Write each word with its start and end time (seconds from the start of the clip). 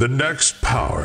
The 0.00 0.06
Next 0.06 0.54
Power. 0.62 1.04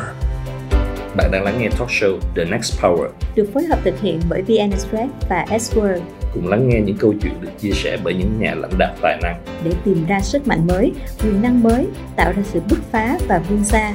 Bạn 1.16 1.32
đang 1.32 1.44
lắng 1.44 1.58
nghe 1.60 1.70
talk 1.70 1.90
show 1.90 2.20
The 2.36 2.46
Next 2.46 2.82
Power, 2.82 3.10
được 3.36 3.50
phối 3.54 3.64
hợp 3.64 3.80
thực 3.84 4.00
hiện 4.02 4.20
bởi 4.30 4.42
VN 4.42 4.72
Express 4.72 5.14
và 5.30 5.46
S-World 5.50 6.02
cùng 6.34 6.48
lắng 6.48 6.70
nghe 6.70 6.82
những 6.82 6.98
câu 6.98 7.14
chuyện 7.22 7.42
được 7.42 7.50
chia 7.60 7.72
sẻ 7.72 7.98
bởi 8.04 8.14
những 8.14 8.40
nhà 8.40 8.54
lãnh 8.56 8.72
đạo 8.78 8.96
tài 9.02 9.18
năng. 9.24 9.44
để 9.64 9.72
tìm 9.86 10.06
ra 10.06 10.20
sức 10.22 10.48
mạnh 10.48 10.68
mới, 10.68 10.92
quyền 11.24 11.42
năng 11.42 11.64
mới, 11.64 11.88
tạo 12.16 12.32
ra 12.32 12.44
sự 12.44 12.62
bứt 12.70 12.80
phá 12.92 13.18
và 13.28 13.40
vươn 13.50 13.64
xa. 13.64 13.94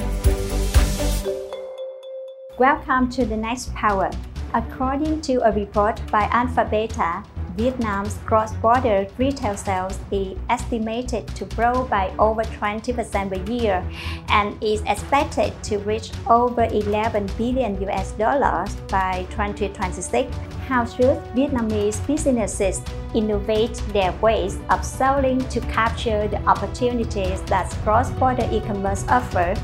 Welcome 2.59 3.07
to 3.17 3.25
the 3.31 3.37
next 3.37 3.71
power. 3.83 4.11
According 4.53 5.21
to 5.29 5.35
a 5.43 5.51
report 5.51 5.95
by 6.13 6.27
Alpha 6.31 6.65
Beta, 6.65 7.23
Vietnam's 7.61 8.17
cross-border 8.25 9.07
retail 9.19 9.55
sales 9.55 9.99
is 10.11 10.35
estimated 10.49 11.29
to 11.37 11.45
grow 11.57 11.85
by 11.85 12.11
over 12.19 12.41
20% 12.43 12.97
per 13.29 13.53
year 13.53 13.85
and 14.31 14.57
is 14.65 14.81
expected 14.87 15.53
to 15.63 15.77
reach 15.81 16.11
over 16.27 16.65
11 16.65 17.29
billion 17.37 17.79
US 17.87 18.13
dollars 18.13 18.75
by 18.89 19.27
2026. 19.29 20.35
How 20.69 20.87
should 20.87 21.19
Vietnamese 21.37 22.01
businesses 22.07 22.81
innovate 23.15 23.75
their 23.93 24.13
ways 24.23 24.57
of 24.71 24.83
selling 24.83 25.47
to 25.51 25.61
capture 25.61 26.29
the 26.29 26.41
opportunities 26.47 27.43
that 27.43 27.69
cross-border 27.85 28.49
e-commerce 28.51 29.05
offer? 29.07 29.55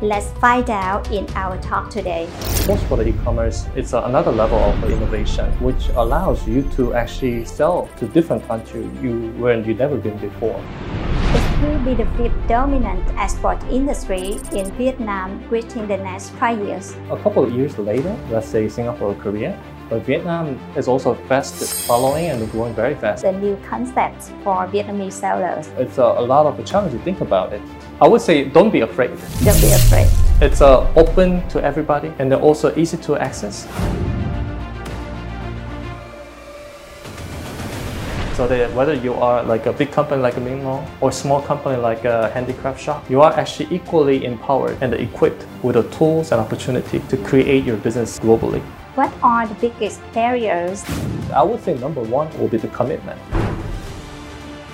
Let's 0.00 0.30
find 0.38 0.70
out 0.70 1.10
in 1.10 1.26
our 1.34 1.60
talk 1.60 1.90
today. 1.90 2.28
cross-border 2.66 3.08
e-commerce 3.08 3.66
is 3.74 3.94
another 3.94 4.30
level 4.30 4.58
of 4.58 4.84
innovation 4.84 5.50
which 5.58 5.88
allows 5.96 6.46
you 6.46 6.62
to 6.76 6.94
actually 6.94 7.44
sell 7.44 7.88
to 7.98 8.06
different 8.06 8.46
countries 8.46 8.86
you 9.02 9.32
where 9.38 9.58
you 9.60 9.74
never 9.74 9.96
been 9.96 10.16
before. 10.18 10.62
It 11.34 11.62
will 11.62 11.80
be 11.80 11.94
the 11.94 12.06
fifth 12.16 12.46
dominant 12.46 13.02
export 13.16 13.60
industry 13.72 14.38
in 14.52 14.70
Vietnam 14.78 15.42
within 15.50 15.88
the 15.88 15.96
next 15.96 16.30
five 16.38 16.60
years. 16.60 16.94
A 17.10 17.16
couple 17.16 17.42
of 17.42 17.52
years 17.52 17.76
later, 17.76 18.16
let's 18.30 18.46
say 18.46 18.68
Singapore 18.68 19.08
or 19.08 19.14
Korea, 19.16 19.58
but 19.90 20.02
Vietnam 20.02 20.60
is 20.76 20.86
also 20.86 21.16
fast 21.26 21.56
following 21.88 22.26
and 22.26 22.48
growing 22.52 22.72
very 22.72 22.94
fast. 22.94 23.24
The 23.24 23.32
new 23.32 23.56
concepts 23.68 24.30
for 24.44 24.68
Vietnamese 24.68 25.14
sellers. 25.14 25.66
It's 25.76 25.98
a, 25.98 26.04
a 26.04 26.22
lot 26.22 26.46
of 26.46 26.56
a 26.60 26.62
challenge 26.62 26.92
to 26.92 27.00
think 27.00 27.20
about 27.20 27.52
it. 27.52 27.62
I 28.00 28.06
would 28.06 28.20
say 28.20 28.44
don't 28.44 28.70
be 28.70 28.82
afraid. 28.82 29.10
Don't 29.42 29.60
be 29.60 29.72
afraid. 29.72 30.06
It's 30.40 30.60
uh, 30.60 30.88
open 30.94 31.42
to 31.48 31.60
everybody 31.64 32.12
and 32.20 32.30
they're 32.30 32.38
also 32.38 32.72
easy 32.76 32.96
to 32.98 33.16
access. 33.16 33.66
So 38.36 38.46
that 38.46 38.72
whether 38.72 38.94
you 38.94 39.14
are 39.14 39.42
like 39.42 39.66
a 39.66 39.72
big 39.72 39.90
company 39.90 40.22
like 40.22 40.36
a 40.36 40.40
Minh 40.40 40.62
Long 40.62 40.86
or 41.00 41.10
small 41.10 41.42
company 41.42 41.76
like 41.76 42.04
a 42.04 42.30
handicraft 42.30 42.80
shop, 42.80 43.10
you 43.10 43.20
are 43.20 43.32
actually 43.32 43.74
equally 43.74 44.24
empowered 44.24 44.78
and 44.80 44.94
equipped 44.94 45.44
with 45.64 45.74
the 45.74 45.82
tools 45.90 46.30
and 46.30 46.40
opportunity 46.40 47.00
to 47.08 47.16
create 47.16 47.64
your 47.64 47.78
business 47.78 48.20
globally. 48.20 48.60
What 48.94 49.12
are 49.24 49.44
the 49.48 49.54
biggest 49.54 50.00
barriers? 50.12 50.84
I 51.34 51.42
would 51.42 51.64
say 51.64 51.74
number 51.74 52.02
one 52.02 52.28
will 52.38 52.46
be 52.46 52.58
the 52.58 52.68
commitment. 52.68 53.18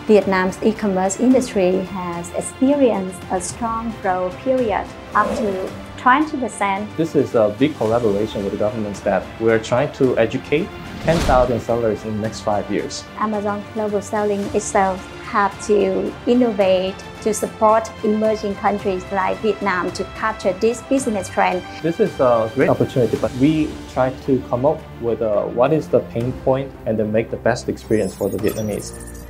Vietnam's 0.06 0.62
e-commerce 0.62 1.18
industry 1.18 1.78
has 1.78 2.30
experienced 2.34 3.18
a 3.30 3.40
strong 3.40 3.90
growth 4.02 4.36
period 4.38 4.86
up 5.14 5.26
to 5.38 5.70
20%. 5.96 6.96
This 6.98 7.14
is 7.14 7.34
a 7.34 7.56
big 7.58 7.74
collaboration 7.78 8.44
with 8.44 8.52
the 8.52 8.58
governments 8.58 9.00
that 9.00 9.24
we're 9.40 9.58
trying 9.58 9.90
to 9.94 10.16
educate 10.18 10.68
10,000 11.04 11.58
sellers 11.58 12.04
in 12.04 12.16
the 12.16 12.20
next 12.20 12.40
five 12.40 12.70
years. 12.70 13.02
Amazon 13.16 13.64
Global 13.72 14.02
Selling 14.02 14.40
itself 14.54 15.02
have 15.22 15.58
to 15.66 16.12
innovate 16.26 16.94
to 17.22 17.32
support 17.32 17.90
emerging 18.04 18.54
countries 18.56 19.02
like 19.10 19.38
Vietnam 19.38 19.90
to 19.92 20.04
capture 20.16 20.52
this 20.60 20.82
business 20.82 21.30
trend. 21.30 21.62
This 21.82 21.98
is 21.98 22.20
a 22.20 22.52
great 22.54 22.68
opportunity, 22.68 23.16
but 23.16 23.32
we 23.36 23.70
try 23.94 24.10
to 24.26 24.38
come 24.50 24.66
up 24.66 24.80
with 25.00 25.22
uh, 25.22 25.44
what 25.44 25.72
is 25.72 25.88
the 25.88 26.00
pain 26.00 26.30
point 26.44 26.70
and 26.84 26.98
then 26.98 27.10
make 27.10 27.30
the 27.30 27.38
best 27.38 27.70
experience 27.70 28.14
for 28.14 28.28
the 28.28 28.36
Vietnamese. 28.36 29.23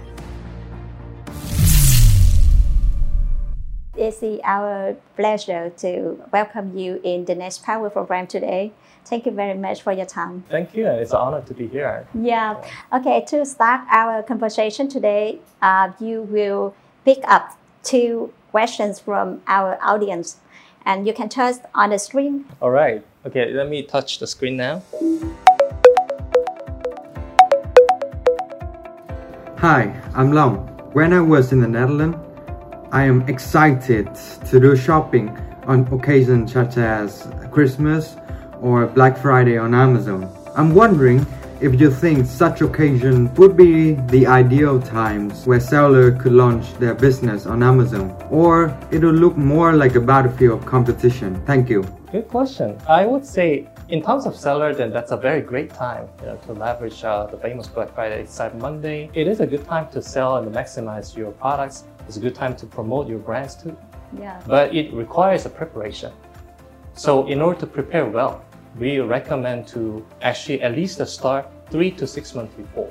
It's 4.06 4.22
our 4.44 4.96
pleasure 5.16 5.72
to 5.78 6.22
welcome 6.30 6.76
you 6.76 7.00
in 7.02 7.24
the 7.24 7.34
Next 7.34 7.62
Power 7.62 7.88
program 7.88 8.26
today. 8.26 8.72
Thank 9.06 9.24
you 9.24 9.32
very 9.32 9.56
much 9.56 9.80
for 9.80 9.92
your 9.92 10.04
time. 10.04 10.44
Thank 10.50 10.76
you, 10.76 10.86
and 10.86 11.00
it's 11.00 11.12
an 11.12 11.16
honor 11.16 11.40
to 11.40 11.54
be 11.54 11.68
here. 11.68 12.06
Yeah. 12.12 12.62
Okay. 12.92 13.24
To 13.28 13.46
start 13.46 13.80
our 13.88 14.22
conversation 14.22 14.88
today, 14.90 15.38
uh, 15.62 15.92
you 15.98 16.20
will 16.20 16.74
pick 17.06 17.20
up 17.26 17.56
two 17.82 18.30
questions 18.50 19.00
from 19.00 19.40
our 19.46 19.78
audience, 19.80 20.36
and 20.84 21.06
you 21.06 21.14
can 21.14 21.30
touch 21.30 21.56
on 21.74 21.88
the 21.88 21.98
screen. 21.98 22.44
All 22.60 22.72
right. 22.72 23.02
Okay, 23.24 23.54
let 23.54 23.70
me 23.70 23.84
touch 23.84 24.18
the 24.18 24.26
screen 24.26 24.58
now. 24.58 24.82
Hi, 29.64 29.98
I'm 30.12 30.30
Long. 30.32 30.68
When 30.92 31.14
I 31.14 31.22
was 31.22 31.52
in 31.52 31.60
the 31.60 31.68
Netherlands, 31.68 32.18
I 32.94 33.02
am 33.02 33.22
excited 33.22 34.08
to 34.50 34.60
do 34.60 34.76
shopping 34.76 35.36
on 35.66 35.80
occasions 35.92 36.52
such 36.52 36.76
as 36.76 37.26
Christmas 37.50 38.14
or 38.60 38.86
Black 38.86 39.18
Friday 39.18 39.58
on 39.58 39.74
Amazon. 39.74 40.30
I'm 40.54 40.72
wondering 40.72 41.26
if 41.60 41.80
you 41.80 41.90
think 41.90 42.24
such 42.24 42.60
occasion 42.60 43.34
would 43.34 43.56
be 43.56 43.94
the 44.14 44.28
ideal 44.28 44.80
times 44.80 45.44
where 45.44 45.58
seller 45.58 46.12
could 46.12 46.34
launch 46.34 46.72
their 46.74 46.94
business 46.94 47.46
on 47.46 47.64
Amazon 47.64 48.16
or 48.30 48.72
it'll 48.92 49.10
look 49.10 49.36
more 49.36 49.72
like 49.72 49.96
a 49.96 50.00
battlefield 50.00 50.60
of 50.60 50.64
competition. 50.64 51.44
Thank 51.46 51.68
you. 51.68 51.82
Good 52.12 52.28
question. 52.28 52.78
I 52.88 53.06
would 53.06 53.26
say, 53.26 53.66
in 53.88 54.02
terms 54.02 54.24
of 54.24 54.36
seller, 54.36 54.72
then 54.72 54.92
that's 54.92 55.10
a 55.10 55.16
very 55.16 55.40
great 55.40 55.70
time 55.74 56.08
you 56.20 56.26
know, 56.26 56.36
to 56.46 56.52
leverage 56.52 57.02
uh, 57.02 57.26
the 57.26 57.38
famous 57.38 57.66
Black 57.66 57.92
Friday 57.92 58.22
Cyber 58.22 58.54
Monday. 58.54 59.10
It 59.14 59.26
is 59.26 59.40
a 59.40 59.46
good 59.48 59.64
time 59.64 59.88
to 59.88 60.00
sell 60.00 60.36
and 60.36 60.54
maximize 60.54 61.16
your 61.16 61.32
products. 61.32 61.82
It's 62.06 62.16
a 62.16 62.20
good 62.20 62.34
time 62.34 62.56
to 62.56 62.66
promote 62.66 63.08
your 63.08 63.18
brands 63.18 63.54
too. 63.54 63.76
Yeah. 64.18 64.40
but 64.46 64.74
it 64.74 64.92
requires 64.92 65.44
a 65.46 65.50
preparation. 65.50 66.12
So 66.92 67.26
in 67.26 67.42
order 67.42 67.58
to 67.60 67.66
prepare 67.66 68.06
well, 68.06 68.44
we 68.78 69.00
recommend 69.00 69.66
to 69.68 70.06
actually 70.22 70.62
at 70.62 70.76
least 70.76 71.04
start 71.06 71.50
three 71.70 71.90
to 71.92 72.06
six 72.06 72.34
months 72.34 72.54
before. 72.54 72.90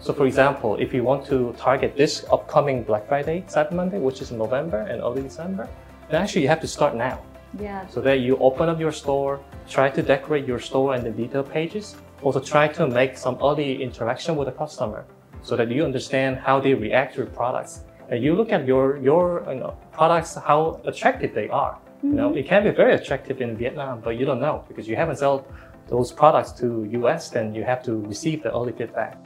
So 0.00 0.12
for 0.12 0.26
example, 0.26 0.76
if 0.76 0.94
you 0.94 1.02
want 1.02 1.26
to 1.26 1.52
target 1.58 1.96
this 1.96 2.24
upcoming 2.30 2.84
Black 2.84 3.08
Friday, 3.08 3.44
Cyber 3.48 3.72
Monday, 3.72 3.98
which 3.98 4.22
is 4.22 4.30
in 4.30 4.38
November 4.38 4.82
and 4.82 5.02
early 5.02 5.22
December, 5.22 5.68
then 6.08 6.22
actually 6.22 6.42
you 6.42 6.48
have 6.48 6.60
to 6.60 6.68
start 6.68 6.94
now. 6.94 7.20
Yeah. 7.58 7.86
So 7.88 8.00
that 8.02 8.20
you 8.20 8.36
open 8.38 8.68
up 8.68 8.78
your 8.78 8.92
store, 8.92 9.40
try 9.68 9.90
to 9.90 10.02
decorate 10.02 10.46
your 10.46 10.60
store 10.60 10.94
and 10.94 11.04
the 11.04 11.10
detail 11.10 11.42
pages. 11.42 11.96
Also 12.22 12.40
try 12.40 12.68
to 12.68 12.86
make 12.86 13.16
some 13.16 13.38
early 13.42 13.82
interaction 13.82 14.36
with 14.36 14.46
the 14.46 14.52
customer 14.52 15.04
so 15.42 15.56
that 15.56 15.70
you 15.70 15.84
understand 15.84 16.36
how 16.36 16.60
they 16.60 16.74
react 16.74 17.14
to 17.14 17.22
your 17.22 17.30
products. 17.30 17.84
And 18.10 18.22
you 18.24 18.34
look 18.34 18.52
at 18.52 18.66
your 18.66 18.96
your 18.96 19.44
you 19.48 19.60
know, 19.60 19.76
products, 19.92 20.34
how 20.34 20.80
attractive 20.84 21.34
they 21.34 21.48
are. 21.48 21.78
You 22.02 22.10
know, 22.10 22.28
mm-hmm. 22.28 22.38
it 22.38 22.46
can 22.46 22.62
be 22.64 22.70
very 22.70 22.94
attractive 22.94 23.40
in 23.40 23.56
Vietnam, 23.56 24.00
but 24.00 24.16
you 24.18 24.24
don't 24.24 24.40
know 24.40 24.64
because 24.68 24.88
you 24.88 24.96
haven't 24.96 25.16
sold 25.16 25.44
those 25.88 26.12
products 26.12 26.52
to 26.52 26.84
US, 27.02 27.30
then 27.30 27.54
you 27.54 27.64
have 27.64 27.82
to 27.84 28.00
receive 28.02 28.42
the 28.42 28.52
early 28.52 28.72
feedback. 28.72 29.16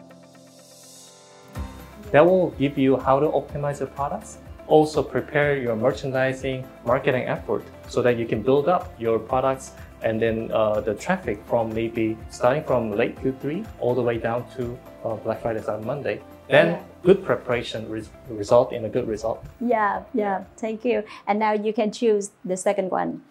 That 2.12 2.24
will 2.24 2.50
give 2.52 2.78
you 2.78 2.96
how 2.96 3.20
to 3.20 3.26
optimize 3.26 3.78
the 3.78 3.86
products. 3.86 4.38
Also 4.68 5.02
prepare 5.02 5.56
your 5.56 5.76
merchandising, 5.76 6.64
marketing 6.84 7.24
effort 7.24 7.64
so 7.88 8.00
that 8.02 8.16
you 8.16 8.26
can 8.26 8.42
build 8.42 8.68
up 8.68 8.94
your 8.98 9.18
products 9.18 9.72
and 10.04 10.20
then 10.20 10.50
uh, 10.52 10.80
the 10.80 10.94
traffic 10.94 11.42
from 11.46 11.72
maybe 11.74 12.16
starting 12.30 12.64
from 12.64 12.90
late 12.92 13.16
Q3 13.16 13.66
all 13.80 13.94
the 13.94 14.02
way 14.02 14.18
down 14.18 14.44
to 14.56 14.78
uh, 15.04 15.14
Black 15.16 15.42
Friday 15.42 15.60
Cyber 15.60 15.84
Monday. 15.84 16.20
Then 16.48 16.66
Yeah. 16.74 16.82
good 17.02 17.24
preparation 17.24 17.88
res- 17.88 18.10
result 18.28 18.72
in 18.72 18.84
a 18.84 18.88
good 18.88 19.06
result. 19.08 19.44
Yeah. 19.60 20.02
Yeah. 20.12 20.44
Thank 20.56 20.84
you. 20.84 21.04
And 21.26 21.38
now 21.38 21.52
you 21.52 21.72
can 21.72 21.92
choose 21.92 22.30
the 22.44 22.56
second 22.56 22.90
one. 22.90 23.22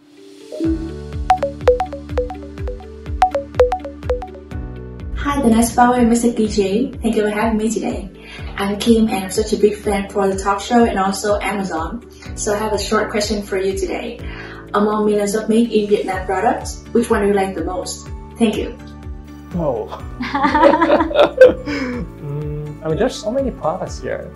Hi, 5.18 5.40
the 5.42 5.50
next 5.50 5.76
power 5.76 5.96
and 5.96 6.12
Mr. 6.12 6.34
DJ. 6.36 7.00
Thank 7.02 7.16
you 7.16 7.24
for 7.24 7.30
having 7.30 7.58
me 7.58 7.70
today. 7.70 8.10
I'm 8.58 8.80
Kim 8.80 9.08
and 9.08 9.26
I'm 9.26 9.32
such 9.32 9.54
a 9.54 9.58
big 9.58 9.76
fan 9.76 10.10
for 10.10 10.28
the 10.28 10.38
talk 10.38 10.60
show 10.60 10.84
and 10.84 10.98
also 10.98 11.40
Amazon. 11.40 12.10
So 12.36 12.54
I 12.54 12.58
have 12.58 12.74
a 12.74 12.80
short 12.80 13.12
question 13.12 13.44
for 13.44 13.58
you 13.58 13.78
today. 13.78 14.20
Among 14.74 15.06
millions 15.06 15.36
of 15.36 15.50
made 15.50 15.72
in 15.72 15.90
Vietnam 15.90 16.26
products, 16.26 16.86
which 16.94 17.10
one 17.10 17.22
do 17.22 17.28
you 17.28 17.34
like 17.34 17.56
the 17.56 17.64
most? 17.66 18.08
Thank 18.38 18.56
you. 18.56 18.78
Oh. 19.56 19.88
Mm, 22.22 22.84
I 22.84 22.88
mean, 22.88 22.98
there's 22.98 23.16
so 23.16 23.32
many 23.32 23.52
products 23.52 24.00
here. 24.00 24.32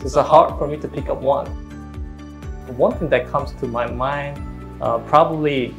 It's 0.00 0.16
uh, 0.16 0.22
hard 0.22 0.58
for 0.58 0.66
me 0.66 0.76
to 0.78 0.88
pick 0.88 1.08
up 1.08 1.20
one. 1.20 1.46
One 2.76 2.92
thing 2.98 3.08
that 3.08 3.28
comes 3.28 3.52
to 3.52 3.66
my 3.66 3.86
mind, 3.86 4.38
uh, 4.82 4.98
probably, 4.98 5.74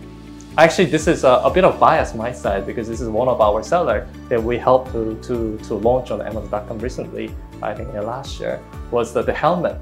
actually, 0.57 0.85
this 0.85 1.07
is 1.07 1.23
a, 1.23 1.41
a 1.44 1.51
bit 1.51 1.63
of 1.65 1.79
bias 1.79 2.15
my 2.15 2.31
side 2.31 2.65
because 2.65 2.88
this 2.88 3.01
is 3.01 3.09
one 3.09 3.27
of 3.27 3.41
our 3.41 3.61
seller 3.61 4.07
that 4.29 4.41
we 4.41 4.57
helped 4.57 4.91
to, 4.94 5.19
to, 5.23 5.57
to 5.59 5.73
launch 5.75 6.11
on 6.11 6.21
Amazon.com 6.21 6.79
recently, 6.79 7.29
I 7.61 7.75
think 7.75 7.94
last 7.94 8.39
year, 8.39 8.61
was 8.91 9.13
the, 9.13 9.21
the 9.21 9.33
helmet. 9.33 9.79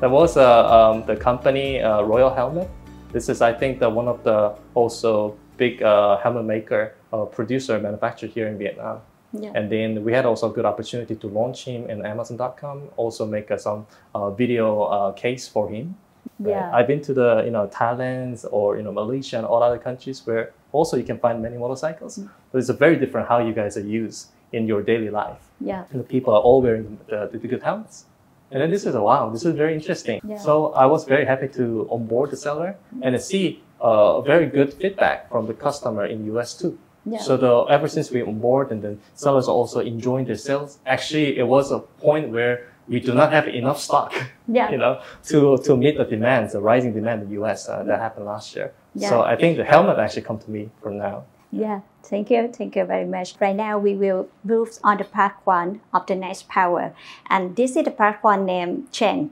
There 0.00 0.08
was 0.10 0.36
uh, 0.36 0.68
um, 0.68 1.06
the 1.06 1.16
company 1.16 1.80
uh, 1.80 2.02
Royal 2.02 2.34
Helmet 2.34 2.68
This 3.12 3.28
is, 3.28 3.42
I 3.42 3.52
think, 3.52 3.78
the 3.78 3.90
one 3.90 4.08
of 4.08 4.24
the 4.24 4.54
also 4.74 5.36
big 5.56 5.82
uh, 5.82 6.16
helmet 6.18 6.44
maker, 6.44 6.94
uh, 7.12 7.24
producer, 7.24 7.78
manufacturer 7.78 8.28
here 8.28 8.48
in 8.48 8.58
Vietnam. 8.58 9.00
Yeah. 9.32 9.52
And 9.54 9.70
then 9.70 10.04
we 10.04 10.12
had 10.12 10.26
also 10.26 10.50
a 10.50 10.52
good 10.52 10.64
opportunity 10.64 11.14
to 11.16 11.26
launch 11.26 11.64
him 11.64 11.88
in 11.88 12.04
Amazon.com. 12.04 12.90
Also 12.96 13.26
make 13.26 13.50
uh, 13.50 13.56
some 13.56 13.86
uh, 14.14 14.30
video 14.30 14.82
uh, 14.82 15.12
case 15.12 15.48
for 15.48 15.68
him. 15.68 15.96
Right? 16.38 16.50
Yeah. 16.50 16.70
I've 16.74 16.86
been 16.86 17.02
to 17.02 17.14
the 17.14 17.42
you 17.44 17.50
know 17.50 17.66
Thailand 17.68 18.44
or 18.50 18.76
you 18.76 18.82
know 18.82 18.92
Malaysia 18.92 19.36
and 19.38 19.46
all 19.46 19.62
other 19.62 19.78
countries 19.78 20.26
where 20.26 20.52
also 20.72 20.96
you 20.96 21.04
can 21.04 21.18
find 21.18 21.42
many 21.42 21.56
motorcycles. 21.56 22.18
Mm. 22.18 22.30
But 22.50 22.58
it's 22.58 22.68
a 22.68 22.74
very 22.74 22.96
different 22.96 23.28
how 23.28 23.38
you 23.38 23.52
guys 23.52 23.76
are 23.76 23.86
used 23.86 24.28
in 24.52 24.66
your 24.66 24.82
daily 24.82 25.10
life. 25.10 25.42
Yeah. 25.60 25.84
And 25.90 26.00
the 26.00 26.04
people 26.04 26.34
are 26.34 26.40
all 26.40 26.60
wearing 26.60 26.98
the, 27.08 27.28
the 27.32 27.38
good 27.38 27.62
helmets. 27.62 28.04
And 28.52 28.60
then 28.60 28.70
this 28.70 28.84
is 28.84 28.94
a 28.94 29.02
wow, 29.02 29.30
this 29.30 29.44
is 29.46 29.54
very 29.54 29.74
interesting. 29.74 30.20
Yeah. 30.24 30.38
So 30.38 30.72
I 30.74 30.84
was 30.84 31.04
very 31.04 31.24
happy 31.24 31.48
to 31.58 31.88
onboard 31.90 32.30
the 32.30 32.36
seller 32.36 32.76
and 33.00 33.18
see 33.20 33.62
uh, 33.80 34.20
very 34.20 34.46
good 34.46 34.74
feedback 34.74 35.30
from 35.30 35.46
the 35.46 35.54
customer 35.54 36.04
in 36.04 36.26
US 36.36 36.52
too. 36.54 36.78
Yeah. 37.06 37.18
So 37.18 37.36
the 37.38 37.52
ever 37.76 37.88
since 37.88 38.10
we 38.10 38.20
onboard 38.22 38.70
and 38.70 38.82
then 38.82 39.00
sellers 39.14 39.48
are 39.48 39.54
also 39.60 39.80
enjoying 39.80 40.26
their 40.26 40.36
sales. 40.36 40.78
Actually, 40.86 41.38
it 41.38 41.46
was 41.48 41.72
a 41.72 41.78
point 41.78 42.28
where 42.28 42.68
we 42.88 43.00
do 43.00 43.14
not 43.14 43.32
have 43.32 43.48
enough 43.48 43.80
stock, 43.80 44.12
Yeah. 44.46 44.70
you 44.70 44.76
know, 44.76 45.00
to 45.30 45.56
to 45.66 45.76
meet 45.76 45.96
the 45.96 46.04
demands, 46.04 46.52
the 46.52 46.60
rising 46.60 46.92
demand 46.92 47.22
in 47.22 47.28
the 47.30 47.42
US 47.42 47.68
uh, 47.68 47.82
that 47.84 47.98
happened 48.00 48.26
last 48.26 48.54
year. 48.54 48.72
Yeah. 48.94 49.08
So 49.08 49.22
I 49.22 49.34
think 49.36 49.56
the 49.56 49.64
helmet 49.64 49.98
actually 49.98 50.22
come 50.22 50.38
to 50.38 50.50
me 50.50 50.68
from 50.82 50.98
now. 50.98 51.24
Yeah, 51.52 51.80
thank 52.02 52.30
you. 52.30 52.48
Thank 52.48 52.76
you 52.76 52.84
very 52.84 53.04
much. 53.04 53.34
Right 53.38 53.56
now, 53.56 53.78
we 53.78 53.94
will 53.94 54.28
move 54.42 54.68
on 54.82 54.98
to 54.98 55.04
part 55.04 55.32
one 55.44 55.80
of 55.92 56.06
the 56.06 56.14
next 56.14 56.48
power. 56.48 56.94
And 57.28 57.54
this 57.56 57.76
is 57.76 57.84
the 57.84 57.90
part 57.90 58.16
one 58.22 58.46
named 58.46 58.90
Change. 58.90 59.28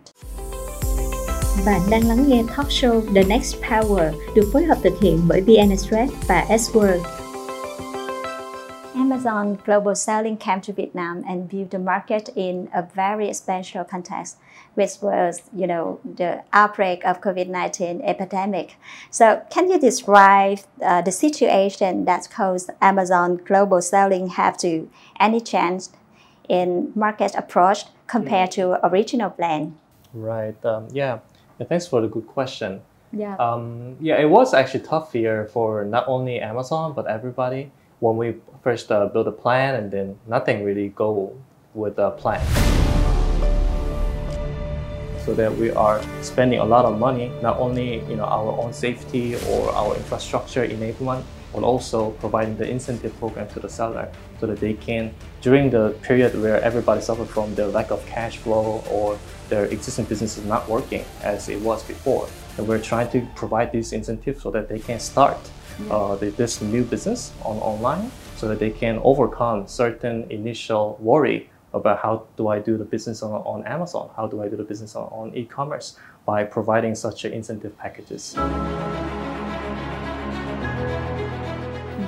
Bạn 1.67 1.81
đang 1.91 2.09
lắng 2.09 2.29
nghe 2.29 2.43
talk 2.57 2.67
show 2.71 3.01
The 3.15 3.23
Next 3.29 3.57
Power 3.71 4.15
được 4.35 4.51
phối 4.53 4.65
hợp 4.65 4.79
thực 4.83 5.01
hiện 5.01 5.21
bởi 5.29 5.41
VnExpress 5.41 6.13
và 6.29 6.47
S-World. 6.49 7.20
Amazon 9.11 9.57
Global 9.65 9.97
Selling 9.97 10.37
came 10.37 10.61
to 10.61 10.73
Vietnam 10.73 11.25
and 11.27 11.51
viewed 11.51 11.73
the 11.73 11.81
market 11.81 12.29
in 12.37 12.69
a 12.73 12.83
very 12.83 13.33
special 13.33 13.83
context, 13.83 14.37
which 14.75 15.03
was, 15.03 15.43
you 15.53 15.67
know, 15.67 15.99
the 16.05 16.45
outbreak 16.53 17.05
of 17.05 17.21
COVID-19 17.21 18.03
epidemic. 18.05 18.77
So, 19.11 19.43
can 19.51 19.69
you 19.69 19.81
describe 19.81 20.61
uh, 20.81 21.03
the 21.03 21.11
situation 21.11 22.05
that 22.05 22.29
caused 22.31 22.71
Amazon 22.81 23.39
Global 23.45 23.83
Selling 23.83 24.29
have 24.29 24.57
to 24.59 24.89
any 25.19 25.41
change 25.41 25.87
in 26.49 26.93
market 26.95 27.35
approach 27.35 27.87
compared 28.07 28.53
to 28.53 28.79
original 28.87 29.31
plan? 29.31 29.77
Right. 30.15 30.65
Um, 30.65 30.87
yeah. 30.93 31.19
Yeah, 31.59 31.67
Thanks 31.67 31.89
for 31.89 32.01
the 32.01 32.07
good 32.07 32.29
question. 32.29 32.81
Yeah. 33.13 33.35
Um, 33.39 33.97
yeah, 34.01 34.21
it 34.21 34.31
was 34.31 34.55
actually 34.55 34.85
tough 34.85 35.17
year 35.17 35.47
for 35.47 35.85
not 35.85 36.05
only 36.07 36.39
Amazon 36.39 36.93
but 36.95 37.09
everybody 37.09 37.73
when 37.99 38.17
we 38.17 38.35
first 38.63 38.93
uh, 38.93 39.07
built 39.07 39.27
a 39.27 39.33
plan 39.33 39.75
and 39.75 39.91
then 39.91 40.19
nothing 40.27 40.65
really 40.65 40.89
go 40.89 41.37
with 41.75 41.97
the 41.97 42.11
plan. 42.13 42.45
So 45.25 45.35
that 45.35 45.55
we 45.57 45.71
are 45.71 46.03
spending 46.23 46.61
a 46.61 46.65
lot 46.65 46.85
of 46.85 46.99
money, 46.99 47.31
not 47.43 47.59
only 47.59 48.01
you 48.09 48.17
know 48.17 48.25
our 48.25 48.59
own 48.59 48.73
safety 48.73 49.37
or 49.49 49.71
our 49.73 49.95
infrastructure 49.95 50.67
enablement, 50.67 51.23
but 51.53 51.63
also 51.63 52.11
providing 52.13 52.57
the 52.57 52.69
incentive 52.69 53.17
program 53.19 53.49
to 53.49 53.61
the 53.61 53.69
seller 53.69 54.11
so 54.39 54.47
that 54.47 54.59
they 54.61 54.75
can 54.75 55.13
during 55.41 55.71
the 55.71 55.91
period 56.03 56.41
where 56.41 56.61
everybody 56.63 57.01
suffered 57.01 57.29
from 57.29 57.55
the 57.55 57.67
lack 57.67 57.91
of 57.91 58.05
cash 58.07 58.39
flow 58.39 58.83
or 58.91 59.19
their 59.49 59.67
existing 59.67 60.05
business 60.05 60.39
is 60.39 60.45
not 60.45 60.69
working 60.69 61.05
as 61.23 61.49
it 61.49 61.61
was 61.61 61.83
before. 61.85 62.29
And 62.57 62.67
we're 62.67 62.83
trying 62.83 63.11
to 63.11 63.27
provide 63.35 63.73
these 63.73 63.93
incentives 63.93 64.43
so 64.43 64.51
that 64.53 64.69
they 64.69 64.79
can 64.79 65.01
start 65.01 65.39
uh, 65.91 66.15
this 66.17 66.61
new 66.61 66.85
business 66.85 67.33
on 67.43 67.57
online 67.59 68.11
so 68.37 68.49
that 68.49 68.59
they 68.59 68.71
can 68.71 69.01
overcome 69.05 69.67
certain 69.67 70.31
initial 70.31 70.97
worry 71.01 71.51
about 71.73 72.01
how 72.01 72.27
do 72.37 72.49
I 72.49 72.59
do 72.59 72.77
the 72.77 72.85
business 72.85 73.23
on, 73.23 73.33
on 73.33 73.65
Amazon? 73.67 74.11
How 74.17 74.27
do 74.27 74.43
I 74.43 74.49
do 74.49 74.57
the 74.57 74.65
business 74.65 74.97
on, 74.97 75.05
on 75.13 75.35
e-commerce 75.35 75.97
by 76.27 76.45
providing 76.45 76.95
such 76.95 77.25
incentive 77.25 77.77
packages? 77.79 78.35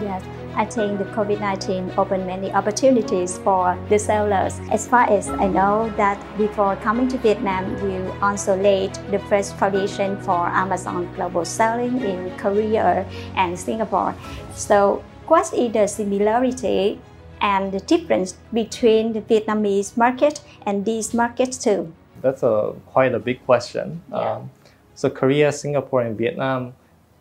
Yes, 0.00 0.24
I 0.54 0.64
think 0.64 0.98
the 0.98 1.04
COVID-19 1.04 1.96
opened 1.96 2.26
many 2.26 2.52
opportunities 2.52 3.38
for 3.38 3.78
the 3.88 3.98
sellers. 3.98 4.60
As 4.70 4.88
far 4.88 5.08
as 5.08 5.28
I 5.28 5.46
know 5.46 5.92
that 5.96 6.18
before 6.36 6.76
coming 6.76 7.08
to 7.08 7.18
Vietnam, 7.18 7.70
you 7.88 8.12
also 8.20 8.56
laid 8.56 8.94
the 9.10 9.18
first 9.30 9.56
foundation 9.56 10.20
for 10.22 10.48
Amazon 10.48 11.12
Global 11.14 11.44
Selling 11.44 12.00
in 12.02 12.36
Korea 12.36 13.06
and 13.36 13.58
Singapore. 13.58 14.14
So 14.54 15.04
what 15.26 15.52
is 15.52 15.72
the 15.72 15.86
similarity 15.86 17.00
and 17.40 17.72
the 17.72 17.80
difference 17.80 18.36
between 18.52 19.12
the 19.12 19.20
Vietnamese 19.20 19.96
market 19.96 20.40
and 20.66 20.84
these 20.84 21.12
markets 21.12 21.58
too? 21.58 21.92
That's 22.22 22.42
a 22.42 22.74
quite 22.86 23.14
a 23.14 23.18
big 23.18 23.44
question. 23.44 24.02
Yeah. 24.10 24.36
Um, 24.36 24.50
so 24.94 25.10
Korea, 25.10 25.50
Singapore, 25.52 26.02
and 26.02 26.16
Vietnam. 26.16 26.74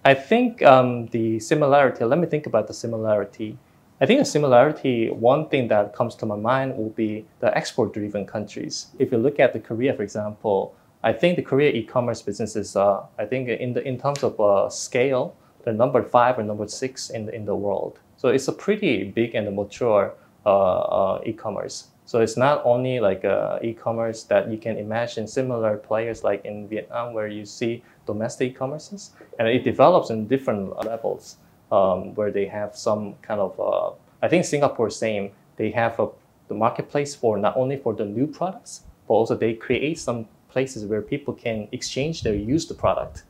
I 0.04 0.14
think 0.14 0.62
um, 0.64 1.08
the 1.08 1.40
similarity. 1.40 2.04
Let 2.06 2.20
me 2.20 2.28
think 2.28 2.46
about 2.46 2.68
the 2.68 2.74
similarity. 2.74 3.58
I 4.00 4.06
think 4.06 4.20
the 4.20 4.26
similarity. 4.26 5.10
One 5.10 5.48
thing 5.50 5.68
that 5.70 5.96
comes 5.96 6.16
to 6.16 6.26
my 6.26 6.36
mind 6.36 6.78
will 6.78 6.90
be 6.90 7.26
the 7.40 7.56
export-driven 7.56 8.26
countries. 8.26 8.88
If 9.00 9.12
you 9.12 9.18
look 9.18 9.40
at 9.40 9.54
the 9.54 9.60
Korea, 9.60 9.94
for 9.94 10.04
example, 10.04 10.76
I 11.04 11.14
think 11.14 11.36
the 11.36 11.44
Korea 11.44 11.72
e-commerce 11.72 12.22
business 12.22 12.56
is. 12.56 12.76
Uh, 12.76 13.04
I 13.18 13.26
think 13.26 13.48
in 13.50 13.74
the 13.74 13.88
in 13.88 14.00
terms 14.00 14.24
of 14.24 14.40
uh, 14.40 14.70
scale, 14.70 15.36
they're 15.64 15.74
number 15.74 16.04
five 16.04 16.40
or 16.40 16.44
number 16.44 16.68
six 16.68 17.10
in 17.10 17.26
the, 17.26 17.36
in 17.36 17.46
the 17.46 17.56
world. 17.56 18.00
So 18.18 18.30
it's 18.30 18.48
a 18.48 18.54
pretty 18.54 19.04
big 19.04 19.36
and 19.36 19.56
mature 19.56 20.14
uh, 20.46 20.80
uh, 20.80 21.22
e-commerce. 21.26 21.88
So 22.06 22.20
it's 22.20 22.36
not 22.36 22.62
only 22.66 23.00
like 23.00 23.24
uh, 23.24 23.60
e-commerce 23.64 24.24
that 24.24 24.52
you 24.52 24.58
can 24.58 24.78
imagine 24.78 25.28
similar 25.28 25.78
players 25.78 26.24
like 26.24 26.44
in 26.44 26.68
Vietnam 26.68 27.14
where 27.14 27.28
you 27.28 27.46
see 27.46 27.84
domestic 28.06 28.52
e-commerces, 28.52 29.12
and 29.40 29.48
it 29.48 29.64
develops 29.64 30.10
in 30.10 30.28
different 30.28 30.76
levels 30.86 31.38
um, 31.72 32.14
where 32.16 32.32
they 32.32 32.46
have 32.46 32.76
some 32.76 33.16
kind 33.22 33.40
of. 33.40 33.60
Uh, 33.60 33.96
I 34.22 34.28
think 34.28 34.46
Singapore 34.46 34.90
same. 34.90 35.32
They 35.56 35.72
have 35.72 36.00
a, 36.00 36.10
the 36.48 36.56
marketplace 36.56 37.16
for 37.16 37.38
not 37.38 37.56
only 37.56 37.78
for 37.78 37.94
the 37.94 38.06
new 38.06 38.28
products, 38.28 38.82
but 39.08 39.14
also 39.14 39.36
they 39.36 39.54
create 39.54 39.98
some 40.00 40.28
places 40.50 40.86
where 40.86 41.02
people 41.02 41.34
can 41.34 41.68
exchange 41.72 42.24
their 42.24 42.36
used 42.36 42.78
product. 42.78 43.24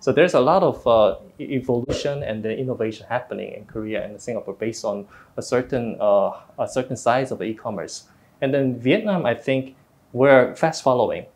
So 0.00 0.12
there's 0.12 0.34
a 0.34 0.40
lot 0.40 0.62
of 0.62 0.86
uh, 0.86 1.16
evolution 1.40 2.22
and 2.22 2.42
the 2.42 2.56
innovation 2.56 3.06
happening 3.08 3.52
in 3.52 3.64
Korea 3.64 4.04
and 4.04 4.20
Singapore 4.20 4.54
based 4.54 4.84
on 4.84 5.06
a 5.36 5.42
certain 5.42 5.96
uh, 6.00 6.32
a 6.58 6.68
certain 6.68 6.96
size 6.96 7.30
of 7.32 7.42
e-commerce. 7.42 8.04
And 8.40 8.52
then 8.54 8.78
Vietnam, 8.78 9.26
I 9.26 9.34
think 9.34 9.74
we're 10.12 10.54
fast 10.54 10.82
following. 10.82 11.26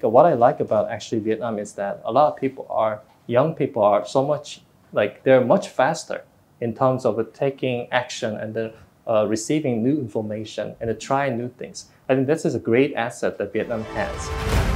What 0.00 0.26
I 0.26 0.34
like 0.34 0.60
about 0.60 0.90
actually 0.90 1.20
Vietnam 1.20 1.58
is 1.58 1.74
that 1.74 2.02
a 2.04 2.12
lot 2.12 2.32
of 2.32 2.36
people 2.36 2.66
are 2.68 3.00
young 3.26 3.54
people 3.54 3.82
are 3.82 4.04
so 4.04 4.24
much 4.24 4.62
like 4.92 5.22
they're 5.22 5.44
much 5.44 5.68
faster 5.68 6.24
in 6.60 6.74
terms 6.74 7.04
of 7.04 7.16
taking 7.32 7.88
action 7.92 8.36
and 8.36 8.54
then 8.54 8.72
uh, 9.06 9.26
receiving 9.26 9.82
new 9.82 9.98
information 9.98 10.74
and 10.80 11.00
trying 11.00 11.38
new 11.38 11.48
things. 11.48 11.86
I 12.08 12.14
think 12.14 12.26
this 12.26 12.44
is 12.44 12.54
a 12.54 12.60
great 12.60 12.94
asset 12.94 13.38
that 13.38 13.52
Vietnam 13.52 13.84
has. 13.94 14.71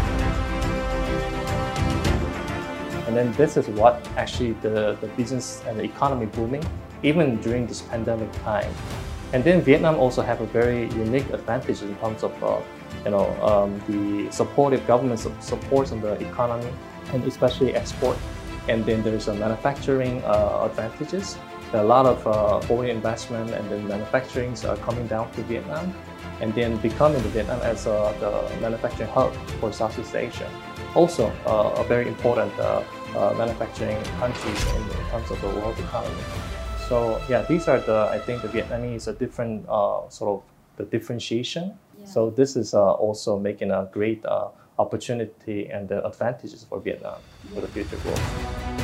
And 3.17 3.29
then 3.29 3.39
this 3.39 3.57
is 3.57 3.67
what 3.69 4.07
actually 4.19 4.53
the, 4.61 4.99
the 5.01 5.07
business 5.17 5.63
and 5.67 5.81
the 5.81 5.85
economy 5.85 6.27
booming, 6.27 6.63
even 7.03 7.41
during 7.41 7.67
this 7.67 7.81
pandemic 7.81 8.31
time. 8.43 8.71
And 9.33 9.43
then 9.43 9.63
Vietnam 9.63 9.97
also 9.97 10.21
have 10.21 10.43
a 10.43 10.47
very 10.47 10.91
unique 10.91 11.31
advantage 11.31 11.81
in 11.81 11.97
terms 11.97 12.23
of, 12.23 12.45
uh, 12.45 12.61
you 13.07 13.13
know, 13.13 13.27
um, 13.43 13.81
the 13.89 14.31
supportive 14.31 14.87
government 14.87 15.21
su- 15.21 15.35
supports 15.41 15.93
on 15.93 16.03
the 16.03 16.13
economy 16.29 16.71
and 17.15 17.25
especially 17.25 17.75
export. 17.75 18.19
And 18.69 18.85
then 18.85 19.03
there's 19.03 19.29
a 19.29 19.35
manufacturing 19.35 20.23
uh, 20.25 20.69
advantages. 20.71 21.39
There 21.73 21.81
are 21.81 21.85
a 21.85 21.89
lot 21.89 22.05
of 22.05 22.27
uh, 22.27 22.61
foreign 22.67 22.91
investment 22.91 23.51
and 23.51 23.71
then 23.71 23.89
manufacturing 23.89 24.55
are 24.67 24.77
coming 24.77 25.07
down 25.07 25.33
to 25.33 25.43
Vietnam 25.45 25.95
and 26.43 26.55
then 26.55 26.77
becoming 26.79 27.23
Vietnam 27.33 27.61
as 27.63 27.87
uh, 27.87 28.13
the 28.21 28.61
manufacturing 28.61 29.09
hub 29.09 29.33
for 29.59 29.73
Southeast 29.73 30.15
Asia. 30.15 30.51
Also, 30.95 31.33
uh, 31.47 31.81
a 31.81 31.85
very 31.85 32.09
important 32.09 32.53
uh, 32.59 32.83
uh, 33.17 33.35
manufacturing 33.37 34.01
countries 34.21 34.67
in, 34.77 34.83
in 34.83 35.05
terms 35.11 35.31
of 35.31 35.41
the 35.41 35.49
world 35.49 35.79
economy. 35.79 36.23
So 36.89 37.21
yeah, 37.29 37.43
these 37.43 37.67
are 37.67 37.81
the 37.81 38.09
I 38.13 38.19
think 38.19 38.43
the 38.43 38.49
Vietnamese 38.49 39.09
a 39.09 39.13
different 39.13 39.67
uh, 39.69 40.09
sort 40.09 40.31
of 40.35 40.43
the 40.77 40.85
differentiation. 40.85 41.79
So 42.05 42.31
this 42.31 42.55
is 42.55 42.75
uh, 42.75 42.93
also 42.93 43.37
making 43.39 43.73
a 43.73 43.89
great 43.91 44.25
uh, 44.25 44.49
opportunity 44.79 45.69
and 45.69 45.89
the 45.89 46.07
advantages 46.07 46.63
for 46.63 46.79
Vietnam 46.79 47.19
for 47.53 47.61
the 47.61 47.69
future 47.69 47.97
growth. 47.97 48.77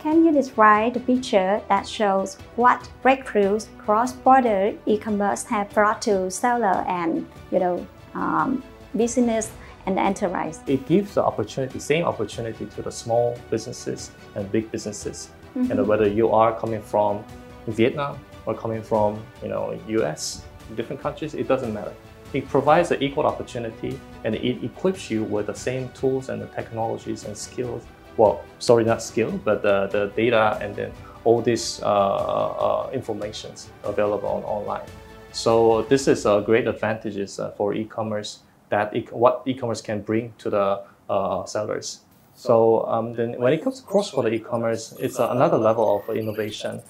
Can 0.00 0.24
you 0.24 0.32
describe 0.32 0.94
the 0.94 1.00
picture 1.00 1.60
that 1.68 1.86
shows 1.86 2.36
what 2.56 2.88
breakthroughs 3.02 3.66
cross-border 3.76 4.72
e-commerce 4.86 5.44
have 5.44 5.68
brought 5.74 6.00
to 6.02 6.30
seller 6.30 6.84
and 6.88 7.28
you 7.50 7.58
know 7.58 7.86
um, 8.14 8.62
business 8.96 9.50
and 9.88 9.98
enterprise. 9.98 10.60
It 10.66 10.86
gives 10.86 11.14
the 11.14 11.24
opportunity, 11.24 11.78
same 11.78 12.04
opportunity 12.04 12.66
to 12.66 12.82
the 12.82 12.92
small 12.92 13.36
businesses 13.50 14.10
and 14.34 14.50
big 14.52 14.70
businesses. 14.70 15.30
Mm-hmm. 15.56 15.72
And 15.72 15.88
whether 15.88 16.06
you 16.06 16.30
are 16.30 16.58
coming 16.58 16.82
from 16.82 17.24
Vietnam 17.66 18.18
or 18.46 18.54
coming 18.54 18.82
from 18.82 19.18
you 19.42 19.48
know 19.48 19.78
US, 19.88 20.44
different 20.76 21.00
countries, 21.00 21.34
it 21.34 21.48
doesn't 21.48 21.72
matter. 21.72 21.94
It 22.34 22.46
provides 22.48 22.90
an 22.90 23.02
equal 23.02 23.24
opportunity 23.24 23.98
and 24.24 24.34
it 24.34 24.62
equips 24.62 25.10
you 25.10 25.24
with 25.24 25.46
the 25.46 25.54
same 25.54 25.88
tools 26.00 26.28
and 26.28 26.42
the 26.42 26.48
technologies 26.48 27.24
and 27.24 27.34
skills. 27.36 27.82
Well, 28.18 28.44
sorry, 28.58 28.84
not 28.84 29.02
skill, 29.02 29.30
but 29.44 29.62
the, 29.62 29.86
the 29.86 30.12
data 30.14 30.58
and 30.60 30.76
then 30.76 30.92
all 31.24 31.40
these 31.40 31.80
uh, 31.82 31.86
uh, 31.86 32.90
informations 32.92 33.70
available 33.84 34.28
on 34.28 34.42
online. 34.42 34.86
So 35.32 35.82
this 35.82 36.08
is 36.08 36.26
a 36.26 36.42
great 36.44 36.66
advantages 36.66 37.38
uh, 37.38 37.52
for 37.52 37.72
e-commerce 37.74 38.40
that 38.70 38.94
e- 38.94 39.08
what 39.10 39.42
e-commerce 39.46 39.80
can 39.80 40.02
bring 40.02 40.34
to 40.38 40.50
the 40.50 40.82
uh, 41.08 41.44
sellers. 41.44 42.00
So 42.34 42.86
um, 42.86 43.14
then 43.14 43.38
when 43.38 43.52
it 43.52 43.62
comes 43.62 43.80
to 43.80 43.86
cross-border 43.86 44.28
e-commerce, 44.28 44.94
it's 45.00 45.18
another 45.18 45.58
level 45.58 46.04
of 46.08 46.16
innovation 46.16 46.82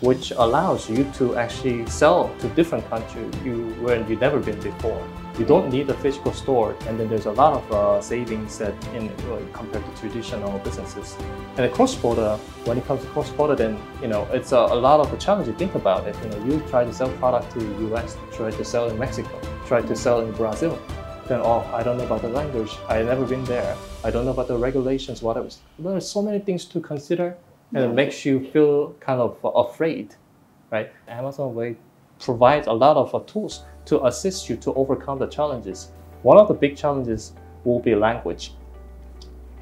which 0.00 0.30
allows 0.32 0.88
you 0.88 1.04
to 1.14 1.36
actually 1.36 1.86
sell 1.86 2.30
to 2.38 2.48
different 2.50 2.88
countries 2.88 3.34
you, 3.44 3.74
where 3.80 4.06
you've 4.08 4.20
never 4.20 4.38
been 4.38 4.60
before. 4.60 5.02
You 5.38 5.44
don't 5.44 5.70
need 5.70 5.90
a 5.90 5.94
physical 5.94 6.32
store, 6.32 6.74
and 6.86 6.98
then 6.98 7.10
there's 7.10 7.26
a 7.26 7.32
lot 7.32 7.52
of 7.52 7.70
uh, 7.70 8.00
savings 8.00 8.56
that 8.56 8.72
in 8.94 9.10
uh, 9.10 9.38
compared 9.52 9.84
to 9.84 10.00
traditional 10.00 10.58
businesses. 10.60 11.14
And 11.58 11.66
the 11.66 11.68
cross-border, 11.68 12.38
when 12.64 12.78
it 12.78 12.86
comes 12.86 13.02
to 13.02 13.08
cross-border, 13.08 13.54
then 13.54 13.78
you 14.00 14.08
know 14.08 14.26
it's 14.32 14.52
a, 14.52 14.56
a 14.56 14.78
lot 14.88 15.00
of 15.00 15.12
a 15.12 15.18
challenge. 15.18 15.46
You 15.46 15.52
think 15.52 15.74
about 15.74 16.08
it. 16.08 16.16
You 16.22 16.30
know, 16.30 16.44
you 16.46 16.60
try 16.70 16.84
to 16.84 16.92
sell 16.92 17.10
product 17.18 17.52
to 17.52 17.58
the 17.58 17.82
U.S., 17.88 18.16
try 18.32 18.50
to 18.50 18.64
sell 18.64 18.88
in 18.88 18.98
Mexico, 18.98 19.38
try 19.66 19.82
to 19.82 19.94
sell 19.94 20.20
in 20.20 20.32
Brazil. 20.32 20.78
Then 21.28 21.40
oh, 21.42 21.68
I 21.70 21.82
don't 21.82 21.98
know 21.98 22.06
about 22.06 22.22
the 22.22 22.30
language. 22.30 22.72
I've 22.88 23.04
never 23.04 23.26
been 23.26 23.44
there. 23.44 23.76
I 24.04 24.10
don't 24.10 24.24
know 24.24 24.30
about 24.30 24.48
the 24.48 24.56
regulations. 24.56 25.20
Whatever. 25.20 25.50
There 25.78 25.96
are 25.96 26.00
so 26.00 26.22
many 26.22 26.38
things 26.38 26.64
to 26.64 26.80
consider, 26.80 27.36
and 27.74 27.84
it 27.84 27.92
makes 27.92 28.24
you 28.24 28.40
feel 28.52 28.94
kind 29.00 29.20
of 29.20 29.36
afraid, 29.44 30.14
right? 30.70 30.90
Amazon 31.08 31.54
Way 31.54 31.76
provides 32.20 32.66
a 32.68 32.72
lot 32.72 32.96
of 32.96 33.14
uh, 33.14 33.20
tools 33.26 33.64
to 33.86 34.04
assist 34.06 34.48
you 34.48 34.56
to 34.56 34.74
overcome 34.74 35.18
the 35.18 35.26
challenges. 35.26 35.88
One 36.22 36.38
of 36.38 36.48
the 36.48 36.54
big 36.54 36.76
challenges 36.76 37.32
will 37.64 37.80
be 37.80 37.94
language. 37.94 38.52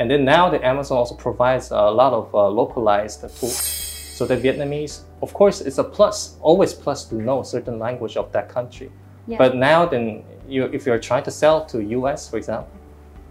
And 0.01 0.11
then 0.11 0.25
now 0.25 0.51
the 0.51 0.65
Amazon 0.65 0.99
also 0.99 1.15
provides 1.15 1.71
a 1.71 1.91
lot 1.91 2.13
of 2.13 2.35
uh, 2.35 2.49
localized 2.49 3.21
tools. 3.21 3.57
So 4.15 4.27
the 4.27 4.37
Vietnamese, 4.37 5.03
of 5.23 5.33
course, 5.33 5.61
it's 5.61 5.79
a 5.79 5.85
plus, 5.85 6.37
always 6.41 6.73
plus 6.73 7.05
to 7.07 7.17
know 7.17 7.43
certain 7.43 7.79
language 7.79 8.17
of 8.17 8.31
that 8.33 8.49
country. 8.49 8.91
Yeah. 9.27 9.39
But 9.39 9.57
now 9.57 9.87
then, 9.87 10.25
you, 10.49 10.65
if 10.67 10.87
you're 10.87 10.99
trying 10.99 11.25
to 11.25 11.31
sell 11.31 11.65
to 11.67 11.83
US, 11.83 12.29
for 12.29 12.37
example, 12.37 12.71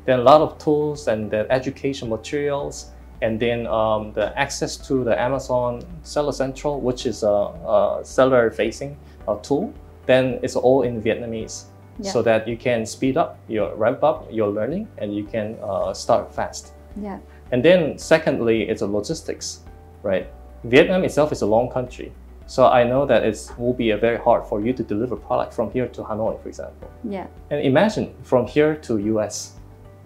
then 0.05 0.19
a 0.19 0.23
lot 0.23 0.41
of 0.41 0.57
tools 0.57 1.07
and 1.07 1.31
the 1.31 1.49
education 1.51 2.09
materials, 2.09 2.91
and 3.21 3.39
then 3.39 3.65
um, 3.67 4.11
the 4.13 4.37
access 4.37 4.75
to 4.75 5.03
the 5.03 5.19
Amazon 5.19 5.81
Seller 6.01 6.33
Central, 6.33 6.81
which 6.81 7.05
is 7.05 7.23
a, 7.23 7.27
a 7.27 8.01
seller-facing 8.03 8.97
uh, 9.27 9.35
tool, 9.37 9.73
then 10.05 10.39
it's 10.41 10.55
all 10.55 10.81
in 10.83 11.01
Vietnamese, 11.01 11.65
Yeah. 11.99 12.11
so 12.11 12.21
that 12.23 12.47
you 12.47 12.57
can 12.57 12.85
speed 12.85 13.17
up 13.17 13.37
your 13.47 13.75
ramp 13.75 14.03
up 14.03 14.25
your 14.31 14.49
learning 14.49 14.87
and 14.97 15.13
you 15.15 15.23
can 15.23 15.55
uh, 15.61 15.93
start 15.93 16.33
fast. 16.33 16.73
Yeah. 17.01 17.19
And 17.51 17.63
then 17.63 17.97
secondly, 17.97 18.63
it's 18.69 18.81
a 18.81 18.87
logistics, 18.87 19.59
right? 20.03 20.25
Vietnam 20.63 21.03
itself 21.03 21.31
is 21.31 21.41
a 21.41 21.45
long 21.45 21.69
country. 21.69 22.11
So 22.47 22.65
I 22.67 22.83
know 22.83 23.05
that 23.05 23.23
it 23.23 23.37
will 23.57 23.73
be 23.73 23.91
a 23.91 23.97
very 23.97 24.17
hard 24.17 24.43
for 24.45 24.59
you 24.59 24.73
to 24.73 24.83
deliver 24.83 25.15
product 25.15 25.53
from 25.53 25.71
here 25.71 25.87
to 25.87 26.01
Hanoi, 26.03 26.41
for 26.41 26.49
example. 26.49 26.89
Yeah. 27.03 27.27
And 27.51 27.61
imagine 27.61 28.13
from 28.23 28.47
here 28.47 28.75
to 28.87 28.97
US, 29.15 29.53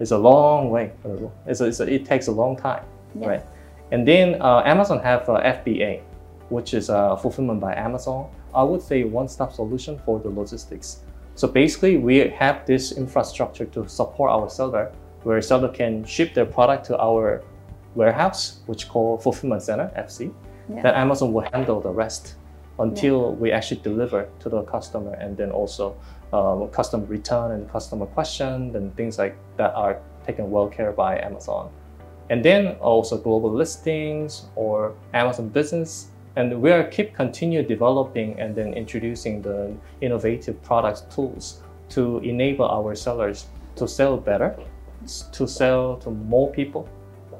it's 0.00 0.12
a 0.12 0.18
long 0.18 0.70
way. 0.70 0.92
It's 1.46 1.60
a, 1.60 1.64
it's 1.66 1.80
a, 1.80 1.92
it 1.92 2.04
takes 2.04 2.28
a 2.28 2.32
long 2.32 2.56
time, 2.56 2.84
Yeah. 3.18 3.28
right? 3.28 3.42
And 3.90 4.06
then 4.06 4.40
uh, 4.40 4.62
Amazon 4.64 4.98
have 5.00 5.28
uh, 5.28 5.40
FBA, 5.40 6.00
which 6.50 6.74
is 6.74 6.90
uh, 6.90 7.16
fulfillment 7.16 7.60
by 7.60 7.74
Amazon. 7.74 8.28
I 8.54 8.62
would 8.62 8.82
say 8.82 9.04
one-stop 9.04 9.52
solution 9.52 9.98
for 10.04 10.18
the 10.18 10.28
logistics. 10.28 11.02
So 11.34 11.46
basically, 11.46 11.98
we 11.98 12.28
have 12.30 12.66
this 12.66 12.92
infrastructure 12.92 13.66
to 13.66 13.88
support 13.88 14.30
our 14.30 14.48
seller, 14.50 14.92
where 15.22 15.40
seller 15.40 15.68
can 15.68 16.04
ship 16.04 16.34
their 16.34 16.46
product 16.46 16.86
to 16.86 16.98
our 16.98 17.42
warehouse, 17.94 18.60
which 18.66 18.88
called 18.88 19.22
fulfillment 19.22 19.62
center 19.62 19.90
(FC). 19.96 20.32
Yeah. 20.68 20.82
Then 20.82 20.94
Amazon 20.94 21.32
will 21.32 21.46
handle 21.52 21.80
the 21.80 21.90
rest 21.90 22.34
until 22.78 23.34
we 23.34 23.52
actually 23.52 23.80
deliver 23.80 24.28
to 24.40 24.48
the 24.48 24.62
customer, 24.62 25.12
and 25.14 25.36
then 25.36 25.50
also 25.50 25.96
um, 26.32 26.68
customer 26.68 27.06
return 27.06 27.52
and 27.52 27.70
customer 27.70 28.06
question 28.06 28.74
and 28.76 28.94
things 28.96 29.18
like 29.18 29.36
that 29.56 29.74
are 29.74 30.00
taken 30.26 30.50
well 30.50 30.68
care 30.68 30.92
by 30.92 31.18
Amazon. 31.18 31.70
And 32.30 32.44
then 32.44 32.76
also 32.80 33.16
global 33.16 33.50
listings 33.50 34.46
or 34.54 34.94
Amazon 35.14 35.48
Business. 35.48 36.08
And 36.38 36.62
we 36.62 36.70
are 36.70 36.84
keep 36.84 37.14
continue 37.14 37.64
developing 37.64 38.38
and 38.38 38.54
then 38.54 38.72
introducing 38.72 39.42
the 39.42 39.74
innovative 40.00 40.62
products 40.62 41.00
tools 41.12 41.62
to 41.88 42.18
enable 42.18 42.64
our 42.64 42.94
sellers 42.94 43.46
to 43.74 43.88
sell 43.88 44.16
better, 44.16 44.56
to 45.32 45.48
sell 45.48 45.96
to 45.96 46.10
more 46.10 46.48
people, 46.52 46.88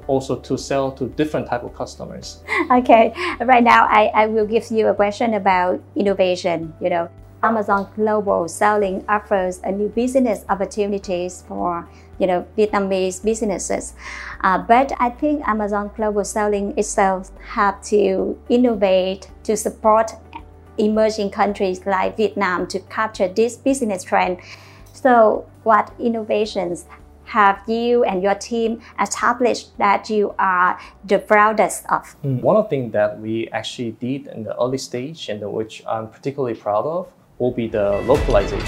also 0.07 0.35
to 0.41 0.57
sell 0.57 0.91
to 0.91 1.07
different 1.15 1.47
type 1.47 1.63
of 1.63 1.73
customers. 1.73 2.43
Okay, 2.71 3.13
right 3.39 3.63
now 3.63 3.87
I, 3.89 4.11
I 4.13 4.27
will 4.27 4.45
give 4.45 4.69
you 4.69 4.87
a 4.87 4.93
question 4.93 5.33
about 5.33 5.81
innovation. 5.95 6.73
You 6.81 6.89
know, 6.89 7.09
Amazon 7.41 7.89
Global 7.95 8.49
Selling 8.49 9.05
offers 9.07 9.61
a 9.63 9.71
new 9.71 9.87
business 9.87 10.43
opportunities 10.49 11.45
for 11.47 11.87
you 12.19 12.27
know 12.27 12.45
Vietnamese 12.57 13.23
businesses, 13.23 13.93
uh, 14.41 14.57
but 14.57 14.91
I 14.99 15.09
think 15.09 15.47
Amazon 15.47 15.91
Global 15.95 16.23
Selling 16.23 16.77
itself 16.77 17.31
have 17.41 17.81
to 17.85 18.37
innovate 18.49 19.31
to 19.43 19.55
support 19.57 20.11
emerging 20.77 21.29
countries 21.29 21.85
like 21.85 22.17
Vietnam 22.17 22.67
to 22.67 22.79
capture 22.79 23.27
this 23.27 23.57
business 23.57 24.03
trend. 24.03 24.39
So, 24.93 25.49
what 25.63 25.93
innovations 25.99 26.85
have 27.25 27.61
you 27.67 28.03
and 28.03 28.23
your 28.23 28.33
team 28.33 28.81
established 28.99 29.77
that 29.77 30.09
you 30.09 30.33
are 30.39 30.79
the 31.05 31.19
proudest 31.19 31.85
of? 31.89 32.15
One 32.23 32.55
of 32.55 32.65
the 32.65 32.69
things 32.69 32.93
that 32.93 33.19
we 33.19 33.47
actually 33.49 33.91
did 33.91 34.27
in 34.27 34.43
the 34.43 34.59
early 34.59 34.79
stage 34.79 35.29
and 35.29 35.39
which 35.51 35.83
I'm 35.87 36.07
particularly 36.09 36.55
proud 36.55 36.85
of 36.85 37.11
will 37.37 37.51
be 37.51 37.67
the 37.67 38.01
localization. 38.01 38.67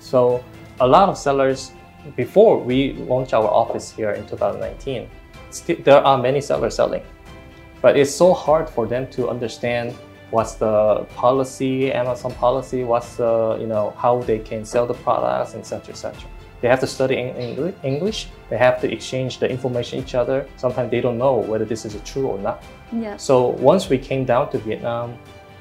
So 0.00 0.42
a 0.80 0.86
lot 0.86 1.08
of 1.08 1.18
sellers, 1.18 1.72
before 2.16 2.58
we 2.58 2.92
launched 2.94 3.34
our 3.34 3.48
office 3.48 3.90
here 3.90 4.12
in 4.12 4.26
2019, 4.26 5.08
still, 5.50 5.76
there 5.84 6.04
are 6.04 6.18
many 6.18 6.40
sellers 6.40 6.76
selling, 6.76 7.02
but 7.82 7.96
it's 7.96 8.14
so 8.14 8.32
hard 8.32 8.68
for 8.68 8.86
them 8.86 9.06
to 9.10 9.28
understand 9.28 9.94
what's 10.30 10.54
the 10.54 11.06
policy, 11.16 11.92
Amazon 11.92 12.32
policy, 12.32 12.84
what's 12.84 13.16
the, 13.16 13.56
you 13.60 13.66
know, 13.66 13.94
how 13.96 14.20
they 14.22 14.38
can 14.38 14.64
sell 14.64 14.86
the 14.86 14.94
products, 14.94 15.54
etc., 15.54 15.90
etc. 15.90 16.14
They 16.60 16.68
have 16.68 16.80
to 16.80 16.86
study 16.86 17.16
in 17.16 17.74
English. 17.84 18.28
They 18.50 18.58
have 18.58 18.80
to 18.80 18.92
exchange 18.92 19.38
the 19.38 19.48
information 19.48 20.00
each 20.00 20.16
other. 20.16 20.46
Sometimes 20.56 20.90
they 20.90 21.00
don't 21.00 21.16
know 21.16 21.36
whether 21.36 21.64
this 21.64 21.84
is 21.84 21.96
true 22.02 22.26
or 22.26 22.38
not. 22.38 22.64
Yeah. 22.90 23.16
So 23.16 23.46
once 23.46 23.88
we 23.88 23.96
came 23.96 24.24
down 24.24 24.50
to 24.50 24.58
Vietnam, 24.58 25.16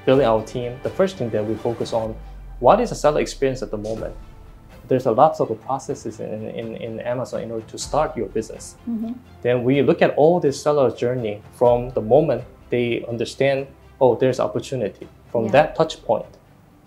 building 0.06 0.26
our 0.26 0.44
team, 0.44 0.80
the 0.82 0.90
first 0.90 1.18
thing 1.18 1.30
that 1.30 1.46
we 1.46 1.54
focus 1.56 1.94
on, 1.94 2.16
what 2.60 2.80
is 2.80 2.90
the 2.90 2.96
seller 2.96 3.22
experience 3.22 3.62
at 3.62 3.70
the 3.70 3.78
moment? 3.78 4.16
There's 4.88 5.06
a 5.06 5.12
lot 5.12 5.39
of 5.39 5.62
processes 5.62 6.20
in, 6.20 6.50
in, 6.50 6.75
in 6.75 7.00
Amazon 7.01 7.41
in 7.41 7.51
order 7.51 7.65
to 7.67 7.77
start 7.77 8.15
your 8.15 8.27
business. 8.27 8.75
Mm-hmm. 8.89 9.13
Then 9.41 9.63
we 9.63 9.82
look 9.82 10.01
at 10.01 10.12
all 10.15 10.39
this 10.39 10.62
seller 10.62 10.89
journey 10.96 11.41
from 11.53 11.89
the 11.91 12.01
moment 12.01 12.44
they 12.70 13.06
understand, 13.06 13.67
oh, 14.01 14.15
there's 14.15 14.39
opportunity. 14.39 15.08
From 15.32 15.46
Yeah. 15.46 15.51
that 15.51 15.75
touch 15.75 16.03
point 16.03 16.25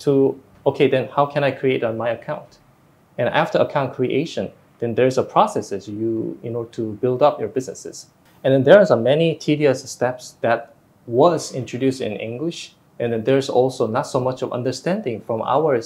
to, 0.00 0.38
okay, 0.66 0.88
then 0.88 1.09
how 1.09 1.26
can 1.26 1.45
I 1.45 1.50
create 1.50 1.85
on 1.85 1.97
my 1.97 2.11
account? 2.11 2.59
And 3.19 3.28
after 3.28 3.59
account 3.59 3.95
creation, 3.95 4.50
then 4.78 4.95
there's 4.95 5.19
a 5.19 5.23
processes 5.23 5.88
you 5.88 6.38
in 6.42 6.57
order 6.57 6.71
to 6.71 6.92
build 7.02 7.23
up 7.23 7.38
your 7.38 7.49
businesses. 7.49 8.07
And 8.42 8.54
then 8.54 8.64
there's 8.64 8.90
a 8.90 8.97
many 8.97 9.35
tedious 9.35 9.83
steps 9.90 10.37
that 10.40 10.75
was 11.07 11.54
introduced 11.54 12.00
in 12.00 12.12
English. 12.12 12.75
And 12.99 13.12
then 13.12 13.25
there's 13.25 13.50
also 13.50 13.87
not 13.87 14.07
so 14.07 14.21
much 14.21 14.42
of 14.42 14.52
understanding 14.52 15.21
from 15.21 15.42
our 15.42 15.80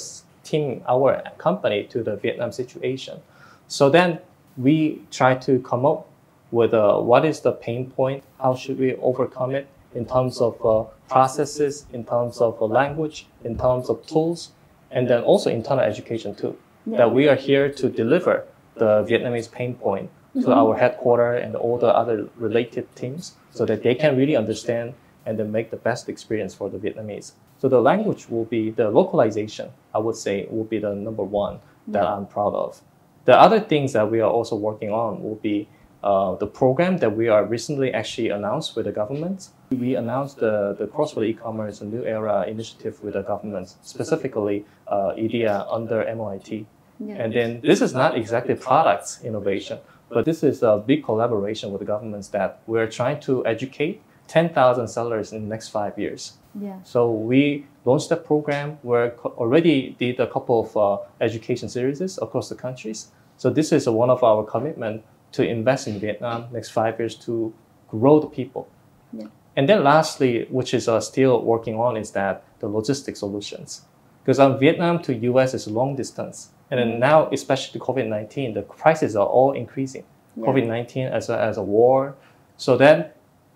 team, 0.45 0.83
our 0.89 1.23
company 1.39 1.85
to 1.85 2.03
the 2.03 2.17
Vietnam 2.17 2.53
situation. 2.53 3.21
So 3.69 3.91
then 3.91 4.19
we 4.57 5.03
try 5.11 5.35
to 5.37 5.59
come 5.61 5.85
up 5.85 6.07
with 6.51 6.73
uh, 6.73 6.99
what 7.01 7.25
is 7.25 7.41
the 7.41 7.53
pain 7.53 7.91
point, 7.91 8.23
how 8.41 8.55
should 8.55 8.79
we 8.79 8.95
overcome 8.97 9.55
it 9.55 9.67
in 9.95 10.07
terms 10.07 10.41
of 10.41 10.65
uh, 10.65 10.85
processes, 11.09 11.87
in 11.93 12.05
terms 12.05 12.41
of 12.41 12.61
uh, 12.61 12.67
language, 12.67 13.27
in 13.45 13.59
terms 13.59 13.89
of 13.89 14.07
tools, 14.07 14.53
and 14.91 15.09
then 15.09 15.23
also 15.23 15.51
internal 15.51 15.85
education 15.85 16.35
too. 16.35 16.57
That 16.87 17.13
we 17.15 17.29
are 17.29 17.35
here 17.35 17.73
to 17.73 17.89
deliver 17.89 18.45
the 18.75 19.05
Vietnamese 19.09 19.51
pain 19.51 19.75
point 19.75 20.11
to 20.43 20.53
our 20.53 20.77
headquarters 20.77 21.43
and 21.43 21.57
all 21.57 21.79
the 21.79 21.87
other 21.87 22.29
related 22.37 22.95
teams 22.95 23.35
so 23.51 23.65
that 23.65 23.83
they 23.83 23.95
can 23.95 24.17
really 24.17 24.37
understand 24.37 24.95
and 25.25 25.39
then 25.39 25.51
make 25.51 25.71
the 25.71 25.77
best 25.77 26.09
experience 26.09 26.55
for 26.55 26.69
the 26.69 26.77
Vietnamese. 26.77 27.33
So 27.65 27.71
the 27.71 27.81
language 27.81 28.29
will 28.29 28.45
be 28.45 28.69
the 28.69 28.91
localization, 28.91 29.71
I 29.95 29.99
would 29.99 30.17
say, 30.17 30.47
will 30.51 30.69
be 30.75 30.79
the 30.79 30.95
number 30.95 31.25
one 31.25 31.61
that 31.89 32.03
Yeah. 32.03 32.15
I'm 32.15 32.27
proud 32.27 32.55
of. 32.55 32.83
The 33.25 33.41
other 33.41 33.59
things 33.59 33.95
that 33.95 34.11
we 34.11 34.21
are 34.21 34.31
also 34.31 34.55
working 34.55 34.91
on 34.93 35.23
will 35.25 35.41
be 35.51 35.67
uh, 36.03 36.35
the 36.35 36.47
program 36.47 36.99
that 36.99 37.17
we 37.17 37.29
are 37.29 37.43
recently 37.43 37.91
actually 37.95 38.29
announced 38.29 38.77
with 38.77 38.85
the 38.85 38.93
government. 38.93 39.49
We 39.71 39.95
announced 39.95 40.37
the, 40.41 40.77
the 40.79 40.87
cross-border 40.87 41.27
e-commerce, 41.27 41.81
new 41.81 42.05
era 42.05 42.45
initiative 42.47 43.03
with 43.03 43.15
the 43.15 43.23
government, 43.23 43.75
specifically 43.81 44.67
uh, 44.87 45.15
IDEA 45.17 45.65
under 45.71 46.05
MOIT. 46.15 46.67
Yeah. 47.01 47.15
And 47.23 47.33
then 47.33 47.63
this 47.63 47.81
is 47.81 47.95
not 47.95 48.15
exactly 48.15 48.57
products 48.57 49.25
innovation, 49.25 49.79
but 50.11 50.27
this 50.27 50.43
is 50.43 50.63
a 50.63 50.77
big 50.87 51.03
collaboration 51.03 51.73
with 51.73 51.81
the 51.81 51.87
governments 51.87 52.29
that 52.37 52.61
we're 52.67 52.91
trying 52.91 53.21
to 53.21 53.47
educate 53.47 54.03
10,000 54.29 54.87
sellers 54.87 55.33
in 55.33 55.45
the 55.45 55.49
next 55.49 55.71
five 55.71 55.99
years. 55.99 56.35
Yeah. 56.61 56.83
So 56.83 57.11
we 57.11 57.67
launched 57.85 58.09
that 58.11 58.25
program. 58.25 58.79
We 58.83 58.97
already 58.97 59.97
did 59.99 60.21
a 60.21 60.27
couple 60.27 60.61
of 60.61 60.77
uh, 60.77 61.05
education 61.21 61.69
series 61.69 62.19
across 62.19 62.49
the 62.49 62.55
countries. 62.55 63.09
So 63.37 63.51
this 63.51 63.73
is 63.73 63.89
one 63.89 64.11
of 64.11 64.23
our 64.23 64.45
commitment 64.45 65.05
to 65.33 65.47
invest 65.47 65.89
in 65.89 65.99
Vietnam 65.99 66.47
next 66.53 66.71
five 66.71 66.99
years 66.99 67.17
to 67.17 67.53
grow 67.89 68.21
the 68.21 68.29
people. 68.29 68.69
Yeah. 69.13 69.27
And 69.57 69.69
then 69.69 69.85
lastly, 69.85 70.47
which 70.51 70.75
is 70.75 70.89
uh, 70.89 71.01
still 71.01 71.43
working 71.43 71.77
on, 71.77 71.97
is 71.97 72.13
that 72.13 72.45
the 72.61 72.69
logistic 72.69 73.17
solutions. 73.17 73.83
Because 74.23 74.39
um, 74.39 74.59
Vietnam 74.59 75.03
to 75.03 75.15
US 75.15 75.55
is 75.55 75.67
long 75.67 75.97
distance. 75.97 76.51
And 76.71 76.81
then 76.81 76.99
now, 76.99 77.29
especially 77.31 77.79
the 77.79 77.85
COVID-19, 77.85 78.55
the 78.55 78.63
prices 78.63 79.17
are 79.17 79.27
all 79.27 79.53
increasing. 79.53 80.05
Yeah. 80.37 80.47
COVID-19 80.47 81.11
as 81.11 81.29
a, 81.29 81.39
as 81.39 81.57
a 81.57 81.63
war. 81.63 82.17
So 82.57 82.77
then 82.77 83.11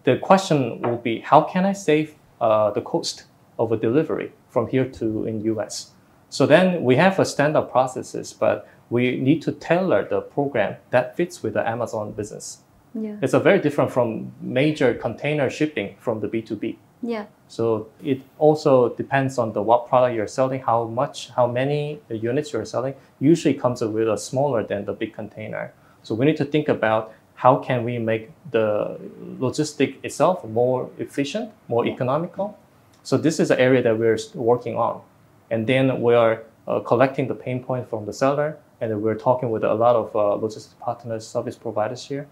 the 0.05 0.19
question 0.19 0.83
will 0.83 0.99
be, 0.99 1.21
how 1.21 1.43
can 1.43 1.65
I 1.65 1.73
save 1.73 2.15
uh, 2.41 2.71
the 2.71 2.81
cost 2.81 3.25
of 3.59 3.73
a 3.73 3.77
delivery 3.77 4.33
from 4.49 4.69
here 4.69 4.85
to 4.85 5.25
in 5.25 5.41
US? 5.43 5.93
So 6.31 6.47
then 6.47 6.85
we 6.85 6.97
have 6.97 7.19
a 7.19 7.25
standard 7.25 7.71
processes, 7.71 8.33
but 8.33 8.69
we 8.91 9.19
need 9.19 9.43
to 9.43 9.53
tailor 9.53 10.07
the 10.09 10.21
program 10.21 10.77
that 10.91 11.17
fits 11.17 11.43
with 11.43 11.55
the 11.55 11.67
Amazon 11.67 12.13
business. 12.13 12.59
Yeah. 12.95 13.17
It's 13.23 13.35
a 13.35 13.41
very 13.41 13.61
different 13.61 13.91
from 13.91 14.33
major 14.41 14.95
container 14.95 15.51
shipping 15.51 15.97
from 15.99 16.21
the 16.21 16.29
B2B. 16.29 16.77
Yeah. 17.03 17.27
So 17.47 17.89
it 18.03 18.21
also 18.39 18.95
depends 18.95 19.39
on 19.39 19.53
the 19.53 19.63
what 19.63 19.89
product 19.89 20.17
you're 20.17 20.27
selling, 20.27 20.61
how 20.61 20.85
much, 20.85 21.31
how 21.31 21.47
many 21.47 22.01
units 22.11 22.53
you're 22.53 22.65
selling. 22.65 22.95
Usually 23.21 23.55
comes 23.55 23.81
with 23.83 24.09
a 24.09 24.19
smaller 24.19 24.65
than 24.65 24.85
the 24.85 24.93
big 24.93 25.15
container. 25.15 25.73
So 26.03 26.15
we 26.15 26.27
need 26.27 26.37
to 26.39 26.45
think 26.45 26.69
about 26.69 27.13
how 27.39 27.57
can 27.57 27.85
we 27.85 27.99
make 27.99 28.33
the 28.51 28.99
logistic 29.39 29.95
itself 30.03 30.45
more 30.45 30.91
efficient, 30.99 31.53
more 31.69 31.87
economical. 31.87 32.59
So 33.05 33.17
this 33.17 33.39
is 33.39 33.53
an 33.53 33.61
area 33.61 33.81
that 33.81 33.97
we're 33.97 34.19
working 34.35 34.77
on, 34.77 35.01
and 35.49 35.65
then 35.65 36.03
we 36.03 36.15
are 36.17 36.43
uh, 36.67 36.81
collecting 36.81 37.29
the 37.29 37.37
pain 37.37 37.63
point 37.63 37.89
from 37.89 38.07
the 38.07 38.13
seller, 38.13 38.59
and 38.81 39.01
we're 39.01 39.15
talking 39.15 39.51
with 39.51 39.63
a 39.63 39.73
lot 39.73 39.95
of 39.95 40.17
uh, 40.17 40.35
logistics 40.35 40.75
partners, 40.81 41.29
service 41.29 41.55
providers 41.55 42.05
here, 42.05 42.27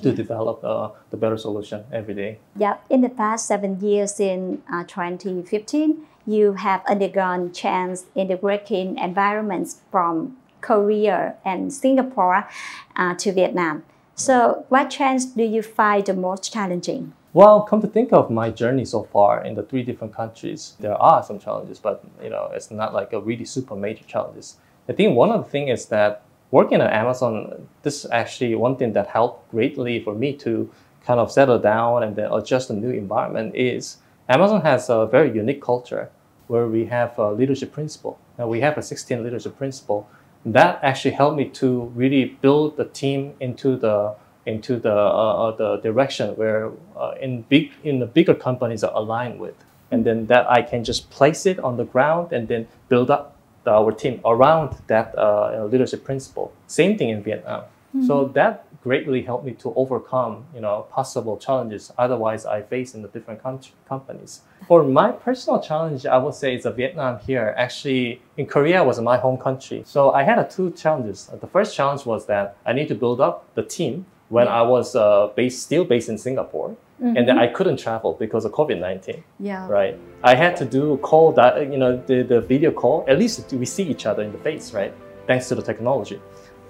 to 0.00 0.12
develop 0.12 0.62
uh, 0.62 0.90
the 1.10 1.16
better 1.16 1.36
solution 1.36 1.82
every 1.92 2.14
day. 2.14 2.38
Yeah, 2.54 2.76
in 2.88 3.00
the 3.00 3.08
past 3.08 3.48
seven 3.48 3.80
years 3.80 4.20
in 4.20 4.62
uh, 4.72 4.84
2015, 4.84 6.06
you 6.24 6.52
have 6.52 6.82
undergone 6.86 7.52
change 7.52 7.98
in 8.14 8.28
the 8.28 8.36
working 8.36 8.96
environments 8.96 9.80
from 9.90 10.36
Korea 10.60 11.34
and 11.44 11.72
Singapore 11.72 12.48
uh, 12.94 13.14
to 13.16 13.32
Vietnam. 13.32 13.82
So, 14.20 14.66
what 14.68 14.90
trends 14.90 15.24
do 15.24 15.42
you 15.42 15.62
find 15.62 16.04
the 16.04 16.12
most 16.12 16.52
challenging? 16.52 17.14
Well, 17.32 17.62
come 17.62 17.80
to 17.80 17.86
think 17.86 18.12
of 18.12 18.30
my 18.30 18.50
journey 18.50 18.84
so 18.84 19.04
far 19.04 19.42
in 19.42 19.54
the 19.54 19.62
three 19.62 19.82
different 19.82 20.14
countries, 20.14 20.74
there 20.78 20.92
are 20.92 21.22
some 21.22 21.38
challenges, 21.38 21.78
but 21.78 22.04
you 22.22 22.28
know, 22.28 22.50
it's 22.52 22.70
not 22.70 22.92
like 22.92 23.14
a 23.14 23.20
really 23.20 23.46
super 23.46 23.74
major 23.74 24.04
challenges. 24.04 24.56
I 24.90 24.92
think 24.92 25.16
one 25.16 25.30
of 25.30 25.42
the 25.42 25.50
things 25.50 25.70
is 25.70 25.86
that 25.86 26.20
working 26.50 26.82
at 26.82 26.92
Amazon, 26.92 27.66
this 27.82 28.04
is 28.04 28.10
actually 28.10 28.54
one 28.56 28.76
thing 28.76 28.92
that 28.92 29.06
helped 29.06 29.50
greatly 29.52 30.04
for 30.04 30.14
me 30.14 30.34
to 30.34 30.70
kind 31.06 31.18
of 31.18 31.32
settle 31.32 31.58
down 31.58 32.02
and 32.02 32.14
then 32.14 32.30
adjust 32.30 32.68
to 32.68 32.74
new 32.74 32.90
environment 32.90 33.56
is 33.56 33.96
Amazon 34.28 34.60
has 34.60 34.90
a 34.90 35.06
very 35.06 35.34
unique 35.34 35.62
culture 35.62 36.10
where 36.46 36.66
we 36.66 36.84
have 36.84 37.18
a 37.18 37.32
leadership 37.32 37.72
principle. 37.72 38.18
And 38.36 38.50
we 38.50 38.60
have 38.60 38.76
a 38.76 38.82
16 38.82 39.24
leadership 39.24 39.56
principle. 39.56 40.10
That 40.44 40.80
actually 40.82 41.12
helped 41.12 41.36
me 41.36 41.48
to 41.50 41.92
really 41.94 42.24
build 42.40 42.76
the 42.76 42.86
team 42.86 43.34
into 43.40 43.76
the 43.76 44.14
into 44.46 44.78
the 44.78 44.92
uh, 44.92 45.48
uh, 45.48 45.56
the 45.56 45.76
direction 45.76 46.34
where 46.36 46.72
uh, 46.96 47.12
in 47.20 47.42
big 47.42 47.72
in 47.84 47.98
the 47.98 48.06
bigger 48.06 48.34
companies 48.34 48.82
are 48.82 48.92
aligned 48.94 49.38
with, 49.38 49.54
and 49.90 50.04
then 50.04 50.26
that 50.26 50.50
I 50.50 50.62
can 50.62 50.82
just 50.82 51.10
place 51.10 51.44
it 51.44 51.58
on 51.60 51.76
the 51.76 51.84
ground 51.84 52.32
and 52.32 52.48
then 52.48 52.66
build 52.88 53.10
up 53.10 53.36
our 53.66 53.92
team 53.92 54.20
around 54.24 54.76
that 54.86 55.16
uh, 55.18 55.66
leadership 55.70 56.04
principle. 56.04 56.52
Same 56.66 56.96
thing 56.96 57.10
in 57.10 57.22
Vietnam. 57.22 57.64
So 58.06 58.26
that 58.34 58.66
greatly 58.82 59.22
helped 59.22 59.44
me 59.44 59.52
to 59.52 59.74
overcome 59.74 60.44
you 60.54 60.60
know 60.60 60.86
possible 60.90 61.36
challenges 61.36 61.92
otherwise 61.98 62.46
I 62.46 62.62
face 62.62 62.94
in 62.94 63.02
the 63.02 63.08
different 63.08 63.42
com- 63.42 63.60
companies. 63.88 64.42
For 64.68 64.82
my 64.84 65.12
personal 65.12 65.60
challenge, 65.60 66.06
I 66.06 66.16
would 66.18 66.34
say 66.34 66.54
it's 66.54 66.66
a 66.66 66.70
Vietnam 66.70 67.18
here. 67.18 67.54
Actually, 67.56 68.22
in 68.36 68.46
Korea 68.46 68.84
was 68.84 69.00
my 69.00 69.16
home 69.16 69.38
country, 69.38 69.82
so 69.84 70.12
I 70.12 70.22
had 70.22 70.38
uh, 70.38 70.44
two 70.44 70.70
challenges. 70.70 71.28
The 71.40 71.46
first 71.46 71.74
challenge 71.74 72.06
was 72.06 72.26
that 72.26 72.56
I 72.64 72.72
need 72.72 72.88
to 72.88 72.94
build 72.94 73.20
up 73.20 73.52
the 73.54 73.62
team 73.62 74.06
when 74.28 74.46
I 74.46 74.62
was 74.62 74.94
uh, 74.94 75.28
based, 75.34 75.62
still 75.62 75.84
based 75.84 76.08
in 76.08 76.16
Singapore, 76.16 76.76
and 77.00 77.28
then 77.28 77.38
I 77.38 77.48
couldn't 77.48 77.78
travel 77.78 78.12
because 78.14 78.44
of 78.44 78.52
COVID 78.52 78.78
nineteen. 78.78 79.24
Yeah. 79.40 79.66
Right, 79.68 79.98
I 80.22 80.34
had 80.36 80.56
to 80.56 80.64
do 80.64 80.96
call 80.98 81.32
that 81.32 81.52
you 81.72 81.78
know 81.78 81.96
the, 82.06 82.22
the 82.22 82.40
video 82.40 82.70
call. 82.70 83.04
At 83.08 83.18
least 83.18 83.52
we 83.52 83.66
see 83.66 83.82
each 83.82 84.06
other 84.06 84.22
in 84.22 84.32
the 84.32 84.38
face, 84.38 84.72
right? 84.72 84.94
Thanks 85.26 85.48
to 85.48 85.54
the 85.54 85.62
technology, 85.62 86.20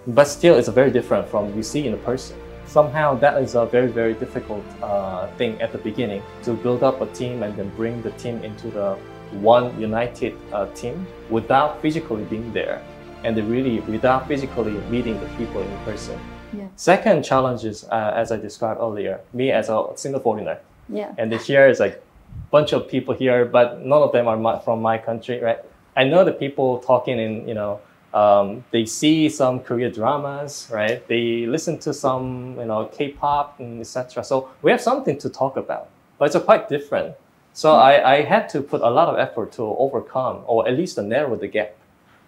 but 0.07 0.25
still 0.25 0.57
it's 0.57 0.69
very 0.69 0.91
different 0.91 1.29
from 1.29 1.55
you 1.57 1.63
see 1.63 1.87
in 1.87 1.95
a 1.95 1.99
person. 1.99 2.37
Somehow 2.67 3.15
that 3.17 3.43
is 3.43 3.55
a 3.55 3.67
very 3.67 3.89
very 3.89 4.15
difficult 4.15 4.65
uh, 4.83 5.27
thing 5.39 5.61
at 5.61 5.73
the 5.73 5.79
beginning 5.79 6.23
to 6.45 6.53
build 6.53 6.83
up 6.83 7.01
a 7.01 7.07
team 7.07 7.43
and 7.43 7.57
then 7.57 7.69
bring 7.77 8.01
the 8.03 8.11
team 8.13 8.43
into 8.45 8.69
the 8.71 8.97
one 9.41 9.81
united 9.81 10.35
uh, 10.53 10.67
team 10.75 11.07
without 11.31 11.81
physically 11.83 12.25
being 12.25 12.53
there, 12.53 12.83
and 13.25 13.37
really 13.49 13.81
without 13.81 14.27
physically 14.27 14.73
meeting 14.91 15.19
the 15.21 15.27
people 15.37 15.61
in 15.63 15.79
person. 15.85 16.19
Yeah. 16.53 16.67
Second 16.75 17.23
challenge 17.23 17.65
is, 17.65 17.85
uh, 17.85 18.13
as 18.15 18.33
I 18.33 18.37
described 18.37 18.81
earlier, 18.81 19.21
me 19.33 19.53
as 19.53 19.69
a 19.69 19.87
single 19.95 20.21
foreigner. 20.21 20.59
Yeah. 20.89 21.15
And 21.17 21.31
then 21.31 21.39
here 21.39 21.69
is 21.69 21.79
like 21.79 22.03
bunch 22.51 22.73
of 22.73 22.89
people 22.89 23.15
here, 23.15 23.45
but 23.45 23.81
none 23.81 24.03
of 24.03 24.11
them 24.13 24.27
are 24.27 24.37
my, 24.37 24.59
from 24.59 24.83
my 24.83 24.99
country, 24.99 25.41
right? 25.41 25.59
I 25.97 26.05
know 26.05 26.25
the 26.25 26.33
people 26.33 26.79
talking 26.79 27.19
in, 27.21 27.47
you 27.47 27.55
know, 27.55 27.81
um, 28.13 28.65
they 28.71 28.87
see 28.87 29.29
some 29.29 29.61
Korean 29.61 29.93
dramas, 29.93 30.69
right? 30.73 31.07
They 31.07 31.47
listen 31.47 31.79
to 31.79 31.95
some, 31.95 32.57
you 32.59 32.67
know, 32.67 32.87
K-pop 32.87 33.61
and 33.61 33.81
etc. 33.81 34.25
So 34.25 34.51
we 34.63 34.71
have 34.71 34.81
something 34.81 35.19
to 35.19 35.29
talk 35.29 35.57
about, 35.57 35.89
but 36.19 36.35
it's 36.35 36.45
quite 36.45 36.69
different. 36.69 37.15
So 37.53 37.73
I, 37.75 38.19
I 38.19 38.23
had 38.23 38.49
to 38.51 38.63
put 38.63 38.81
a 38.81 38.91
lot 38.91 39.09
of 39.09 39.19
effort 39.19 39.53
to 39.53 39.63
overcome, 39.63 40.43
or 40.47 40.69
at 40.69 40.77
least 40.77 40.97
to 40.97 41.03
narrow 41.03 41.37
the 41.37 41.49
gap 41.49 41.75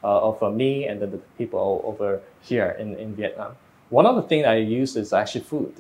uh, 0.04 0.28
of 0.28 0.42
uh, 0.42 0.50
me 0.50 0.86
and 0.86 1.00
then 1.00 1.10
the 1.10 1.18
people 1.38 1.80
over 1.84 2.20
here 2.40 2.76
in, 2.78 2.96
in 2.96 3.14
Vietnam. 3.14 3.56
One 3.90 4.06
of 4.06 4.16
the 4.16 4.22
things 4.22 4.46
I 4.46 4.56
use 4.56 4.96
is 4.96 5.12
actually 5.12 5.44
food. 5.44 5.74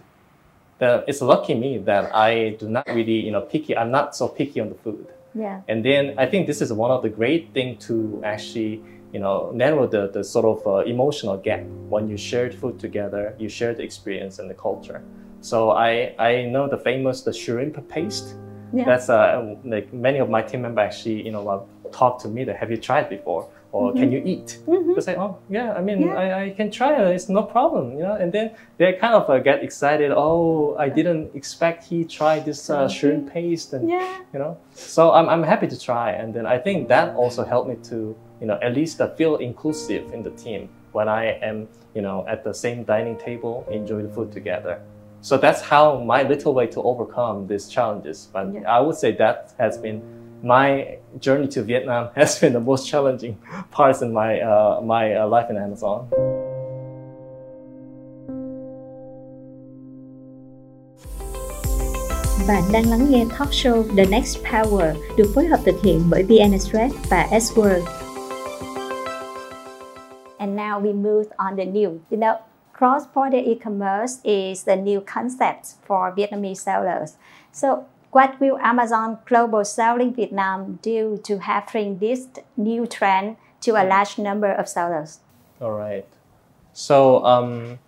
The, 0.78 1.04
it's 1.06 1.22
lucky 1.22 1.54
me 1.54 1.78
that 1.78 2.14
I 2.14 2.50
do 2.50 2.68
not 2.68 2.86
really, 2.88 3.20
you 3.20 3.30
know, 3.30 3.40
picky. 3.40 3.76
I'm 3.76 3.90
not 3.90 4.14
so 4.14 4.28
picky 4.28 4.60
on 4.60 4.68
the 4.68 4.74
food. 4.76 5.06
Yeah. 5.34 5.62
And 5.68 5.84
then 5.84 6.14
I 6.18 6.26
think 6.26 6.46
this 6.46 6.60
is 6.60 6.72
one 6.72 6.90
of 6.90 7.02
the 7.02 7.08
great 7.08 7.52
thing 7.54 7.78
to 7.78 8.20
actually, 8.24 8.82
you 9.12 9.20
know, 9.20 9.50
narrow 9.54 9.86
the, 9.86 10.08
the 10.08 10.24
sort 10.24 10.44
of 10.46 10.66
uh, 10.66 10.76
emotional 10.90 11.36
gap 11.36 11.62
when 11.88 12.08
you 12.08 12.16
share 12.16 12.50
food 12.50 12.78
together, 12.78 13.34
you 13.38 13.48
share 13.48 13.74
the 13.74 13.82
experience 13.82 14.38
and 14.38 14.48
the 14.48 14.54
culture. 14.54 15.02
So 15.40 15.70
I, 15.70 16.14
I 16.18 16.44
know 16.44 16.68
the 16.68 16.78
famous 16.78 17.22
the 17.22 17.32
shrimp 17.32 17.76
paste. 17.88 18.34
Yeah. 18.72 18.84
That's 18.84 19.10
uh, 19.10 19.56
like 19.64 19.92
many 19.92 20.18
of 20.18 20.30
my 20.30 20.40
team 20.42 20.62
members 20.62 20.84
actually, 20.84 21.22
you 21.26 21.32
know, 21.32 21.66
talk 21.92 22.18
to 22.22 22.28
me 22.28 22.44
that 22.44 22.56
have 22.56 22.70
you 22.70 22.78
tried 22.78 23.10
before 23.10 23.48
or 23.72 23.92
can 23.92 24.12
you 24.12 24.22
eat? 24.24 24.58
Mhm. 24.66 24.94
They 24.94 25.00
say, 25.00 25.16
oh 25.16 25.38
yeah, 25.48 25.72
I 25.72 25.80
mean, 25.80 26.02
Yeah. 26.02 26.14
I, 26.14 26.42
I 26.44 26.50
can 26.50 26.70
try 26.70 26.92
it. 26.94 27.14
It's 27.14 27.28
no 27.30 27.42
problem, 27.42 27.92
you 27.96 28.02
know. 28.02 28.14
And 28.14 28.30
then 28.30 28.50
they 28.76 28.92
kind 28.94 29.14
of 29.14 29.28
uh, 29.30 29.38
get 29.38 29.62
excited. 29.62 30.12
Oh, 30.14 30.76
I 30.78 30.88
didn't 30.90 31.34
expect 31.34 31.84
he 31.84 32.04
tried 32.04 32.44
this 32.44 32.68
uh, 32.68 32.86
shrimp 32.88 33.32
paste, 33.32 33.72
and 33.72 33.88
Yeah. 33.88 34.18
you 34.32 34.38
know. 34.38 34.58
So 34.74 35.12
I'm, 35.12 35.26
I'm 35.28 35.42
happy 35.42 35.68
to 35.68 35.78
try. 35.78 36.10
And 36.12 36.34
then 36.34 36.44
I 36.46 36.58
think 36.58 36.88
that 36.88 37.14
also 37.16 37.44
helped 37.44 37.68
me 37.70 37.76
to, 37.90 38.14
you 38.42 38.48
know, 38.48 38.58
at 38.60 38.74
least 38.74 39.00
I 39.00 39.06
feel 39.14 39.36
inclusive 39.36 40.12
in 40.12 40.24
the 40.24 40.30
team 40.30 40.68
when 40.90 41.08
I 41.08 41.38
am, 41.40 41.68
you 41.94 42.02
know, 42.02 42.26
at 42.26 42.42
the 42.42 42.52
same 42.52 42.82
dining 42.82 43.16
table, 43.16 43.64
enjoy 43.70 44.02
the 44.02 44.08
food 44.08 44.32
together. 44.32 44.80
So 45.20 45.38
that's 45.38 45.62
how 45.62 45.98
my 46.00 46.24
little 46.24 46.52
way 46.52 46.66
to 46.66 46.82
overcome 46.82 47.46
these 47.46 47.68
challenges. 47.68 48.28
But 48.32 48.52
Yeah. 48.52 48.76
I 48.76 48.80
would 48.80 48.96
say 48.96 49.12
that 49.12 49.54
has 49.58 49.78
been 49.78 50.02
my 50.42 50.98
journey 51.20 51.46
to 51.54 51.62
Vietnam 51.62 52.08
has 52.16 52.40
been 52.40 52.52
the 52.52 52.60
most 52.60 52.88
challenging 52.88 53.38
parts 53.70 54.02
in 54.02 54.12
my 54.12 54.40
uh, 54.40 54.80
my 54.82 55.14
uh, 55.14 55.28
life 55.28 55.48
in 55.48 55.56
Amazon. 55.56 56.08
Bạn 62.48 62.62
đang 62.72 62.90
lắng 62.90 63.10
nghe 63.10 63.24
talk 63.38 63.48
show 63.52 63.82
The 63.96 64.04
Next 64.10 64.38
Power 64.50 64.96
được 65.16 65.32
phối 65.34 65.44
hợp 65.44 65.60
thực 65.64 65.82
hiện 65.82 66.00
bởi 66.10 66.22
VnExpress 66.22 66.94
và 67.10 67.28
S-World. 67.30 68.01
And 70.42 70.56
now 70.56 70.80
we 70.80 70.92
move 70.92 71.28
on 71.38 71.54
the 71.54 71.64
new. 71.64 72.02
You 72.10 72.16
know, 72.16 72.40
cross-border 72.72 73.36
e-commerce 73.36 74.18
is 74.24 74.64
the 74.64 74.74
new 74.74 75.00
concept 75.00 75.74
for 75.86 76.10
Vietnamese 76.10 76.56
sellers. 76.56 77.14
So 77.52 77.86
what 78.10 78.40
will 78.40 78.58
Amazon 78.58 79.18
Global 79.24 79.64
Selling 79.64 80.12
Vietnam 80.12 80.80
do 80.82 81.20
to 81.22 81.38
have 81.46 81.68
bring 81.70 81.98
this 81.98 82.26
new 82.56 82.88
trend 82.88 83.36
to 83.60 83.70
a 83.80 83.84
large 83.86 84.18
number 84.18 84.50
of 84.50 84.68
sellers? 84.68 85.20
All 85.60 85.70
right. 85.70 86.04
So 86.72 87.24
um, 87.24 87.78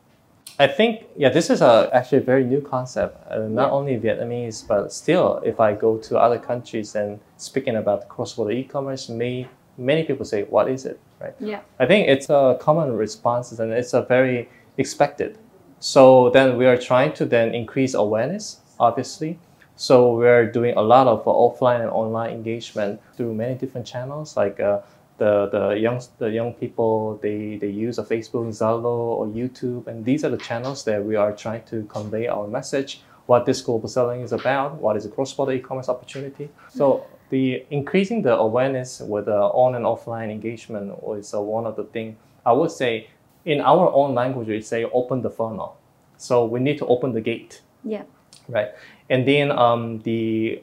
I 0.57 0.69
think 0.69 0.93
yeah, 1.17 1.31
this 1.31 1.51
is 1.51 1.61
a 1.61 1.91
actually 1.93 2.19
a 2.19 2.27
very 2.33 2.45
new 2.45 2.61
concept. 2.61 3.19
Uh, 3.29 3.49
not 3.49 3.69
Yeah. 3.69 3.79
only 3.79 3.99
Vietnamese, 3.99 4.63
but 4.63 4.93
still, 4.93 5.43
if 5.45 5.59
I 5.59 5.75
go 5.75 5.99
to 6.07 6.19
other 6.25 6.39
countries 6.39 6.95
and 6.95 7.19
speaking 7.37 7.75
about 7.75 8.07
cross-border 8.09 8.53
e-commerce, 8.53 9.09
may 9.09 9.49
many 9.77 10.05
people 10.05 10.25
say, 10.25 10.45
"What 10.45 10.69
is 10.69 10.87
it?" 10.87 11.01
Right. 11.25 11.35
Yeah. 11.41 11.61
I 11.81 11.87
think 11.87 12.09
it's 12.09 12.29
a 12.29 12.59
common 12.61 12.93
response 12.97 13.59
and 13.59 13.73
it's 13.73 13.95
a 13.95 14.03
very 14.03 14.49
expected. 14.77 15.39
So 15.81 16.31
then 16.31 16.57
we 16.57 16.67
are 16.67 16.77
trying 16.77 17.13
to 17.15 17.25
then 17.25 17.55
increase 17.55 17.95
awareness, 17.95 18.61
obviously. 18.79 19.39
So 19.77 20.15
we're 20.15 20.47
doing 20.59 20.75
a 20.77 20.83
lot 20.83 21.07
of 21.07 21.21
uh, 21.27 21.31
offline 21.31 21.81
and 21.81 21.91
online 21.91 22.31
engagement 22.31 23.01
through 23.17 23.35
many 23.35 23.55
different 23.55 23.87
channels, 23.87 24.37
like 24.37 24.61
uh, 24.61 24.81
the 25.19 25.49
the 25.51 25.65
young 25.85 26.01
the 26.19 26.31
young 26.31 26.53
people 26.63 27.19
they 27.23 27.57
they 27.63 27.73
use 27.87 27.99
a 27.99 28.05
Facebook, 28.05 28.47
Zalo, 28.61 28.97
or 29.19 29.27
YouTube, 29.27 29.87
and 29.89 30.05
these 30.05 30.25
are 30.25 30.31
the 30.31 30.43
channels 30.49 30.85
that 30.85 31.05
we 31.05 31.17
are 31.17 31.33
trying 31.33 31.65
to 31.73 31.77
convey 31.97 32.29
our 32.29 32.47
message, 32.47 33.03
what 33.27 33.47
this 33.47 33.61
global 33.63 33.89
selling 33.89 34.21
is 34.21 34.33
about, 34.33 34.75
what 34.81 34.97
is 34.97 35.07
a 35.07 35.09
cross-border 35.09 35.53
e-commerce 35.53 35.89
opportunity. 35.89 36.49
So 36.69 37.07
the 37.31 37.65
increasing 37.71 38.23
the 38.23 38.35
awareness 38.37 39.01
with 39.01 39.27
the 39.27 39.37
on 39.37 39.75
and 39.75 39.85
offline 39.85 40.31
engagement 40.31 40.93
is 41.19 41.35
uh, 41.35 41.41
one 41.41 41.67
of 41.67 41.77
the 41.77 41.85
thing 41.85 42.17
I 42.47 42.53
would 42.53 42.71
say 42.71 43.09
in 43.45 43.61
our 43.61 43.91
own 43.93 44.15
language 44.15 44.49
we 44.49 44.61
say 44.63 44.85
open 44.85 45.23
the 45.23 45.31
funnel. 45.31 45.77
So 46.17 46.45
we 46.45 46.61
need 46.61 46.79
to 46.79 46.87
open 46.87 47.13
the 47.13 47.21
gate 47.21 47.61
Yeah. 47.85 48.03
right? 48.49 48.69
And 49.11 49.27
then 49.27 49.51
um, 49.51 50.01
the 50.01 50.63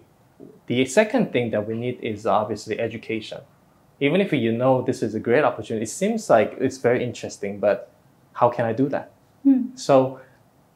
the 0.68 0.86
second 0.86 1.32
thing 1.34 1.52
that 1.52 1.68
we 1.68 1.76
need 1.76 2.00
is 2.02 2.26
obviously 2.26 2.80
education. 2.80 3.40
Even 4.00 4.22
if 4.22 4.34
you 4.34 4.52
know 4.52 4.82
this 4.82 5.04
is 5.04 5.14
a 5.14 5.20
great 5.20 5.44
opportunity, 5.44 5.84
it 5.84 5.90
seems 5.90 6.30
like 6.30 6.56
it's 6.60 6.78
very 6.78 7.04
interesting, 7.04 7.60
but 7.60 7.92
how 8.34 8.50
can 8.50 8.66
I 8.66 8.74
do 8.74 8.90
that? 8.90 9.12
So, 9.76 10.20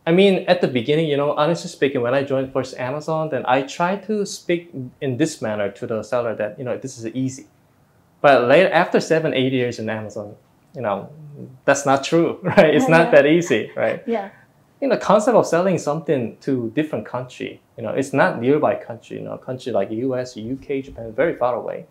I 0.07 0.11
mean, 0.11 0.45
at 0.47 0.61
the 0.61 0.67
beginning, 0.67 1.07
you 1.07 1.17
know, 1.17 1.33
honestly 1.33 1.69
speaking, 1.69 2.01
when 2.01 2.13
I 2.13 2.23
joined 2.23 2.53
first 2.53 2.77
Amazon, 2.77 3.29
then 3.29 3.43
I 3.47 3.63
tried 3.63 4.05
to 4.05 4.25
speak 4.25 4.71
in 5.01 5.17
this 5.17 5.41
manner 5.41 5.71
to 5.71 5.87
the 5.87 6.03
seller 6.03 6.35
that 6.35 6.59
you 6.59 6.65
know 6.65 6.77
this 6.77 6.97
is 6.97 7.07
easy. 7.07 7.47
But 8.21 8.43
later, 8.45 8.71
after 8.71 8.99
seven, 8.99 9.33
eight 9.33 9.53
years 9.53 9.79
in 9.79 9.89
Amazon, 9.89 10.35
you 10.75 10.81
know, 10.81 11.09
that's 11.65 11.85
not 11.85 12.03
true, 12.03 12.39
right? 12.43 12.73
It's 12.73 12.87
not 12.87 13.11
that 13.11 13.25
easy, 13.25 13.71
right? 13.75 14.03
Yeah. 14.05 14.29
you 14.81 14.87
know, 14.87 14.97
concept 14.97 15.35
of 15.35 15.47
selling 15.47 15.77
something 15.77 16.37
to 16.41 16.71
different 16.75 17.05
country, 17.05 17.61
you 17.77 17.83
know, 17.83 17.89
it's 17.89 18.13
not 18.13 18.39
nearby 18.41 18.75
country, 18.75 19.17
you 19.17 19.23
know, 19.23 19.37
country 19.37 19.71
like 19.71 19.89
US, 19.91 20.37
UK, 20.37 20.83
Japan, 20.83 21.11
very 21.13 21.35
far 21.35 21.55
away. 21.55 21.85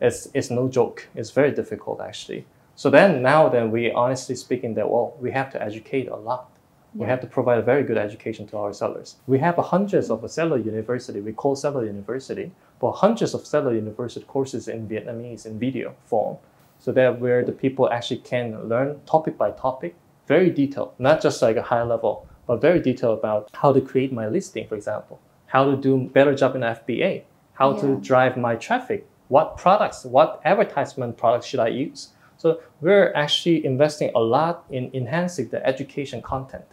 It's, 0.00 0.28
it's 0.32 0.50
no 0.50 0.68
joke. 0.68 1.08
It's 1.14 1.30
very 1.30 1.52
difficult 1.52 2.00
actually. 2.00 2.46
So 2.74 2.88
then 2.88 3.22
now 3.22 3.48
then 3.48 3.70
we 3.70 3.92
honestly 3.92 4.34
speaking 4.34 4.74
that, 4.74 4.90
well, 4.90 5.14
we 5.20 5.30
have 5.32 5.52
to 5.52 5.62
educate 5.62 6.08
a 6.08 6.16
lot. 6.16 6.50
We 6.92 7.06
have 7.06 7.20
to 7.20 7.26
provide 7.28 7.58
a 7.58 7.62
very 7.62 7.84
good 7.84 7.96
education 7.96 8.48
to 8.48 8.56
our 8.56 8.72
sellers. 8.72 9.16
We 9.28 9.38
have 9.38 9.54
hundreds 9.56 10.10
of 10.10 10.28
seller 10.28 10.58
university. 10.58 11.20
We 11.20 11.32
call 11.32 11.54
seller 11.54 11.84
university, 11.84 12.50
but 12.80 12.92
hundreds 12.92 13.32
of 13.32 13.46
seller 13.46 13.72
university 13.72 14.26
courses 14.26 14.66
in 14.66 14.88
Vietnamese 14.88 15.46
in 15.46 15.58
video 15.58 15.94
form. 16.06 16.38
So 16.80 16.90
that 16.92 17.20
where 17.20 17.44
the 17.44 17.52
people 17.52 17.88
actually 17.90 18.18
can 18.18 18.68
learn 18.68 19.00
topic 19.06 19.38
by 19.38 19.52
topic, 19.52 19.94
very 20.26 20.50
detailed, 20.50 20.94
not 20.98 21.22
just 21.22 21.42
like 21.42 21.56
a 21.56 21.62
high 21.62 21.84
level, 21.84 22.26
but 22.46 22.60
very 22.60 22.80
detailed 22.80 23.20
about 23.20 23.48
how 23.54 23.72
to 23.72 23.80
create 23.80 24.12
my 24.12 24.26
listing, 24.26 24.66
for 24.66 24.74
example, 24.74 25.20
how 25.46 25.70
to 25.70 25.76
do 25.76 26.10
better 26.12 26.34
job 26.34 26.56
in 26.56 26.62
FBA, 26.62 27.22
how 27.52 27.72
to 27.74 28.00
drive 28.00 28.36
my 28.36 28.56
traffic, 28.56 29.06
what 29.28 29.56
products, 29.56 30.04
what 30.04 30.40
advertisement 30.44 31.16
products 31.16 31.46
should 31.46 31.60
I 31.60 31.68
use. 31.68 32.08
So 32.36 32.60
we're 32.80 33.12
actually 33.14 33.64
investing 33.64 34.10
a 34.14 34.18
lot 34.18 34.64
in 34.70 34.90
enhancing 34.92 35.50
the 35.50 35.64
education 35.64 36.20
content. 36.22 36.64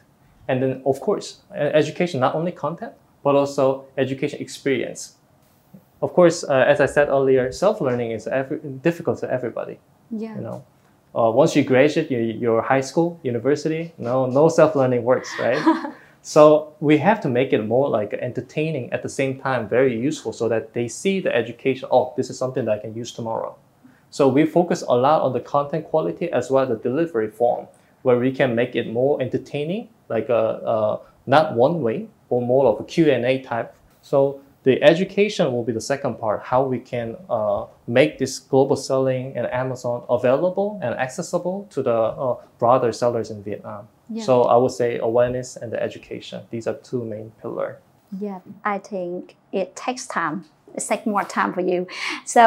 And 0.48 0.62
then, 0.64 0.82
of 0.86 1.00
course, 1.02 1.42
education, 1.54 2.20
not 2.20 2.36
only 2.36 2.52
content, 2.52 2.94
but 3.24 3.36
also 3.36 3.86
education 3.98 4.40
experience. 4.40 5.16
Of 6.02 6.14
course, 6.14 6.44
uh, 6.44 6.54
as 6.68 6.80
I 6.80 6.86
said 6.86 7.10
earlier, 7.10 7.52
self-learning 7.52 8.12
is 8.12 8.28
every, 8.28 8.60
difficult 8.60 9.20
to 9.20 9.32
everybody 9.32 9.80
Yeah. 10.12 10.36
you 10.36 10.42
know 10.42 10.64
uh, 11.16 11.32
once 11.32 11.56
you 11.56 11.64
graduate 11.64 12.10
your, 12.12 12.22
your 12.22 12.62
high 12.62 12.82
school 12.90 13.20
university 13.24 13.92
no 13.98 14.26
no 14.26 14.48
self-learning 14.50 15.04
works 15.04 15.30
right 15.40 15.62
so 16.22 16.74
we 16.80 16.98
have 16.98 17.20
to 17.22 17.30
make 17.30 17.52
it 17.58 17.64
more 17.76 17.90
like 17.90 18.14
entertaining 18.14 18.86
at 18.94 19.02
the 19.04 19.10
same 19.10 19.34
time 19.40 19.68
very 19.68 19.96
useful 20.10 20.32
so 20.32 20.48
that 20.48 20.64
they 20.74 20.88
see 20.88 21.20
the 21.20 21.34
education 21.36 21.88
oh 21.92 22.14
this 22.18 22.30
is 22.30 22.38
something 22.38 22.64
that 22.66 22.74
i 22.80 22.82
can 22.86 22.94
use 22.96 23.12
tomorrow 23.12 23.54
so 24.10 24.28
we 24.38 24.46
focus 24.46 24.82
a 24.88 24.96
lot 24.96 25.22
on 25.22 25.34
the 25.34 25.40
content 25.42 25.84
quality 25.92 26.32
as 26.32 26.50
well 26.50 26.64
as 26.64 26.70
the 26.70 26.76
delivery 26.90 27.30
form 27.30 27.68
where 28.04 28.18
we 28.20 28.32
can 28.32 28.56
make 28.56 28.76
it 28.76 28.92
more 28.92 29.22
entertaining 29.22 29.90
like 30.10 30.30
a, 30.30 30.34
uh 30.74 31.00
not 31.26 31.56
one 31.56 31.82
way 31.82 32.08
or 32.30 32.42
more 32.42 32.66
of 32.68 32.80
a 32.80 32.84
q&a 32.84 33.42
type 33.42 33.76
so 34.02 34.40
the 34.64 34.82
education 34.84 35.52
will 35.54 35.64
be 35.64 35.72
the 35.72 35.82
second 35.82 36.16
part 36.20 36.42
how 36.44 36.62
we 36.64 36.80
can 36.80 37.16
uh, 37.30 37.66
make 37.88 38.18
this 38.18 38.40
global 38.40 38.76
selling 38.76 39.36
and 39.38 39.46
amazon 39.54 40.04
available 40.10 40.80
and 40.84 40.94
accessible 40.96 41.68
to 41.70 41.82
the 41.82 41.94
uh, 41.94 42.36
broader 42.60 42.92
sellers 42.92 43.30
in 43.32 43.42
vietnam 43.44 43.88
Yeah. 44.10 44.24
so 44.24 44.44
i 44.44 44.56
would 44.56 44.72
say 44.72 44.98
awareness 45.00 45.58
and 45.62 45.72
the 45.74 45.82
education 45.82 46.40
these 46.50 46.66
are 46.70 46.76
two 46.90 47.04
main 47.04 47.32
pillars 47.42 47.78
Yeah, 48.22 48.40
I 48.64 48.78
think 48.80 49.36
it 49.52 49.76
takes 49.76 50.08
time. 50.08 50.46
It 50.78 50.84
takes 50.90 51.06
more 51.06 51.26
time 51.38 51.52
for 51.54 51.60
you. 51.72 51.88
So, 52.26 52.42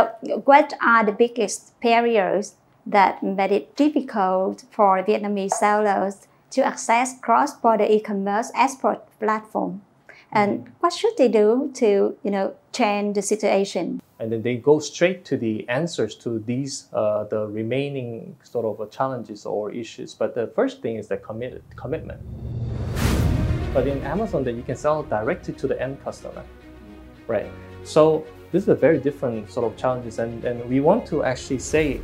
what 0.49 0.73
are 0.81 1.05
the 1.05 1.13
biggest 1.13 1.61
barriers 1.85 2.55
that 2.87 3.23
made 3.23 3.53
it 3.53 3.77
difficult 3.77 4.65
for 4.71 5.03
Vietnamese 5.03 5.53
sellers 5.53 6.27
to 6.51 6.65
access 6.65 7.19
cross-border 7.21 7.85
e-commerce 7.85 8.51
export 8.55 9.07
platform? 9.19 9.83
And 10.33 10.73
what 10.81 10.93
should 10.93 11.17
they 11.17 11.29
do 11.29 11.71
to, 11.75 12.17
you 12.23 12.31
know, 12.31 12.55
change 12.73 13.17
the 13.17 13.23
situation? 13.23 14.01
and 14.21 14.31
then 14.31 14.43
they 14.43 14.57
go 14.57 14.79
straight 14.79 15.25
to 15.25 15.37
the 15.39 15.67
answers 15.71 16.15
to 16.15 16.39
these 16.41 16.89
uh, 16.93 17.25
the 17.25 17.47
remaining 17.47 18.37
sort 18.43 18.67
of 18.67 18.91
challenges 18.91 19.47
or 19.47 19.73
issues 19.73 20.15
but 20.15 20.35
the 20.35 20.47
first 20.49 20.83
thing 20.83 20.97
is 20.97 21.09
the 21.09 21.17
committed 21.17 21.65
commitment 21.75 22.21
but 23.73 23.87
in 23.87 24.01
amazon 24.03 24.45
then 24.45 24.57
you 24.57 24.63
can 24.63 24.77
sell 24.77 25.03
directly 25.03 25.55
to 25.55 25.67
the 25.67 25.81
end 25.83 26.03
customer 26.05 26.45
right 27.27 27.51
so 27.83 28.25
this 28.53 28.65
is 28.65 28.69
a 28.69 28.75
very 28.75 28.99
different 28.99 29.51
sort 29.51 29.65
of 29.65 29.77
challenges 29.79 30.19
and, 30.19 30.45
and 30.45 30.69
we 30.69 30.81
want 30.81 31.07
to 31.07 31.25
actually 31.25 31.59
say 31.59 32.01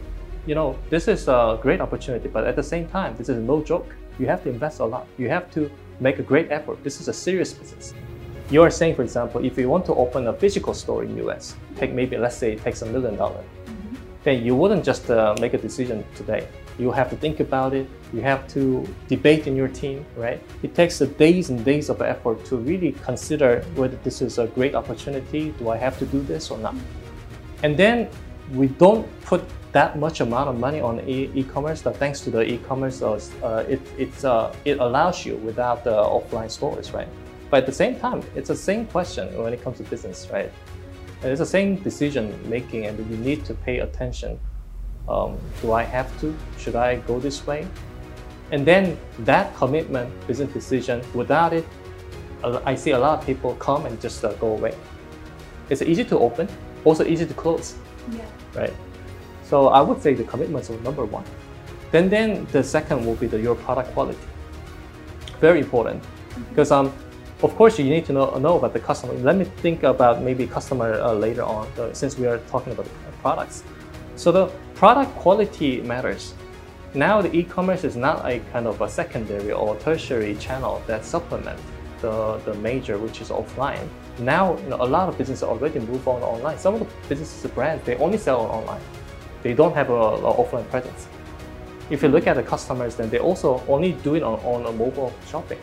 you 0.46 0.54
know 0.54 0.78
this 0.90 1.08
is 1.08 1.28
a 1.28 1.58
great 1.60 1.80
opportunity 1.80 2.28
but 2.28 2.46
at 2.46 2.56
the 2.56 2.62
same 2.62 2.88
time 2.88 3.14
this 3.16 3.28
is 3.28 3.38
no 3.38 3.62
joke 3.62 3.94
you 4.18 4.26
have 4.26 4.42
to 4.42 4.48
invest 4.48 4.80
a 4.80 4.84
lot 4.84 5.06
you 5.18 5.28
have 5.28 5.50
to 5.50 5.70
make 6.00 6.18
a 6.18 6.22
great 6.22 6.50
effort 6.50 6.82
this 6.84 7.00
is 7.00 7.08
a 7.08 7.12
serious 7.12 7.52
business 7.52 7.94
you 8.48 8.62
are 8.62 8.70
saying, 8.70 8.94
for 8.94 9.02
example, 9.02 9.44
if 9.44 9.58
you 9.58 9.68
want 9.68 9.84
to 9.86 9.94
open 9.94 10.28
a 10.28 10.32
physical 10.32 10.72
store 10.72 11.02
in 11.02 11.16
US, 11.26 11.56
take 11.74 11.92
maybe 11.92 12.16
let's 12.16 12.36
say 12.36 12.52
it 12.52 12.62
takes 12.62 12.82
a 12.82 12.86
million 12.86 13.16
dollars, 13.16 13.44
then 14.22 14.44
you 14.44 14.54
wouldn't 14.54 14.84
just 14.84 15.10
uh, 15.10 15.34
make 15.40 15.54
a 15.54 15.58
decision 15.58 16.04
today. 16.14 16.46
You 16.78 16.92
have 16.92 17.10
to 17.10 17.16
think 17.16 17.40
about 17.40 17.74
it. 17.74 17.88
You 18.12 18.20
have 18.20 18.46
to 18.48 18.86
debate 19.08 19.48
in 19.48 19.56
your 19.56 19.66
team, 19.66 20.04
right? 20.16 20.40
It 20.62 20.76
takes 20.76 21.00
days 21.00 21.50
and 21.50 21.64
days 21.64 21.88
of 21.88 22.00
effort 22.02 22.44
to 22.44 22.56
really 22.56 22.92
consider 23.02 23.62
whether 23.74 23.96
this 24.04 24.22
is 24.22 24.38
a 24.38 24.46
great 24.46 24.76
opportunity. 24.76 25.50
Do 25.58 25.70
I 25.70 25.76
have 25.78 25.98
to 25.98 26.06
do 26.06 26.22
this 26.22 26.50
or 26.50 26.58
not? 26.58 26.76
And 27.64 27.76
then 27.76 28.08
we 28.52 28.68
don't 28.68 29.06
put 29.22 29.42
that 29.72 29.98
much 29.98 30.20
amount 30.20 30.48
of 30.48 30.58
money 30.58 30.80
on 30.80 31.00
e- 31.08 31.30
e-commerce. 31.34 31.82
But 31.82 31.96
thanks 31.96 32.20
to 32.22 32.30
the 32.30 32.42
e-commerce, 32.42 33.02
uh, 33.02 33.64
it 33.68 33.80
it's, 33.98 34.24
uh, 34.24 34.54
it 34.64 34.78
allows 34.78 35.26
you 35.26 35.36
without 35.36 35.84
the 35.84 35.92
offline 35.92 36.50
stores, 36.50 36.92
right? 36.92 37.08
But 37.50 37.58
at 37.58 37.66
the 37.66 37.72
same 37.72 37.98
time, 37.98 38.22
it's 38.34 38.48
the 38.48 38.56
same 38.56 38.86
question 38.86 39.24
when 39.42 39.52
it 39.52 39.62
comes 39.62 39.76
to 39.78 39.84
business, 39.84 40.28
right? 40.32 40.50
And 41.22 41.30
it's 41.30 41.40
the 41.40 41.46
same 41.46 41.76
decision 41.76 42.34
making, 42.48 42.86
and 42.86 42.98
you 43.10 43.16
need 43.18 43.44
to 43.46 43.54
pay 43.54 43.78
attention. 43.80 44.38
Um, 45.08 45.38
do 45.62 45.72
I 45.72 45.82
have 45.82 46.08
to? 46.20 46.34
Should 46.58 46.76
I 46.76 46.96
go 47.06 47.20
this 47.20 47.46
way? 47.46 47.66
And 48.50 48.66
then 48.66 48.98
that 49.20 49.54
commitment, 49.56 50.08
business 50.26 50.52
decision, 50.52 51.02
without 51.14 51.52
it, 51.52 51.66
uh, 52.42 52.60
I 52.64 52.74
see 52.74 52.92
a 52.92 52.98
lot 52.98 53.18
of 53.18 53.26
people 53.26 53.54
come 53.56 53.86
and 53.86 54.00
just 54.00 54.24
uh, 54.24 54.32
go 54.34 54.48
away. 54.52 54.74
It's 55.68 55.82
easy 55.82 56.04
to 56.04 56.18
open, 56.18 56.48
also 56.84 57.04
easy 57.04 57.26
to 57.26 57.34
close, 57.34 57.74
right? 58.54 58.74
So 59.44 59.68
I 59.68 59.80
would 59.80 60.02
say 60.02 60.14
the 60.14 60.24
commitments 60.24 60.70
are 60.70 60.78
number 60.80 61.04
one. 61.04 61.24
Then, 61.92 62.08
then 62.08 62.46
the 62.52 62.62
second 62.62 63.06
will 63.06 63.14
be 63.16 63.26
the 63.26 63.40
your 63.40 63.54
product 63.54 63.92
quality. 63.92 64.18
Very 65.40 65.60
important 65.60 66.02
because 66.50 66.70
um, 66.72 66.92
Of 67.42 67.54
course, 67.54 67.78
you 67.78 67.84
need 67.84 68.06
to 68.06 68.14
know, 68.14 68.38
know 68.38 68.56
about 68.56 68.72
the 68.72 68.80
customer. 68.80 69.12
Let 69.12 69.36
me 69.36 69.44
think 69.44 69.82
about 69.82 70.22
maybe 70.22 70.46
customer 70.46 70.94
uh, 70.94 71.12
later 71.12 71.42
on, 71.42 71.68
uh, 71.78 71.92
since 71.92 72.16
we 72.16 72.26
are 72.26 72.38
talking 72.48 72.72
about 72.72 72.86
the 72.86 73.12
products. 73.20 73.62
So 74.16 74.32
the 74.32 74.46
product 74.74 75.14
quality 75.16 75.82
matters. 75.82 76.32
Now 76.94 77.20
the 77.20 77.30
e-commerce 77.36 77.84
is 77.84 77.94
not 77.94 78.24
a 78.24 78.40
kind 78.52 78.66
of 78.66 78.80
a 78.80 78.88
secondary 78.88 79.52
or 79.52 79.76
tertiary 79.76 80.34
channel 80.36 80.82
that 80.86 81.04
supplement 81.04 81.60
the, 82.00 82.40
the 82.46 82.54
major, 82.54 82.96
which 82.96 83.20
is 83.20 83.28
offline. 83.28 83.86
Now, 84.18 84.56
you 84.58 84.68
know, 84.70 84.76
a 84.76 84.86
lot 84.86 85.08
of 85.08 85.18
businesses 85.18 85.42
already 85.42 85.80
move 85.80 86.06
on 86.08 86.22
online. 86.22 86.58
Some 86.58 86.74
of 86.74 86.80
the 86.80 86.86
businesses, 87.08 87.50
brands, 87.50 87.84
they 87.84 87.96
only 87.96 88.18
sell 88.18 88.40
online. 88.40 88.80
They 89.42 89.52
don't 89.52 89.74
have 89.74 89.90
an 89.90 89.96
offline 89.96 90.68
presence. 90.70 91.06
If 91.90 92.02
you 92.02 92.08
look 92.08 92.26
at 92.26 92.36
the 92.36 92.42
customers, 92.42 92.96
then 92.96 93.10
they 93.10 93.18
also 93.18 93.62
only 93.68 93.92
do 93.92 94.14
it 94.14 94.22
on, 94.22 94.38
on 94.40 94.66
a 94.66 94.72
mobile 94.72 95.12
shopping. 95.28 95.58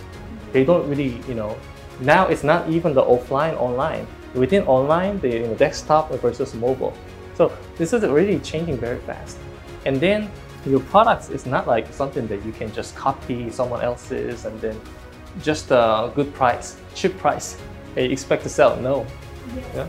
They 0.52 0.64
don't 0.64 0.88
really, 0.88 1.22
you 1.28 1.34
know, 1.34 1.58
now 2.00 2.28
it's 2.28 2.44
not 2.44 2.70
even 2.70 2.94
the 2.94 3.04
offline 3.04 3.56
online. 3.58 4.08
Within 4.36 4.64
online, 4.64 5.20
the 5.20 5.30
you 5.30 5.48
know, 5.48 5.56
desktop 5.56 6.12
versus 6.12 6.54
mobile. 6.54 6.94
So 7.36 7.52
this 7.78 7.94
is 7.94 8.04
really 8.04 8.40
changing 8.40 8.78
very 8.78 9.00
fast. 9.00 9.38
And 9.86 10.00
then 10.00 10.32
your 10.66 10.80
products 10.80 11.30
is 11.30 11.46
not 11.46 11.68
like 11.68 11.92
something 11.92 12.28
that 12.28 12.46
you 12.46 12.52
can 12.52 12.72
just 12.72 12.96
copy 12.96 13.50
someone 13.50 13.82
else's 13.82 14.46
and 14.46 14.60
then 14.62 14.80
just 15.42 15.72
a 15.72 16.12
good 16.16 16.34
price, 16.34 16.78
cheap 16.94 17.18
price, 17.18 17.58
and 17.96 18.06
you 18.06 18.12
expect 18.12 18.44
to 18.44 18.50
sell. 18.50 18.76
No. 18.78 19.06
Yeah. 19.56 19.64
yeah. 19.76 19.88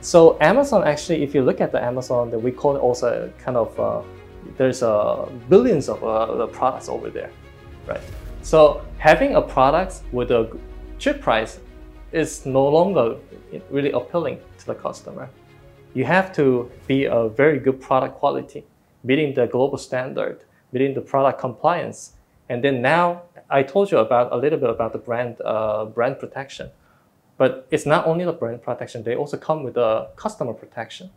So 0.00 0.36
Amazon 0.40 0.84
actually, 0.84 1.22
if 1.22 1.34
you 1.34 1.42
look 1.42 1.60
at 1.60 1.72
the 1.72 1.82
Amazon, 1.82 2.30
that 2.30 2.38
we 2.38 2.52
call 2.52 2.76
it 2.76 2.80
also 2.80 3.32
kind 3.38 3.56
of 3.56 3.80
uh, 3.80 4.02
there's 4.56 4.82
uh, 4.82 5.28
billions 5.48 5.88
of 5.88 6.02
uh, 6.04 6.46
products 6.46 6.88
over 6.88 7.10
there, 7.10 7.30
right? 7.86 8.00
So 8.42 8.82
having 8.98 9.34
a 9.34 9.42
product 9.42 10.02
with 10.12 10.30
a 10.30 10.56
cheap 10.98 11.20
price 11.20 11.58
is 12.12 12.46
no 12.46 12.68
longer 12.68 13.16
really 13.70 13.90
appealing 13.90 14.38
to 14.58 14.66
the 14.66 14.74
customer. 14.74 15.28
You 15.94 16.04
have 16.04 16.32
to 16.34 16.70
be 16.86 17.06
a 17.06 17.28
very 17.28 17.58
good 17.58 17.80
product 17.80 18.18
quality, 18.18 18.64
meeting 19.02 19.34
the 19.34 19.46
global 19.46 19.78
standard, 19.78 20.44
meeting 20.72 20.94
the 20.94 21.00
product 21.00 21.40
compliance, 21.40 22.12
and 22.48 22.62
then 22.62 22.80
now 22.80 23.22
I 23.50 23.62
told 23.62 23.90
you 23.90 23.98
about 23.98 24.32
a 24.32 24.36
little 24.36 24.58
bit 24.58 24.70
about 24.70 24.92
the 24.92 24.98
brand 24.98 25.40
uh, 25.44 25.86
brand 25.86 26.18
protection, 26.18 26.70
but 27.38 27.66
it's 27.70 27.86
not 27.86 28.06
only 28.06 28.24
the 28.24 28.32
brand 28.32 28.62
protection. 28.62 29.02
They 29.02 29.14
also 29.14 29.36
come 29.36 29.62
with 29.62 29.74
the 29.74 30.08
customer 30.16 30.54
protection. 30.54 31.10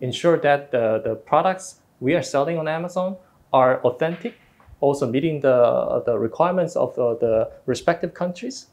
Ensure 0.00 0.38
that 0.38 0.70
the, 0.70 1.00
the 1.04 1.14
products 1.14 1.80
we 2.00 2.14
are 2.14 2.22
selling 2.22 2.58
on 2.58 2.68
Amazon 2.68 3.16
are 3.52 3.80
authentic, 3.82 4.34
also 4.80 5.06
meeting 5.06 5.40
the 5.40 6.02
the 6.04 6.18
requirements 6.18 6.76
of 6.76 6.94
the, 6.96 7.16
the 7.18 7.50
respective 7.66 8.12
countries, 8.12 8.66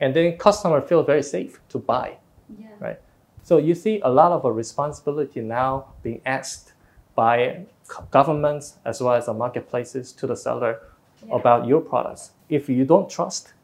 and 0.00 0.14
then 0.14 0.36
customer 0.36 0.80
feel 0.80 1.02
very 1.02 1.22
safe 1.22 1.60
to 1.70 1.78
buy. 1.78 2.18
Yeah. 2.58 2.68
Right. 2.78 3.00
So 3.42 3.56
you 3.56 3.74
see 3.74 4.00
a 4.00 4.10
lot 4.10 4.32
of 4.32 4.44
a 4.44 4.52
responsibility 4.52 5.40
now 5.40 5.86
being 6.02 6.20
asked 6.26 6.74
by 7.14 7.64
governments 8.10 8.76
as 8.84 9.00
well 9.00 9.14
as 9.14 9.26
the 9.26 9.34
marketplaces 9.34 10.12
to 10.12 10.26
the 10.26 10.36
seller 10.36 10.80
yeah. 11.26 11.34
about 11.34 11.66
your 11.66 11.80
products. 11.80 12.32
If 12.48 12.68
you 12.68 12.84
don't 12.84 13.08
trust, 13.10 13.54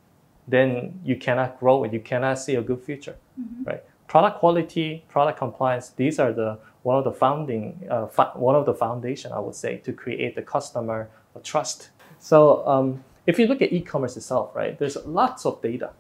then 0.47 1.01
you 1.05 1.17
cannot 1.17 1.59
grow 1.59 1.85
and 1.85 1.93
you 1.93 2.01
cannot 2.01 2.39
see 2.39 2.57
a 2.57 2.63
good 2.63 2.83
future, 2.83 3.17
mm-hmm. 3.41 3.65
right? 3.65 3.83
Product 4.07 4.39
quality, 4.39 5.05
product 5.09 5.39
compliance, 5.39 5.91
these 5.91 6.19
are 6.19 6.33
the 6.33 6.59
one 6.83 6.99
of 6.99 7.05
the 7.05 7.13
founding, 7.13 7.81
uh, 7.91 8.05
one 8.35 8.55
of 8.55 8.67
the 8.67 8.75
foundation, 8.75 9.33
I 9.33 9.39
would 9.39 9.55
say, 9.55 9.79
to 9.79 9.93
create 9.93 10.35
the 10.35 10.43
customer 10.43 11.09
trust. 11.43 11.91
So 12.19 12.67
um, 12.67 13.03
if 13.27 13.39
you 13.39 13.47
look 13.47 13.63
at 13.63 13.73
e-commerce 13.73 14.17
itself, 14.19 14.55
right, 14.55 14.79
there's 14.79 14.97
lots 15.07 15.47
of 15.47 15.63
data, 15.63 15.91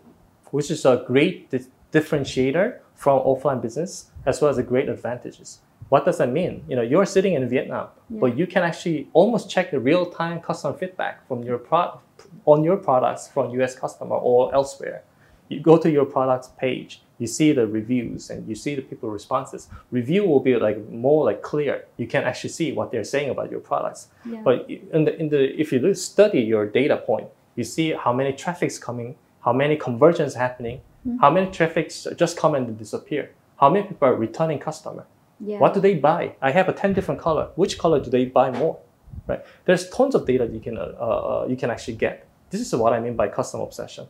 which 0.50 0.70
is 0.70 0.84
a 0.84 1.02
great 1.06 1.50
di- 1.50 1.64
differentiator 1.90 2.78
from 2.94 3.20
offline 3.20 3.62
business 3.62 4.10
as 4.26 4.40
well 4.40 4.50
as 4.50 4.58
a 4.58 4.62
great 4.62 4.88
advantages. 4.88 5.60
What 5.88 6.04
does 6.04 6.18
that 6.18 6.30
mean? 6.30 6.64
You 6.68 6.76
know, 6.76 6.82
you're 6.82 7.06
sitting 7.06 7.34
in 7.34 7.48
Vietnam, 7.48 7.88
yeah. 8.10 8.20
but 8.20 8.36
you 8.36 8.46
can 8.46 8.62
actually 8.62 9.08
almost 9.12 9.50
check 9.50 9.70
the 9.70 9.80
real-time 9.80 10.40
customer 10.40 10.76
feedback 10.76 11.26
from 11.28 11.42
your 11.42 11.58
pro- 11.58 12.00
on 12.44 12.64
your 12.64 12.76
products 12.76 13.28
from 13.28 13.50
US 13.60 13.74
customer 13.74 14.16
or 14.16 14.54
elsewhere. 14.54 15.02
You 15.48 15.60
go 15.60 15.76
to 15.76 15.90
your 15.90 16.06
products 16.06 16.48
page, 16.58 17.02
you 17.18 17.26
see 17.26 17.52
the 17.52 17.66
reviews 17.66 18.30
and 18.30 18.48
you 18.48 18.54
see 18.54 18.74
the 18.74 18.82
people 18.82 19.10
responses. 19.10 19.68
Review 19.90 20.26
will 20.26 20.40
be 20.40 20.56
like 20.56 20.88
more 20.88 21.24
like 21.24 21.42
clear. 21.42 21.84
You 21.96 22.06
can 22.06 22.24
actually 22.24 22.50
see 22.50 22.72
what 22.72 22.90
they're 22.90 23.04
saying 23.04 23.30
about 23.30 23.50
your 23.50 23.60
products. 23.60 24.08
Yeah. 24.24 24.42
But 24.42 24.68
in 24.68 25.04
the, 25.04 25.20
in 25.20 25.28
the 25.28 25.60
if 25.60 25.72
you 25.72 25.94
study 25.94 26.40
your 26.40 26.66
data 26.66 26.96
point, 26.96 27.28
you 27.56 27.64
see 27.64 27.92
how 27.92 28.12
many 28.12 28.32
traffic's 28.32 28.78
coming, 28.78 29.16
how 29.44 29.52
many 29.52 29.76
conversions 29.76 30.34
happening, 30.34 30.80
mm-hmm. 31.06 31.18
how 31.18 31.30
many 31.30 31.50
traffics 31.50 32.06
just 32.16 32.36
come 32.36 32.54
and 32.54 32.76
disappear, 32.78 33.30
how 33.60 33.70
many 33.70 33.86
people 33.86 34.08
are 34.08 34.14
returning 34.14 34.58
customer. 34.58 35.06
Yeah. 35.40 35.58
What 35.58 35.74
do 35.74 35.80
they 35.80 35.94
buy? 35.94 36.34
I 36.40 36.50
have 36.52 36.68
a 36.68 36.72
10 36.72 36.94
different 36.94 37.20
color. 37.20 37.50
Which 37.54 37.78
color 37.78 38.00
do 38.00 38.10
they 38.10 38.24
buy 38.24 38.50
more? 38.50 38.78
Right? 39.26 39.44
There's 39.64 39.88
tons 39.90 40.14
of 40.14 40.26
data 40.26 40.46
you 40.46 40.60
can, 40.60 40.76
uh, 40.78 40.80
uh, 40.80 41.46
you 41.48 41.56
can 41.56 41.70
actually 41.70 41.96
get. 41.96 42.26
This 42.50 42.60
is 42.60 42.74
what 42.74 42.92
I 42.92 43.00
mean 43.00 43.16
by 43.16 43.28
customer 43.28 43.64
obsession. 43.64 44.06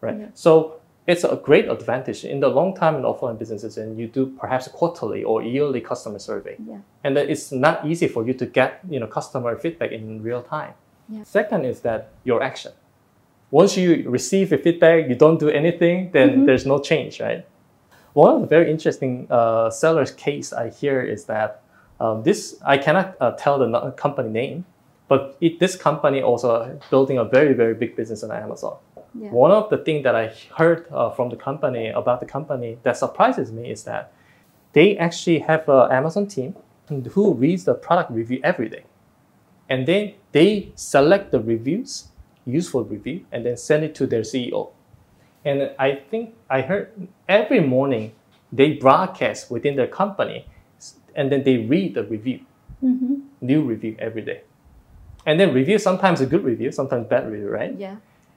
Right? 0.00 0.18
Yeah. 0.18 0.26
So 0.34 0.80
it's 1.06 1.24
a 1.24 1.36
great 1.36 1.68
advantage 1.68 2.24
in 2.24 2.40
the 2.40 2.48
long 2.48 2.74
time 2.74 2.94
in 2.96 3.02
offline 3.02 3.38
businesses 3.38 3.78
and 3.78 3.98
you 3.98 4.06
do 4.06 4.26
perhaps 4.26 4.68
quarterly 4.68 5.24
or 5.24 5.42
yearly 5.42 5.80
customer 5.80 6.18
survey. 6.18 6.56
Yeah. 6.64 6.78
And 7.04 7.16
then 7.16 7.28
it's 7.28 7.52
not 7.52 7.86
easy 7.86 8.08
for 8.08 8.26
you 8.26 8.34
to 8.34 8.46
get 8.46 8.80
you 8.88 9.00
know, 9.00 9.06
customer 9.06 9.56
feedback 9.56 9.92
in 9.92 10.22
real 10.22 10.42
time. 10.42 10.74
Yeah. 11.08 11.24
Second 11.24 11.64
is 11.64 11.80
that 11.80 12.12
your 12.24 12.42
action. 12.42 12.72
Once 13.50 13.76
you 13.76 14.08
receive 14.08 14.52
a 14.52 14.58
feedback, 14.58 15.08
you 15.08 15.16
don't 15.16 15.40
do 15.40 15.48
anything, 15.48 16.10
then 16.12 16.30
mm-hmm. 16.30 16.44
there's 16.46 16.64
no 16.64 16.78
change, 16.78 17.20
right? 17.20 17.44
One 18.12 18.36
of 18.36 18.40
the 18.42 18.46
very 18.46 18.70
interesting 18.70 19.26
uh, 19.30 19.70
sellers 19.70 20.12
case 20.12 20.52
I 20.52 20.70
hear 20.70 21.00
is 21.00 21.24
that 21.24 21.62
um, 22.00 22.22
this 22.22 22.56
I 22.64 22.78
cannot 22.78 23.16
uh, 23.20 23.32
tell 23.32 23.58
the 23.58 23.92
company 23.92 24.30
name, 24.30 24.64
but 25.06 25.36
it, 25.40 25.60
this 25.60 25.76
company 25.76 26.22
also 26.22 26.80
building 26.90 27.18
a 27.18 27.24
very 27.24 27.52
very 27.52 27.74
big 27.74 27.94
business 27.94 28.24
on 28.24 28.32
Amazon. 28.32 28.76
Yeah. 29.14 29.30
One 29.30 29.50
of 29.50 29.70
the 29.70 29.78
things 29.78 30.04
that 30.04 30.14
I 30.14 30.32
heard 30.56 30.86
uh, 30.90 31.10
from 31.10 31.30
the 31.30 31.36
company 31.36 31.88
about 31.88 32.20
the 32.20 32.26
company 32.26 32.78
that 32.84 32.96
surprises 32.96 33.52
me 33.52 33.70
is 33.70 33.84
that 33.84 34.12
they 34.72 34.96
actually 34.96 35.40
have 35.40 35.68
an 35.68 35.92
Amazon 35.92 36.26
team 36.26 36.54
who 37.12 37.34
reads 37.34 37.64
the 37.64 37.74
product 37.74 38.10
review 38.10 38.40
every 38.42 38.68
day, 38.68 38.84
and 39.68 39.86
then 39.86 40.14
they 40.32 40.72
select 40.74 41.32
the 41.32 41.40
reviews, 41.40 42.08
useful 42.46 42.84
review, 42.84 43.26
and 43.30 43.44
then 43.44 43.56
send 43.56 43.84
it 43.84 43.94
to 43.96 44.06
their 44.06 44.22
CEO. 44.22 44.70
And 45.44 45.72
I 45.78 45.96
think 46.10 46.34
I 46.48 46.62
heard 46.62 47.08
every 47.28 47.60
morning 47.60 48.12
they 48.52 48.74
broadcast 48.74 49.50
within 49.50 49.76
their 49.76 49.86
company 49.86 50.46
and 51.20 51.30
then 51.30 51.42
they 51.42 51.58
read 51.58 51.94
the 51.94 52.04
review, 52.04 52.40
mm-hmm. 52.82 53.16
new 53.42 53.62
review 53.62 53.94
every 53.98 54.22
day. 54.22 54.40
And 55.26 55.38
then 55.38 55.52
review 55.52 55.78
sometimes 55.78 56.22
a 56.22 56.26
good 56.26 56.42
review, 56.42 56.72
sometimes 56.72 57.06
bad 57.08 57.30
review, 57.30 57.50
right? 57.50 57.76
Yeah. 57.76 57.96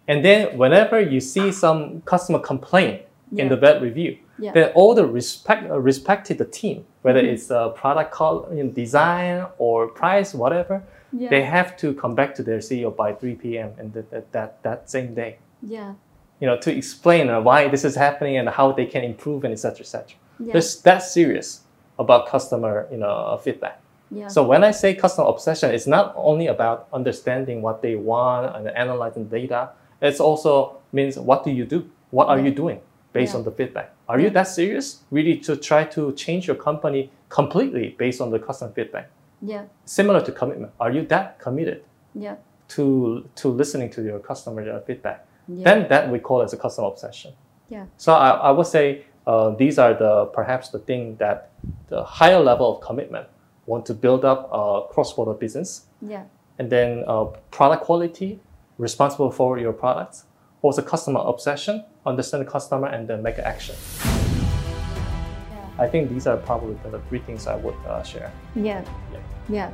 And 0.10 0.24
then 0.24 0.58
whenever 0.58 1.00
you 1.00 1.22
see 1.22 1.54
some 1.54 2.02
customer 2.02 2.40
complaint 2.40 3.04
yeah. 3.32 3.44
in 3.44 3.50
the 3.50 3.56
bad 3.56 3.82
review, 3.82 4.18
yeah. 4.38 4.52
then 4.52 4.72
all 4.76 4.94
the 4.94 5.08
respect 5.08 5.72
uh, 5.72 5.80
respected 5.80 6.40
the 6.40 6.50
team, 6.62 6.86
whether 7.04 7.22
mm-hmm. 7.22 7.36
it's 7.36 7.50
a 7.50 7.72
product 7.74 8.12
call, 8.12 8.50
you 8.54 8.66
know, 8.66 8.70
design 8.70 9.46
or 9.60 9.88
price, 9.88 10.34
whatever, 10.34 10.84
yeah. 11.14 11.30
they 11.30 11.42
have 11.42 11.78
to 11.78 11.94
come 11.94 12.16
back 12.16 12.36
to 12.36 12.44
their 12.44 12.60
CEO 12.60 12.94
by 12.94 13.14
3 13.14 13.36
p.m. 13.36 13.72
and 13.78 13.94
that, 13.94 14.32
that, 14.34 14.62
that 14.64 14.90
same 14.90 15.16
day. 15.16 15.38
Yeah 15.62 15.94
you 16.40 16.48
know, 16.48 16.58
to 16.58 16.76
explain 16.76 17.30
uh, 17.30 17.40
why 17.40 17.70
this 17.70 17.86
is 17.86 17.96
happening 17.96 18.36
and 18.36 18.50
how 18.50 18.74
they 18.74 18.86
can 18.86 19.02
improve 19.02 19.46
and 19.46 19.54
etc. 19.54 19.80
etc. 19.80 20.18
Yeah. 20.40 20.52
They're 20.52 20.70
that 20.84 21.04
serious 21.04 21.63
about 22.00 22.28
customer, 22.28 22.88
you 22.92 22.98
know, 22.98 23.10
uh, 23.10 23.38
feedback. 23.38 23.82
Yeah. 24.12 24.28
So 24.28 24.44
when 24.44 24.64
I 24.64 24.72
say 24.72 24.94
customer 24.94 25.28
obsession, 25.28 25.72
it's 25.72 25.88
not 25.88 26.14
only 26.16 26.48
about 26.48 26.88
understanding 26.94 27.62
what 27.62 27.82
they 27.82 27.96
want 27.96 28.56
and 28.56 28.68
analyzing 28.70 29.28
data. 29.28 29.72
It's 30.02 30.20
also 30.20 30.78
means 30.92 31.18
what 31.18 31.44
do 31.44 31.52
you 31.52 31.66
do? 31.66 31.90
What 32.12 32.28
are 32.28 32.38
yeah. 32.38 32.46
you 32.46 32.52
doing 32.52 32.80
based 33.12 33.34
yeah. 33.34 33.40
on 33.40 33.44
the 33.44 33.52
feedback? 33.52 33.94
Are 34.08 34.20
you 34.20 34.30
that 34.32 34.48
serious 34.48 35.02
really 35.10 35.38
to 35.40 35.56
try 35.56 35.84
to 35.86 36.12
change 36.14 36.46
your 36.46 36.56
company 36.56 37.10
completely 37.30 37.96
based 37.98 38.22
on 38.22 38.30
the 38.30 38.40
customer 38.40 38.72
feedback? 38.72 39.10
Yeah. 39.42 39.66
Similar 39.86 40.22
to 40.26 40.32
commitment. 40.32 40.74
Are 40.80 40.92
you 40.92 41.04
that 41.08 41.40
committed? 41.40 41.84
Yeah. 42.14 42.36
To 42.70 43.28
to 43.36 43.48
listening 43.48 43.90
to 43.92 44.04
your 44.04 44.20
customer 44.20 44.70
uh, 44.70 44.80
feedback? 44.82 45.26
yeah. 45.48 45.64
then 45.64 45.90
that 45.90 46.10
we 46.10 46.20
call 46.20 46.42
as 46.42 46.54
a 46.54 46.58
customer 46.58 46.88
obsession. 46.88 47.34
Yeah. 47.70 47.86
So 47.98 48.14
I, 48.14 48.30
I 48.30 48.52
would 48.52 48.68
say 48.68 49.06
uh, 49.26 49.52
these 49.52 49.80
are 49.80 49.94
the 49.94 50.26
perhaps 50.34 50.70
the 50.70 50.80
thing 50.80 51.16
that 51.18 51.52
the 51.88 52.04
higher 52.04 52.40
level 52.40 52.76
of 52.76 52.82
commitment 52.82 53.28
want 53.66 53.86
to 53.86 53.94
build 53.94 54.26
up 54.26 54.50
a 54.52 54.82
cross-border 54.94 55.34
business. 55.34 55.86
Yeah. 56.02 56.26
And 56.60 56.70
then 56.70 57.04
uh, 57.08 57.26
product 57.52 57.84
quality, 57.84 58.40
responsible 58.78 59.32
for 59.32 59.58
your 59.58 59.74
products. 59.74 60.26
Also 60.62 60.82
customer 60.82 61.22
obsession, 61.22 61.84
understand 62.06 62.46
the 62.46 62.50
customer 62.50 62.88
and 62.88 63.08
then 63.08 63.24
make 63.24 63.38
an 63.38 63.46
action. 63.46 63.76
Yeah. 64.04 65.84
I 65.84 65.88
think 65.88 66.10
these 66.10 66.28
are 66.28 66.38
probably 66.38 66.78
the 66.90 67.00
three 67.10 67.20
things 67.20 67.48
I 67.48 67.56
would 67.56 67.76
uh, 67.88 68.04
share. 68.04 68.32
Yeah. 68.56 68.84
yeah. 69.12 69.20
Yeah. 69.50 69.74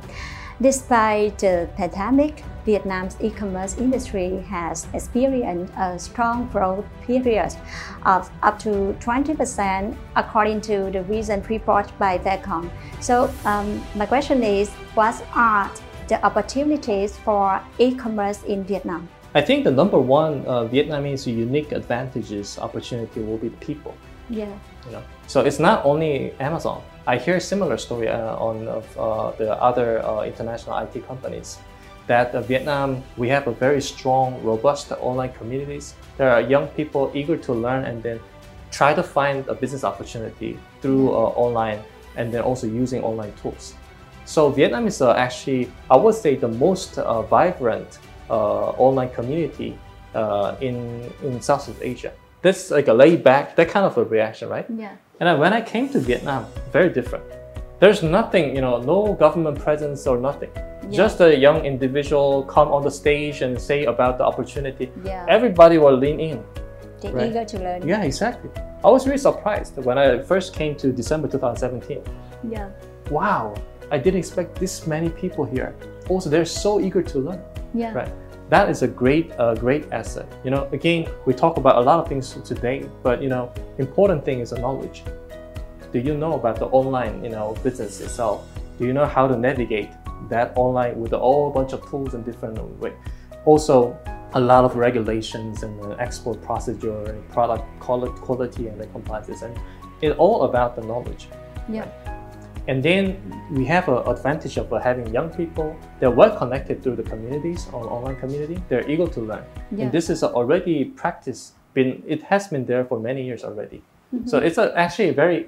Despite 0.62 1.38
the 1.38 1.70
pandemic, 1.74 2.44
Vietnam's 2.66 3.16
e-commerce 3.22 3.78
industry 3.78 4.44
has 4.50 4.86
experienced 4.92 5.72
a 5.74 5.98
strong 5.98 6.48
growth 6.52 6.84
period 7.00 7.56
of 8.04 8.30
up 8.42 8.58
to 8.58 8.94
20% 9.00 9.96
according 10.16 10.60
to 10.60 10.90
the 10.90 11.02
recent 11.04 11.48
report 11.48 11.90
by 11.98 12.18
VECOM. 12.18 12.70
So 13.00 13.32
um, 13.46 13.82
my 13.94 14.04
question 14.04 14.42
is, 14.42 14.68
what 14.92 15.24
are 15.34 15.70
the 16.08 16.22
opportunities 16.22 17.16
for 17.16 17.62
e-commerce 17.78 18.42
in 18.42 18.62
Vietnam? 18.64 19.08
I 19.34 19.40
think 19.40 19.64
the 19.64 19.70
number 19.70 19.98
one 19.98 20.44
uh, 20.46 20.68
Vietnamese 20.68 21.26
unique 21.26 21.72
advantages 21.72 22.58
opportunity 22.58 23.22
will 23.22 23.38
be 23.38 23.48
the 23.48 23.56
people. 23.64 23.94
Yeah. 24.28 24.52
You 24.84 24.92
know, 24.92 25.02
so 25.26 25.40
it's 25.40 25.58
not 25.58 25.86
only 25.86 26.34
Amazon. 26.38 26.82
I 27.10 27.18
hear 27.18 27.38
a 27.38 27.40
similar 27.40 27.76
story 27.76 28.06
uh, 28.06 28.36
on 28.36 28.68
uh, 28.68 29.32
the 29.32 29.60
other 29.60 29.98
uh, 29.98 30.22
international 30.22 30.78
IT 30.78 31.04
companies 31.08 31.58
that 32.06 32.30
Vietnam 32.46 33.02
we 33.16 33.28
have 33.28 33.48
a 33.48 33.52
very 33.52 33.82
strong, 33.82 34.40
robust 34.44 34.92
online 34.92 35.32
communities. 35.32 35.94
There 36.18 36.30
are 36.30 36.40
young 36.40 36.68
people 36.68 37.10
eager 37.12 37.36
to 37.36 37.52
learn 37.52 37.82
and 37.82 38.00
then 38.00 38.20
try 38.70 38.94
to 38.94 39.02
find 39.02 39.38
a 39.48 39.54
business 39.54 39.82
opportunity 39.82 40.56
through 40.82 41.10
online 41.10 41.82
and 42.14 42.32
then 42.32 42.42
also 42.42 42.68
using 42.68 43.02
online 43.02 43.32
tools. 43.42 43.74
So 44.24 44.48
Vietnam 44.48 44.86
is 44.86 45.02
actually, 45.02 45.72
I 45.90 45.96
would 45.96 46.14
say, 46.14 46.36
the 46.36 46.52
most 46.66 46.94
vibrant 47.28 47.98
online 48.28 49.10
community 49.10 49.76
in 50.60 50.76
in 51.26 51.40
Southeast 51.40 51.80
Asia 51.82 52.12
this 52.42 52.70
like 52.70 52.88
a 52.88 52.92
laid 52.92 53.22
back, 53.22 53.56
that 53.56 53.68
kind 53.68 53.84
of 53.84 53.96
a 53.98 54.04
reaction, 54.04 54.48
right? 54.48 54.66
Yeah. 54.68 54.96
And 55.20 55.38
when 55.38 55.52
I 55.52 55.60
came 55.60 55.88
to 55.90 56.00
Vietnam, 56.00 56.46
very 56.72 56.88
different. 56.88 57.24
There's 57.78 58.02
nothing, 58.02 58.54
you 58.56 58.62
know, 58.62 58.80
no 58.80 59.12
government 59.12 59.58
presence 59.58 60.06
or 60.06 60.16
nothing. 60.18 60.50
Yeah. 60.54 60.88
Just 60.90 61.20
a 61.20 61.36
young 61.36 61.64
individual 61.66 62.44
come 62.44 62.68
on 62.68 62.82
the 62.82 62.90
stage 62.90 63.42
and 63.42 63.60
say 63.60 63.84
about 63.84 64.16
the 64.16 64.24
opportunity. 64.24 64.90
Yeah. 65.04 65.26
Everybody 65.28 65.76
will 65.76 65.96
lean 65.96 66.20
in. 66.20 66.44
They're 67.02 67.12
right? 67.12 67.28
eager 67.28 67.44
to 67.44 67.58
learn. 67.58 67.86
Yeah, 67.86 68.02
exactly. 68.02 68.50
I 68.82 68.88
was 68.88 69.06
really 69.06 69.18
surprised 69.18 69.76
when 69.76 69.98
I 69.98 70.22
first 70.22 70.54
came 70.54 70.74
to 70.76 70.90
December 70.90 71.28
2017. 71.28 72.02
Yeah. 72.50 72.70
Wow, 73.10 73.54
I 73.90 73.98
didn't 73.98 74.20
expect 74.20 74.58
this 74.58 74.86
many 74.86 75.10
people 75.10 75.44
here. 75.44 75.74
Also, 76.08 76.30
they're 76.30 76.46
so 76.46 76.80
eager 76.80 77.02
to 77.02 77.18
learn. 77.18 77.42
Yeah. 77.74 77.92
Right 77.92 78.12
that 78.50 78.68
is 78.68 78.82
a 78.82 78.88
great 78.88 79.30
uh, 79.38 79.54
great 79.54 79.90
asset. 79.92 80.26
You 80.44 80.50
know 80.50 80.68
again 80.72 81.08
we 81.24 81.32
talk 81.32 81.56
about 81.56 81.76
a 81.76 81.80
lot 81.80 82.00
of 82.00 82.08
things 82.08 82.36
today 82.44 82.88
but 83.02 83.22
you 83.22 83.28
know 83.28 83.52
important 83.78 84.24
thing 84.24 84.40
is 84.40 84.50
the 84.50 84.58
knowledge. 84.58 85.04
Do 85.92 85.98
you 85.98 86.16
know 86.16 86.34
about 86.34 86.56
the 86.56 86.66
online 86.66 87.24
you 87.24 87.30
know 87.30 87.56
business 87.62 88.00
itself? 88.00 88.46
Do 88.78 88.86
you 88.86 88.92
know 88.92 89.06
how 89.06 89.28
to 89.28 89.36
navigate 89.36 89.90
that 90.28 90.52
online 90.56 91.00
with 91.00 91.12
a 91.12 91.18
whole 91.18 91.50
bunch 91.50 91.72
of 91.72 91.88
tools 91.88 92.14
and 92.14 92.24
different 92.24 92.58
way? 92.80 92.92
Also 93.44 93.96
a 94.34 94.40
lot 94.40 94.64
of 94.64 94.76
regulations 94.76 95.62
and 95.62 95.82
the 95.82 96.00
export 96.00 96.40
procedure 96.42 97.02
and 97.04 97.28
product 97.30 97.64
quality 97.80 98.68
and 98.68 98.80
the 98.80 98.86
compliances 98.88 99.42
and 99.42 99.58
it's 100.02 100.16
all 100.18 100.44
about 100.44 100.76
the 100.76 100.82
knowledge. 100.82 101.28
Yeah? 101.68 101.86
And 102.68 102.82
then 102.82 103.20
we 103.50 103.64
have 103.66 103.88
an 103.88 104.06
advantage 104.06 104.56
of 104.58 104.70
having 104.82 105.12
young 105.12 105.30
people. 105.30 105.76
They're 105.98 106.10
well 106.10 106.36
connected 106.36 106.82
through 106.82 106.96
the 106.96 107.02
communities, 107.02 107.66
or 107.72 107.88
online 107.90 108.16
community. 108.16 108.62
They're 108.68 108.88
eager 108.88 109.06
to 109.08 109.20
learn. 109.20 109.44
Yeah. 109.70 109.84
And 109.84 109.92
this 109.92 110.10
is 110.10 110.22
already 110.22 110.84
practice. 110.84 111.52
Been 111.72 112.02
it 112.06 112.22
has 112.24 112.48
been 112.48 112.66
there 112.66 112.84
for 112.84 112.98
many 112.98 113.24
years 113.24 113.44
already. 113.44 113.82
Mm-hmm. 114.14 114.26
So 114.26 114.38
it's 114.38 114.58
a, 114.58 114.76
actually 114.76 115.10
very 115.10 115.46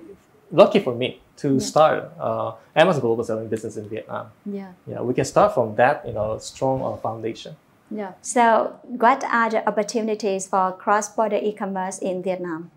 lucky 0.53 0.79
for 0.79 0.95
me 0.95 1.21
to 1.39 1.55
yeah. 1.55 1.59
start 1.59 2.13
uh, 2.21 2.53
Amazon 2.77 3.01
Global 3.01 3.25
Selling 3.25 3.49
business 3.49 3.77
in 3.77 3.89
Vietnam. 3.89 4.29
Yeah. 4.47 4.73
Yeah, 4.87 5.01
we 5.01 5.15
can 5.15 5.25
start 5.25 5.55
from 5.55 5.75
that, 5.77 6.07
you 6.07 6.13
know, 6.13 6.39
strong 6.39 6.83
uh, 6.83 6.97
foundation. 6.97 7.57
Yeah. 7.91 8.13
So, 8.23 8.79
what 8.85 9.25
are 9.25 9.51
the 9.51 9.67
opportunities 9.69 10.47
for 10.47 10.73
cross-border 10.73 11.41
e-commerce 11.43 11.99
in 11.99 12.23
Vietnam? 12.23 12.71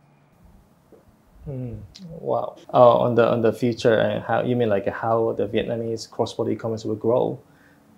Mm, 1.48 1.78
wow. 2.20 2.56
Uh, 2.74 2.98
on 2.98 3.16
the 3.16 3.28
on 3.30 3.42
the 3.42 3.54
future 3.54 3.94
and 3.94 4.24
how 4.24 4.42
you 4.42 4.56
mean 4.56 4.70
like 4.70 4.88
how 4.88 5.34
the 5.34 5.48
Vietnamese 5.48 6.10
cross-border 6.10 6.52
e-commerce 6.52 6.86
will 6.86 6.96
grow? 6.96 7.40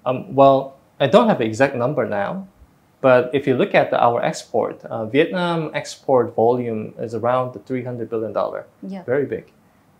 Um, 0.05 0.36
well, 0.36 0.77
I 0.99 1.07
don't 1.07 1.27
have 1.27 1.39
an 1.39 1.47
exact 1.47 1.75
number 1.75 2.05
now, 2.05 2.47
but 2.99 3.29
if 3.33 3.47
you 3.47 3.55
look 3.55 3.73
at 3.73 3.89
the, 3.91 4.01
our 4.03 4.21
export, 4.21 4.83
uh, 4.86 5.05
Vietnam 5.05 5.71
export 5.73 6.36
volume 6.36 6.93
is 6.99 7.13
around 7.15 7.53
the 7.53 7.60
three 7.60 7.83
hundred 7.83 8.10
billion 8.10 8.33
dollar. 8.33 8.65
Yeah. 8.83 9.03
Very 9.03 9.25
big. 9.25 9.51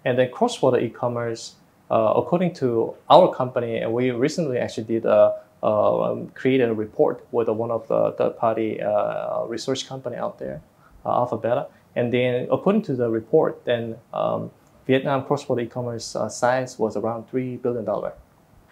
And 0.03 0.17
then 0.17 0.29
cross-border 0.31 0.79
e-commerce, 0.79 1.55
uh, 1.89 2.13
according 2.15 2.53
to 2.55 2.95
our 3.10 3.33
company, 3.33 3.77
and 3.77 3.93
we 3.93 4.12
recently 4.12 4.57
actually 4.57 4.86
did 4.86 5.05
a 5.05 5.36
uh, 5.63 6.12
um, 6.12 6.27
created 6.36 6.69
a 6.69 6.73
report 6.73 7.25
with 7.31 7.49
one 7.49 7.71
of 7.71 7.88
the 7.88 8.12
third-party 8.17 8.81
uh, 8.81 9.43
research 9.45 9.88
company 9.88 10.15
out 10.15 10.38
there, 10.38 10.62
uh, 11.05 11.25
AlphaBeta 11.25 11.67
and 11.97 12.07
then, 12.13 12.47
according 12.55 12.83
to 12.89 12.93
the 13.01 13.10
report, 13.19 13.53
then 13.65 13.83
um, 14.13 14.41
Vietnam 14.88 15.19
cross-border 15.27 15.63
e-commerce 15.63 16.07
uh, 16.15 16.29
size 16.29 16.79
was 16.83 16.95
around 16.95 17.21
three 17.31 17.57
billion 17.63 17.86
dollar. 17.86 18.12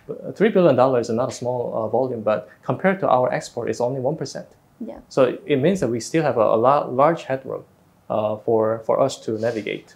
Uh, 0.10 0.32
three 0.38 0.52
billion 0.56 0.76
dollars 0.76 1.10
is 1.10 1.16
not 1.22 1.30
a 1.34 1.36
small 1.42 1.62
uh, 1.74 1.88
volume, 1.98 2.22
but 2.22 2.40
compared 2.70 2.98
to 3.00 3.08
our 3.18 3.28
export, 3.34 3.70
it's 3.70 3.82
only 3.82 4.02
one 4.10 4.16
percent. 4.16 4.48
Yeah. 4.80 5.00
So 5.10 5.22
it 5.46 5.58
means 5.66 5.80
that 5.80 5.90
we 5.96 6.00
still 6.00 6.24
have 6.30 6.38
a, 6.38 6.48
a 6.58 6.60
lot, 6.68 6.94
large 6.94 7.22
headroom 7.30 7.64
uh, 8.10 8.38
for 8.46 8.80
for 8.88 8.96
us 9.06 9.14
to 9.26 9.32
navigate. 9.48 9.96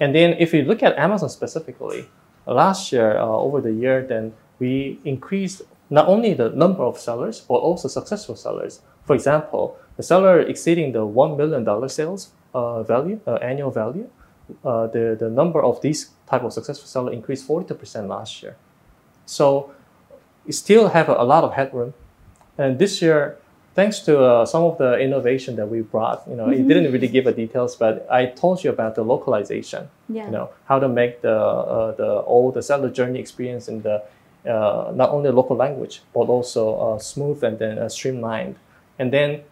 And 0.00 0.14
then, 0.14 0.36
if 0.38 0.54
you 0.54 0.62
look 0.70 0.82
at 0.82 0.92
Amazon 0.96 1.28
specifically, 1.28 2.00
last 2.46 2.92
year 2.92 3.10
uh, 3.18 3.46
over 3.46 3.60
the 3.60 3.72
year, 3.72 4.06
then 4.12 4.32
we 4.58 4.98
increased 5.04 5.62
not 5.90 6.08
only 6.08 6.34
the 6.34 6.50
number 6.50 6.82
of 6.82 6.98
sellers 6.98 7.40
but 7.40 7.54
also 7.54 7.88
successful 7.88 8.36
sellers. 8.36 8.80
For 9.04 9.14
example, 9.14 9.78
the 9.96 10.02
seller 10.02 10.40
exceeding 10.40 10.92
the 10.92 11.06
one 11.06 11.36
million 11.36 11.64
dollar 11.64 11.88
sales 11.88 12.32
uh, 12.54 12.82
value, 12.82 13.20
uh, 13.26 13.34
annual 13.34 13.70
value, 13.70 14.08
uh, 14.64 14.86
the, 14.88 15.16
the 15.18 15.28
number 15.28 15.62
of 15.62 15.80
these 15.80 16.10
type 16.28 16.42
of 16.42 16.52
successful 16.52 16.86
seller 16.86 17.12
increased 17.12 17.46
42% 17.46 18.08
last 18.08 18.42
year. 18.42 18.56
So 19.24 19.72
we 20.44 20.52
still 20.52 20.88
have 20.88 21.08
a, 21.08 21.14
a, 21.14 21.24
lot 21.24 21.44
of 21.44 21.54
headroom. 21.54 21.94
And 22.56 22.78
this 22.78 23.02
year, 23.02 23.38
thanks 23.74 24.00
to 24.00 24.22
uh, 24.22 24.46
some 24.46 24.62
of 24.62 24.78
the 24.78 24.98
innovation 24.98 25.56
that 25.56 25.68
we 25.68 25.82
brought, 25.82 26.22
you 26.28 26.36
know, 26.36 26.46
mm-hmm. 26.46 26.62
it 26.62 26.68
didn't 26.68 26.92
really 26.92 27.08
give 27.08 27.26
a 27.26 27.32
details, 27.32 27.76
but 27.76 28.06
I 28.10 28.26
told 28.26 28.62
you 28.64 28.70
about 28.70 28.94
the 28.94 29.02
localization. 29.02 29.88
Yeah. 30.08 30.26
You 30.26 30.30
know, 30.30 30.50
how 30.66 30.78
to 30.78 30.88
make 30.88 31.22
the 31.22 31.36
uh, 31.36 31.92
the 31.96 32.18
all 32.20 32.52
the 32.52 32.62
seller 32.62 32.90
journey 32.90 33.18
experience 33.18 33.68
in 33.68 33.82
the 33.82 34.02
uh, 34.46 34.92
not 34.94 35.10
only 35.10 35.30
local 35.30 35.56
language 35.56 36.02
but 36.14 36.28
also 36.28 36.98
smooth 36.98 37.42
and 37.44 37.58
then 37.58 37.88
streamlined. 37.90 38.56
And 38.98 39.12
then 39.12 39.42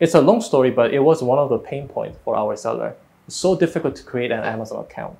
it's 0.00 0.14
a 0.14 0.20
long 0.20 0.40
story, 0.40 0.70
but 0.70 0.92
it 0.92 1.00
was 1.00 1.22
one 1.22 1.38
of 1.38 1.48
the 1.48 1.58
pain 1.58 1.88
points 1.88 2.18
for 2.24 2.36
our 2.36 2.56
seller. 2.56 2.96
It's 3.26 3.36
so 3.36 3.56
difficult 3.56 3.96
to 3.96 4.02
create 4.02 4.30
an 4.30 4.40
Amazon 4.40 4.80
account. 4.80 5.18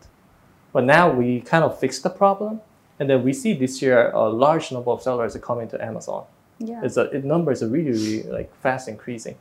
But 0.72 0.84
now 0.84 1.10
we 1.10 1.40
kind 1.40 1.64
of 1.64 1.78
fixed 1.78 2.02
the 2.02 2.10
problem, 2.10 2.60
and 2.98 3.08
then 3.08 3.22
we 3.22 3.32
see 3.32 3.54
this 3.54 3.80
year 3.80 4.10
a 4.10 4.28
large 4.28 4.72
number 4.72 4.90
of 4.90 5.02
sellers 5.02 5.36
are 5.36 5.40
coming 5.40 5.68
to 5.68 5.82
Amazon. 5.82 6.24
Yeah. 6.58 6.82
It's 6.84 6.96
a, 6.96 7.02
it 7.02 7.24
numbers 7.24 7.62
are 7.62 7.68
really, 7.68 7.92
really 7.92 8.22
like 8.24 8.54
fast 8.60 8.88
increasing. 8.88 9.36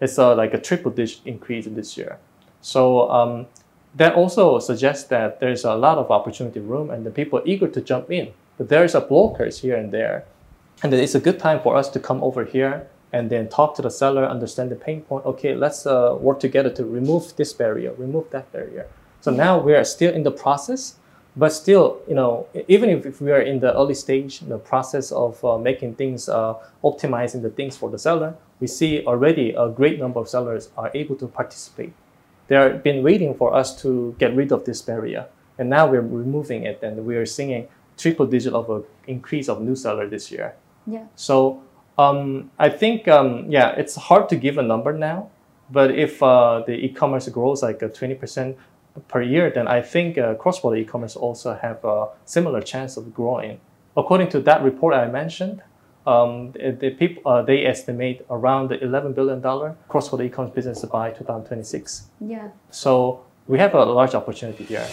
It's 0.00 0.18
a, 0.18 0.34
like 0.34 0.54
a 0.54 0.60
triple 0.60 0.90
digit 0.90 1.20
increase 1.24 1.66
this 1.66 1.96
year. 1.96 2.18
So 2.60 3.10
um, 3.10 3.46
that 3.94 4.14
also 4.14 4.58
suggests 4.58 5.04
that 5.08 5.40
there's 5.40 5.64
a 5.64 5.74
lot 5.74 5.98
of 5.98 6.10
opportunity 6.10 6.60
room 6.60 6.90
and 6.90 7.04
the 7.04 7.10
people 7.10 7.40
are 7.40 7.46
eager 7.46 7.68
to 7.68 7.80
jump 7.80 8.10
in. 8.10 8.32
But 8.58 8.68
there's 8.68 8.94
a 8.94 9.00
blockers 9.00 9.60
here 9.60 9.76
and 9.76 9.92
there. 9.92 10.24
And 10.82 10.92
then 10.92 11.00
it's 11.00 11.14
a 11.14 11.20
good 11.20 11.38
time 11.38 11.60
for 11.60 11.76
us 11.76 11.88
to 11.90 12.00
come 12.00 12.22
over 12.22 12.44
here 12.44 12.88
and 13.12 13.28
then 13.30 13.48
talk 13.48 13.74
to 13.76 13.82
the 13.82 13.90
seller, 13.90 14.24
understand 14.24 14.70
the 14.70 14.76
pain 14.76 15.02
point. 15.02 15.24
Okay, 15.26 15.54
let's 15.54 15.86
uh, 15.86 16.16
work 16.18 16.40
together 16.40 16.70
to 16.70 16.84
remove 16.84 17.36
this 17.36 17.52
barrier, 17.52 17.92
remove 17.98 18.30
that 18.30 18.50
barrier. 18.52 18.86
So 19.20 19.30
now 19.30 19.58
we 19.60 19.74
are 19.74 19.84
still 19.84 20.12
in 20.12 20.22
the 20.22 20.32
process, 20.32 20.96
but 21.36 21.50
still, 21.50 22.00
you 22.08 22.14
know, 22.14 22.46
even 22.68 22.90
if, 22.90 23.06
if 23.06 23.20
we 23.20 23.30
are 23.30 23.40
in 23.40 23.60
the 23.60 23.74
early 23.74 23.94
stage, 23.94 24.40
the 24.40 24.58
process 24.58 25.12
of 25.12 25.42
uh, 25.44 25.58
making 25.58 25.94
things, 25.94 26.28
uh, 26.28 26.54
optimizing 26.82 27.42
the 27.42 27.50
things 27.50 27.76
for 27.76 27.90
the 27.90 27.98
seller, 27.98 28.34
we 28.60 28.66
see 28.66 29.04
already 29.06 29.50
a 29.50 29.68
great 29.68 29.98
number 29.98 30.20
of 30.20 30.28
sellers 30.28 30.70
are 30.76 30.90
able 30.94 31.16
to 31.16 31.26
participate. 31.26 31.92
They 32.48 32.56
have 32.56 32.82
been 32.82 33.02
waiting 33.02 33.34
for 33.34 33.54
us 33.54 33.80
to 33.82 34.14
get 34.18 34.34
rid 34.34 34.52
of 34.52 34.64
this 34.64 34.82
barrier, 34.82 35.26
and 35.58 35.70
now 35.70 35.86
we're 35.86 36.00
removing 36.00 36.64
it, 36.64 36.82
and 36.82 37.06
we 37.06 37.16
are 37.16 37.26
seeing 37.26 37.68
triple 38.02 38.26
digit 38.26 38.52
of 38.52 38.68
an 38.68 38.82
increase 39.06 39.48
of 39.48 39.62
new 39.62 39.76
seller 39.76 40.08
this 40.08 40.30
year. 40.32 40.54
Yeah. 40.86 41.06
So 41.14 41.62
um, 41.96 42.50
I 42.58 42.68
think, 42.68 43.06
um, 43.06 43.46
yeah, 43.48 43.70
it's 43.76 43.94
hard 43.94 44.28
to 44.30 44.36
give 44.36 44.58
a 44.58 44.62
number 44.62 44.92
now, 44.92 45.30
but 45.70 45.92
if 45.92 46.22
uh, 46.22 46.62
the 46.66 46.72
e-commerce 46.72 47.28
grows 47.28 47.62
like 47.62 47.80
a 47.82 47.88
20% 47.88 48.56
per 49.08 49.22
year, 49.22 49.50
then 49.50 49.68
I 49.68 49.80
think 49.80 50.18
uh, 50.18 50.34
cross-border 50.34 50.78
e-commerce 50.78 51.16
also 51.16 51.54
have 51.54 51.84
a 51.84 52.08
similar 52.24 52.60
chance 52.60 52.96
of 52.96 53.14
growing. 53.14 53.60
According 53.96 54.30
to 54.30 54.40
that 54.40 54.62
report 54.62 54.94
I 54.94 55.06
mentioned, 55.06 55.62
um, 56.04 56.50
the, 56.52 56.72
the 56.72 56.90
people 56.90 57.22
uh, 57.30 57.42
they 57.42 57.64
estimate 57.64 58.26
around 58.28 58.70
the 58.70 58.82
11 58.82 59.12
billion 59.12 59.40
dollar 59.40 59.76
cross-border 59.88 60.24
e-commerce 60.24 60.52
business 60.52 60.84
by 60.84 61.10
2026. 61.10 62.10
Yeah. 62.20 62.48
So 62.70 63.24
we 63.46 63.58
have 63.58 63.74
a 63.74 63.84
large 63.84 64.14
opportunity 64.14 64.64
here. 64.64 64.88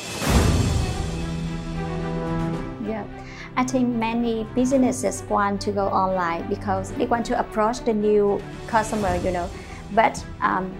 I 3.59 3.65
think 3.65 3.89
many 3.89 4.47
businesses 4.55 5.21
want 5.23 5.59
to 5.63 5.73
go 5.73 5.87
online 5.87 6.47
because 6.47 6.93
they 6.93 7.05
want 7.05 7.25
to 7.25 7.37
approach 7.37 7.81
the 7.83 7.93
new 7.93 8.41
customer, 8.67 9.13
you 9.17 9.31
know. 9.31 9.49
But 9.91 10.23
um, 10.39 10.71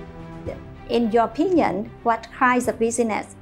in 0.88 1.11
your 1.11 1.25
opinion, 1.25 1.91
what 2.03 2.27
kinds 2.32 2.69
of 2.69 2.80
business 2.80 3.36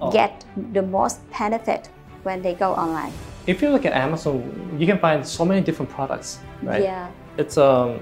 Oh. 0.00 0.10
get 0.10 0.44
the 0.72 0.82
most 0.82 1.18
benefit 1.38 1.88
when 2.22 2.40
they 2.40 2.54
go 2.54 2.72
online? 2.72 3.12
If 3.48 3.62
you 3.62 3.70
look 3.70 3.84
at 3.84 3.92
Amazon, 3.92 4.76
you 4.78 4.86
can 4.86 4.98
find 4.98 5.26
so 5.26 5.44
many 5.44 5.60
different 5.60 5.90
products, 5.90 6.38
right? 6.62 6.82
Yeah, 6.82 7.10
It's 7.36 7.58
um, 7.58 7.98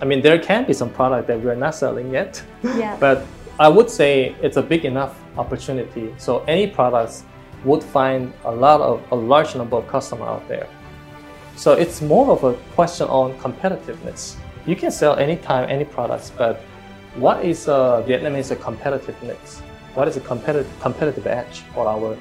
I 0.00 0.04
mean, 0.04 0.20
there 0.22 0.38
can 0.38 0.64
be 0.66 0.72
some 0.72 0.90
product 0.90 1.26
that 1.28 1.40
we're 1.40 1.54
not 1.56 1.74
selling 1.74 2.12
yet, 2.12 2.42
yeah, 2.62 2.96
but 3.00 3.24
I 3.58 3.68
would 3.68 3.90
say 3.90 4.36
it's 4.40 4.56
a 4.56 4.62
big 4.62 4.84
enough 4.84 5.14
opportunity. 5.36 6.14
So 6.18 6.44
any 6.46 6.66
products 6.66 7.24
would 7.64 7.82
find 7.82 8.32
a 8.44 8.50
lot 8.50 8.80
of 8.80 9.00
a 9.12 9.14
large 9.14 9.54
number 9.54 9.76
of 9.76 9.86
customers 9.88 10.28
out 10.28 10.48
there. 10.48 10.66
So 11.56 11.72
it's 11.72 12.00
more 12.00 12.30
of 12.30 12.44
a 12.44 12.54
question 12.74 13.06
on 13.08 13.34
competitiveness. 13.38 14.36
You 14.66 14.76
can 14.76 14.90
sell 14.90 15.16
anytime 15.16 15.68
any 15.68 15.84
products, 15.84 16.30
but 16.36 16.60
what 17.16 17.44
is 17.44 17.68
uh, 17.68 18.02
Vietnamese 18.06 18.54
competitiveness? 18.56 19.60
What 19.94 20.08
is 20.08 20.16
a 20.16 20.20
competitive 20.20 20.70
competitive 20.80 21.26
edge 21.26 21.60
for 21.74 21.86
our 21.86 22.16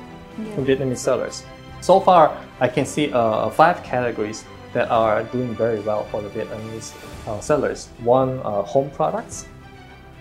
Vietnamese 0.57 0.97
sellers? 0.97 1.43
So 1.79 1.99
far, 1.99 2.37
I 2.59 2.67
can 2.67 2.85
see 2.85 3.11
uh, 3.11 3.49
five 3.49 3.81
categories 3.83 4.43
that 4.73 4.89
are 4.89 5.23
doing 5.23 5.55
very 5.55 5.79
well 5.79 6.03
for 6.11 6.21
the 6.21 6.29
Vietnamese 6.29 6.93
uh, 7.27 7.39
sellers. 7.39 7.89
One, 8.03 8.39
uh, 8.39 8.61
home 8.63 8.89
products, 8.91 9.45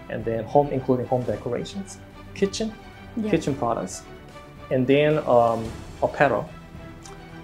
and 0.09 0.25
then 0.25 0.45
home 0.45 0.69
including 0.73 1.07
home 1.07 1.23
decorations, 1.23 1.99
kitchen, 2.35 2.73
Yeah. 3.17 3.31
kitchen 3.31 3.55
products, 3.55 4.03
and 4.71 4.87
then 4.87 5.19
um, 5.27 5.65
apparel, 6.03 6.49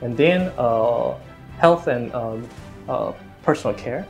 and 0.03 0.16
then 0.16 0.53
uh, 0.59 1.14
health 1.59 1.87
and 1.87 2.12
um, 2.14 2.49
uh, 2.89 3.12
personal 3.43 3.77
care, 3.77 4.07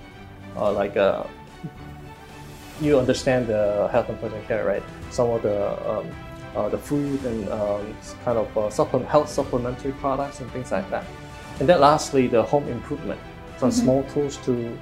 uh, 0.57 0.73
like 0.73 0.97
uh, 0.97 1.25
you 2.81 2.99
understand 2.99 3.47
the 3.47 3.89
health 3.93 4.09
and 4.09 4.21
personal 4.21 4.43
care, 4.45 4.65
right? 4.65 4.83
Some 5.11 5.31
of 5.31 5.43
the 5.43 5.91
um, 5.91 6.07
uh, 6.55 6.69
the 6.69 6.79
food 6.79 7.23
and 7.25 7.49
um, 7.51 7.95
kind 8.25 8.39
of 8.39 8.59
uh, 8.59 8.71
supplement, 8.71 9.09
health 9.11 9.29
supplementary 9.29 9.93
products 9.93 10.41
and 10.41 10.51
things 10.53 10.73
like 10.73 10.89
that. 10.91 11.05
And 11.61 11.69
then 11.69 11.81
lastly, 11.81 12.27
the 12.27 12.43
home 12.43 12.67
improvement, 12.69 13.21
some 13.59 13.71
small 13.71 14.03
tools 14.05 14.37
to 14.39 14.77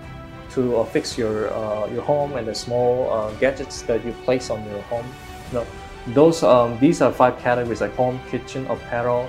to 0.51 0.77
uh, 0.77 0.85
fix 0.85 1.19
your 1.19 1.53
uh, 1.53 1.87
your 1.87 2.03
home 2.03 2.37
and 2.37 2.47
the 2.47 2.55
small 2.55 3.11
uh, 3.11 3.31
gadgets 3.43 3.83
that 3.83 4.05
you 4.05 4.13
place 4.25 4.51
on 4.51 4.65
your 4.71 4.83
home. 4.83 5.07
You 5.51 5.59
know, 5.59 5.67
those 6.09 6.43
um, 6.43 6.79
these 6.79 7.01
are 7.01 7.13
five 7.13 7.39
categories 7.39 7.81
like 7.81 7.95
home, 7.95 8.21
kitchen, 8.31 8.67
apparel, 8.67 9.29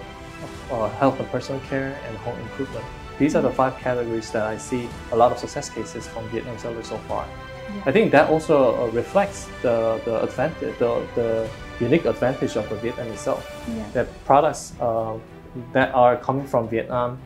uh, 0.72 0.90
health 0.90 1.20
and 1.20 1.30
personal 1.30 1.62
care, 1.62 1.98
and 2.08 2.18
home 2.18 2.38
improvement. 2.40 2.86
These 3.18 3.36
are 3.36 3.42
the 3.42 3.52
five 3.52 3.78
categories 3.78 4.30
that 4.32 4.44
I 4.44 4.58
see 4.58 4.90
a 5.12 5.16
lot 5.16 5.32
of 5.32 5.38
success 5.38 5.70
cases 5.70 6.06
from 6.08 6.28
Vietnam 6.30 6.58
sellers 6.58 6.88
so 6.88 6.98
far. 7.08 7.26
I 7.86 7.92
think 7.92 8.12
that 8.12 8.30
also 8.30 8.84
uh, 8.84 8.88
reflects 8.92 9.48
the, 9.62 10.00
the 10.06 10.24
advantage, 10.24 10.78
the, 10.80 11.06
the 11.16 11.50
unique 11.80 12.06
advantage 12.06 12.56
of 12.56 12.68
the 12.70 12.76
Vietnam 12.76 13.08
itself. 13.08 13.46
Yeah. 13.68 13.90
That 13.94 14.26
products 14.26 14.74
uh, 14.80 15.18
that 15.74 15.94
are 15.94 16.18
coming 16.18 16.46
from 16.46 16.68
Vietnam 16.70 17.20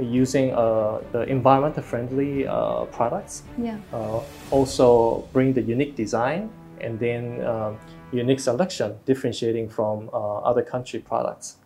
using 0.00 0.52
uh, 0.54 1.00
the 1.12 1.22
environmental 1.22 1.82
friendly 1.82 2.46
uh, 2.46 2.84
products 2.86 3.42
yeah, 3.58 3.76
uh, 3.92 4.20
also 4.50 5.28
bring 5.32 5.52
the 5.52 5.60
unique 5.60 5.96
design 5.96 6.48
and 6.80 6.98
then 6.98 7.44
um, 7.44 7.78
unique 8.12 8.40
selection 8.40 8.96
differentiating 9.06 9.68
from 9.68 10.10
uh, 10.12 10.38
other 10.38 10.62
country 10.62 11.00
products. 11.00 11.56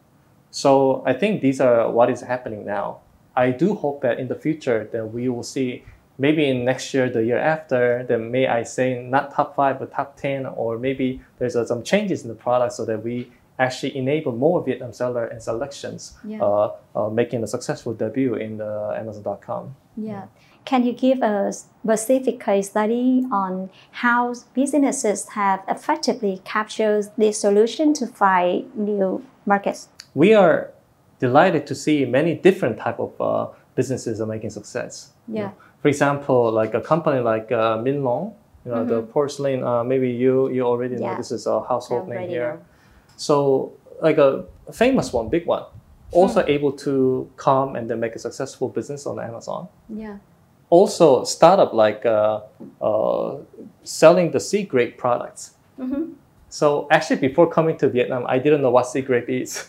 So 0.51 1.03
I 1.07 1.13
think 1.13 1.41
these 1.41 1.61
are 1.61 1.91
what 1.91 2.09
is 2.11 2.21
happening 2.23 2.65
now. 2.65 3.01
I 3.37 3.51
do 3.51 3.75
hope 3.75 4.01
that 4.03 4.19
in 4.19 4.29
the 4.29 4.35
future 4.35 4.89
that 4.93 5.13
we 5.13 5.29
will 5.29 5.43
see 5.43 5.85
maybe 6.19 6.49
in 6.49 6.65
next 6.65 6.95
year, 6.95 7.11
the 7.11 7.23
year 7.25 7.39
after, 7.39 8.03
then 8.09 8.31
may 8.31 8.47
I 8.47 8.63
say 8.63 9.03
not 9.03 9.35
top 9.35 9.55
five 9.55 9.79
but 9.79 9.93
top 9.93 10.17
ten, 10.17 10.47
or 10.47 10.79
maybe 10.79 11.21
there's 11.39 11.57
uh, 11.57 11.67
some 11.67 11.83
changes 11.83 12.23
in 12.23 12.29
the 12.29 12.35
product 12.35 12.73
so 12.73 12.87
that 12.87 13.03
we 13.05 13.31
actually 13.59 13.97
enable 13.97 14.33
more 14.33 14.63
Vietnam 14.65 14.93
seller 14.93 15.27
and 15.27 15.43
selections, 15.43 16.15
Yeah. 16.25 16.43
uh, 16.43 16.73
uh, 16.95 17.09
making 17.11 17.43
a 17.43 17.47
successful 17.47 17.93
debut 17.93 18.35
in 18.35 18.57
the 18.59 18.95
Amazon.com. 18.99 19.75
yeah. 19.97 20.25
Can 20.67 20.85
you 20.85 20.93
give 20.93 21.23
a 21.23 21.53
specific 21.53 22.41
case 22.41 22.69
study 22.71 23.25
on 23.31 23.71
how 24.03 24.35
businesses 24.53 25.29
have 25.31 25.61
effectively 25.69 26.43
captured 26.45 27.07
this 27.17 27.41
solution 27.41 27.95
to 27.95 28.07
find 28.07 28.75
new 28.77 29.25
markets? 29.47 29.89
we 30.15 30.33
are 30.35 30.71
delighted 31.21 31.67
to 31.67 31.75
see 31.75 32.05
many 32.07 32.35
different 32.35 32.79
type 32.79 32.99
of 32.99 33.13
uh, 33.21 33.47
businesses 33.75 34.19
are 34.21 34.27
making 34.27 34.49
success. 34.51 35.11
Yeah. 35.29 35.51
For 35.83 35.89
example, 35.89 36.51
like 36.51 36.73
a 36.75 36.81
company 36.81 37.21
like 37.21 37.53
uh, 37.53 37.77
Minh 37.85 38.03
Long, 38.03 38.35
you 38.65 38.71
know, 38.73 38.83
the 38.85 39.03
porcelain. 39.03 39.63
Uh, 39.63 39.85
maybe 39.85 40.09
you 40.11 40.49
you 40.57 40.63
already 40.63 40.95
know 40.97 41.03
Mm-hmm. 41.03 41.13
Yeah. 41.13 41.17
this 41.23 41.31
is 41.39 41.47
a 41.47 41.61
household 41.71 42.11
I 42.11 42.15
name 42.17 42.29
here. 42.31 42.53
know. 42.55 42.61
So 43.17 43.37
like 44.03 44.19
a 44.19 44.45
famous 44.73 45.13
one, 45.13 45.29
big 45.29 45.45
one, 45.47 45.65
also 46.13 46.41
Hmm. 46.43 46.51
able 46.57 46.73
to 46.87 46.95
come 47.37 47.77
and 47.77 47.85
then 47.91 47.99
make 48.01 48.15
a 48.17 48.19
successful 48.29 48.69
business 48.79 49.07
on 49.07 49.21
Amazon. 49.21 49.69
Yeah, 49.89 50.17
Also, 50.69 51.25
startup 51.25 51.73
like 51.73 52.05
uh, 52.05 52.41
uh, 52.81 53.37
selling 53.85 54.33
the 54.33 54.41
sea 54.41 54.65
grape 54.65 54.99
products. 54.99 55.53
Mm-hmm. 55.79 56.13
So 56.49 56.89
actually, 56.91 57.17
before 57.17 57.49
coming 57.49 57.77
to 57.79 57.89
Vietnam, 57.89 58.25
I 58.27 58.39
didn't 58.39 58.63
know 58.63 58.71
what 58.71 58.87
sea 58.87 59.01
grape 59.01 59.29
is. 59.29 59.69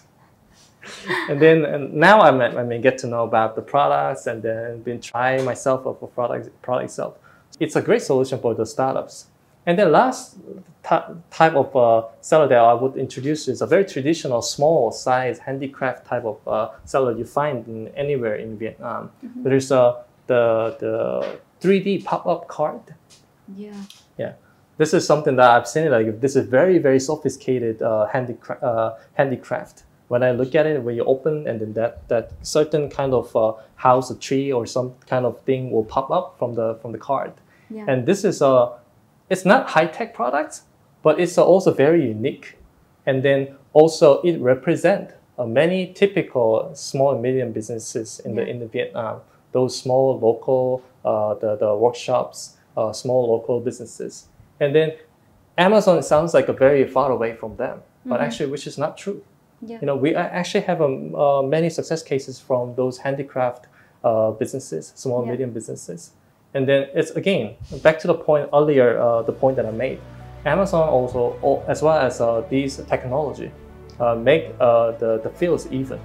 and 1.29 1.41
then 1.41 1.65
and 1.65 1.93
now 1.93 2.21
I 2.21 2.31
mean, 2.31 2.57
I 2.57 2.63
mean 2.63 2.81
get 2.81 2.97
to 2.99 3.07
know 3.07 3.23
about 3.23 3.55
the 3.55 3.61
products 3.61 4.27
and 4.27 4.41
then 4.41 4.81
been 4.81 5.01
trying 5.01 5.45
myself 5.45 5.85
of 5.85 5.99
the 5.99 6.07
product 6.07 6.49
product 6.61 6.91
itself. 6.91 7.17
It's 7.59 7.75
a 7.75 7.81
great 7.81 8.01
solution 8.01 8.39
for 8.39 8.53
the 8.53 8.65
startups. 8.65 9.27
And 9.65 9.77
then 9.77 9.91
last 9.91 10.37
ty- 10.81 11.13
type 11.29 11.53
of 11.53 11.75
uh, 11.75 12.07
seller 12.21 12.47
that 12.47 12.57
I 12.57 12.73
would 12.73 12.95
introduce 12.95 13.49
is 13.49 13.61
a 13.61 13.67
very 13.67 13.83
traditional 13.83 14.41
small 14.41 14.91
size 14.91 15.39
handicraft 15.39 16.07
type 16.07 16.23
of 16.23 16.39
uh, 16.47 16.69
seller 16.85 17.11
you 17.11 17.25
find 17.25 17.67
in 17.67 17.89
anywhere 17.89 18.35
in 18.35 18.57
Vietnam. 18.57 19.11
There's 19.43 19.71
uh, 19.71 20.03
the 20.28 20.75
the 20.80 21.39
3D 21.61 22.03
pop 22.05 22.25
up 22.28 22.47
card. 22.47 22.82
yeah, 23.55 23.73
Yeah, 24.17 24.34
this 24.78 24.93
is 24.93 25.05
something 25.07 25.36
that 25.38 25.49
I've 25.49 25.67
seen. 25.67 25.89
Like 25.91 26.21
this 26.21 26.36
is 26.36 26.45
very 26.47 26.78
very 26.78 26.99
sophisticated 26.99 27.82
uh, 27.82 28.07
handicra- 28.13 28.61
uh, 28.61 28.95
handicraft. 29.13 29.84
When 30.09 30.23
I 30.23 30.32
look 30.32 30.55
at 30.55 30.65
it, 30.65 30.82
when 30.82 30.95
you 30.95 31.03
open 31.03 31.47
and 31.47 31.59
then 31.59 31.73
that 31.73 32.07
that 32.07 32.32
certain 32.41 32.89
kind 32.89 33.13
of 33.13 33.36
uh, 33.36 33.53
house, 33.75 34.09
a 34.11 34.15
tree 34.15 34.51
or 34.51 34.65
some 34.65 34.93
kind 35.07 35.25
of 35.25 35.41
thing 35.41 35.71
will 35.71 35.84
pop 35.86 36.09
up 36.11 36.36
from 36.39 36.53
the 36.55 36.75
from 36.82 36.91
the 36.91 36.97
card. 36.97 37.34
yeah, 37.69 37.86
And 37.88 38.05
this 38.05 38.23
is 38.23 38.41
a, 38.41 38.71
it's 39.30 39.43
not 39.43 39.69
high 39.71 39.88
tech 39.88 40.13
products, 40.13 40.63
but 41.03 41.19
it's 41.19 41.38
also 41.38 41.73
very 41.73 42.07
unique. 42.07 42.57
And 43.05 43.21
then 43.23 43.55
also 43.73 44.21
it 44.21 44.39
represent 44.39 45.11
uh, 45.38 45.45
many 45.45 45.93
typical 45.93 46.71
small 46.73 47.11
and 47.13 47.21
medium 47.21 47.51
businesses 47.51 48.19
in 48.25 48.36
the 48.36 48.43
in 48.47 48.59
the 48.59 48.67
Vietnam. 48.67 49.19
Those 49.51 49.77
small 49.79 50.19
local 50.19 50.83
uh, 51.05 51.33
the 51.35 51.55
the 51.55 51.75
workshops, 51.75 52.57
uh, 52.75 52.91
small 52.93 53.27
local 53.31 53.59
businesses. 53.59 54.27
And 54.59 54.73
then 54.75 54.93
Amazon 55.57 56.03
sounds 56.03 56.33
like 56.33 56.47
a 56.49 56.53
very 56.53 56.85
far 56.85 57.11
away 57.11 57.33
from 57.35 57.55
them, 57.57 57.79
but 58.05 58.21
actually, 58.21 58.49
which 58.51 58.67
is 58.67 58.77
not 58.77 58.97
true. 58.97 59.21
yeah, 59.61 59.77
You 59.81 59.87
know, 59.87 59.95
we 59.95 60.13
actually 60.15 60.61
have 60.65 60.81
um, 60.81 61.15
uh, 61.15 61.41
many 61.41 61.69
success 61.69 62.03
cases 62.03 62.39
from 62.39 62.75
those 62.75 62.97
handicraft 62.99 63.65
uh, 64.03 64.31
businesses, 64.31 64.91
small 64.95 65.23
Yeah. 65.25 65.31
medium 65.31 65.51
businesses. 65.51 66.11
And 66.53 66.67
then 66.67 66.87
it's 66.93 67.11
again 67.11 67.55
back 67.83 67.99
to 67.99 68.07
the 68.07 68.13
point 68.13 68.49
earlier, 68.53 68.99
uh, 68.99 69.21
the 69.23 69.33
point 69.33 69.55
that 69.57 69.65
I 69.65 69.71
made. 69.71 69.99
Amazon 70.45 70.87
also, 70.89 71.61
as 71.67 71.81
well 71.81 71.97
as 71.97 72.21
uh, 72.21 72.41
these 72.49 72.77
technology, 72.87 73.51
uh, 73.99 74.15
make 74.15 74.43
uh, 74.59 74.91
the 75.01 75.19
the 75.23 75.29
fields 75.39 75.67
even, 75.71 75.99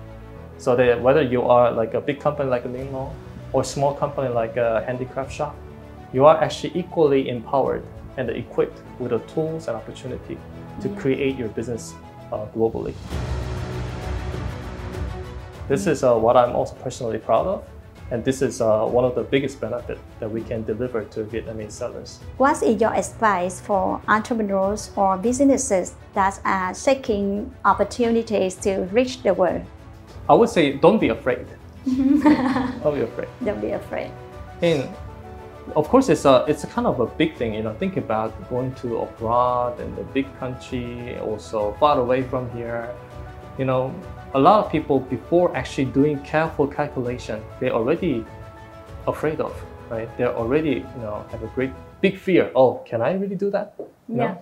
so 0.59 0.75
that 0.77 1.01
whether 1.03 1.23
you 1.23 1.43
are 1.43 1.71
like 1.71 1.95
a 1.95 2.01
big 2.01 2.19
company 2.21 2.49
like 2.51 2.65
Minh 2.65 2.91
Long 2.93 3.11
or 3.53 3.65
small 3.65 3.95
company 3.95 4.29
like 4.29 4.57
a 4.57 4.83
handicraft 4.87 5.33
shop, 5.33 5.55
you 6.13 6.25
are 6.25 6.43
actually 6.43 6.73
equally 6.75 7.29
empowered 7.29 7.85
and 8.17 8.31
equipped 8.31 8.81
with 8.99 9.11
the 9.11 9.19
tools 9.33 9.69
and 9.69 9.77
opportunity 9.77 10.39
to 10.81 10.89
create 10.91 11.37
your 11.37 11.49
business 11.49 11.95
uh, 12.33 12.47
globally. 12.55 12.95
This 15.69 15.87
is 15.87 16.03
uh, 16.03 16.17
what 16.17 16.37
I'm 16.37 16.55
also 16.55 16.75
personally 16.77 17.19
proud 17.19 17.47
of, 17.47 17.65
and 18.11 18.23
this 18.25 18.43
is 18.43 18.61
uh, 18.61 18.85
one 18.85 19.05
of 19.05 19.15
the 19.15 19.23
biggest 19.23 19.61
benefit 19.61 19.99
that 20.21 20.31
we 20.31 20.43
can 20.43 20.65
deliver 20.65 21.05
to 21.05 21.25
Vietnamese 21.25 21.73
sellers. 21.73 22.21
What 22.37 22.63
is 22.63 22.81
your 22.81 22.93
advice 22.95 23.61
for 23.61 24.01
entrepreneurs 24.09 24.91
or 24.97 25.17
businesses 25.17 25.95
that 26.13 26.39
are 26.45 26.75
seeking 26.75 27.55
opportunities 27.65 28.55
to 28.57 28.89
reach 28.93 29.23
the 29.23 29.33
world? 29.33 29.63
I 30.29 30.35
would 30.35 30.51
say 30.51 30.75
don't 30.75 30.99
be 30.99 31.09
afraid. 31.09 31.47
Don't 31.87 32.95
be 32.95 33.01
afraid. 33.03 33.29
Don't 33.45 33.61
be 33.61 33.71
afraid. 33.71 34.11
And 34.63 34.89
of 35.77 35.89
course, 35.89 36.09
it's 36.09 36.25
a 36.25 36.45
it's 36.49 36.65
a 36.65 36.67
kind 36.67 36.87
of 36.87 37.01
a 37.01 37.07
big 37.07 37.37
thing. 37.37 37.55
You 37.55 37.63
know, 37.63 37.75
think 37.75 37.97
about 37.97 38.31
going 38.51 38.75
to 38.77 38.99
abroad 38.99 39.81
and 39.81 39.97
a 39.99 40.05
big 40.15 40.27
country, 40.39 41.19
also 41.19 41.77
far 41.81 41.99
away 41.99 42.23
from 42.23 42.51
here. 42.51 42.91
You 43.59 43.65
know, 43.67 43.95
a 44.35 44.41
lot 44.41 44.65
of 44.65 44.73
people 44.73 45.01
before 45.01 45.55
actually 45.57 45.87
doing 45.87 46.19
careful 46.21 46.67
calculation, 46.67 47.43
they're 47.61 47.75
already 47.75 48.25
afraid 49.07 49.41
of, 49.41 49.53
right? 49.91 50.09
They're 50.17 50.35
already, 50.35 50.87
you 50.95 51.01
know, 51.03 51.25
have 51.31 51.43
a 51.43 51.49
great 51.49 51.73
big 52.01 52.17
fear. 52.19 52.51
Oh, 52.55 52.83
can 52.87 53.03
I 53.03 53.13
really 53.13 53.37
do 53.37 53.51
that? 53.51 53.75
You 53.79 54.17
Yeah. 54.17 54.17
know? 54.17 54.39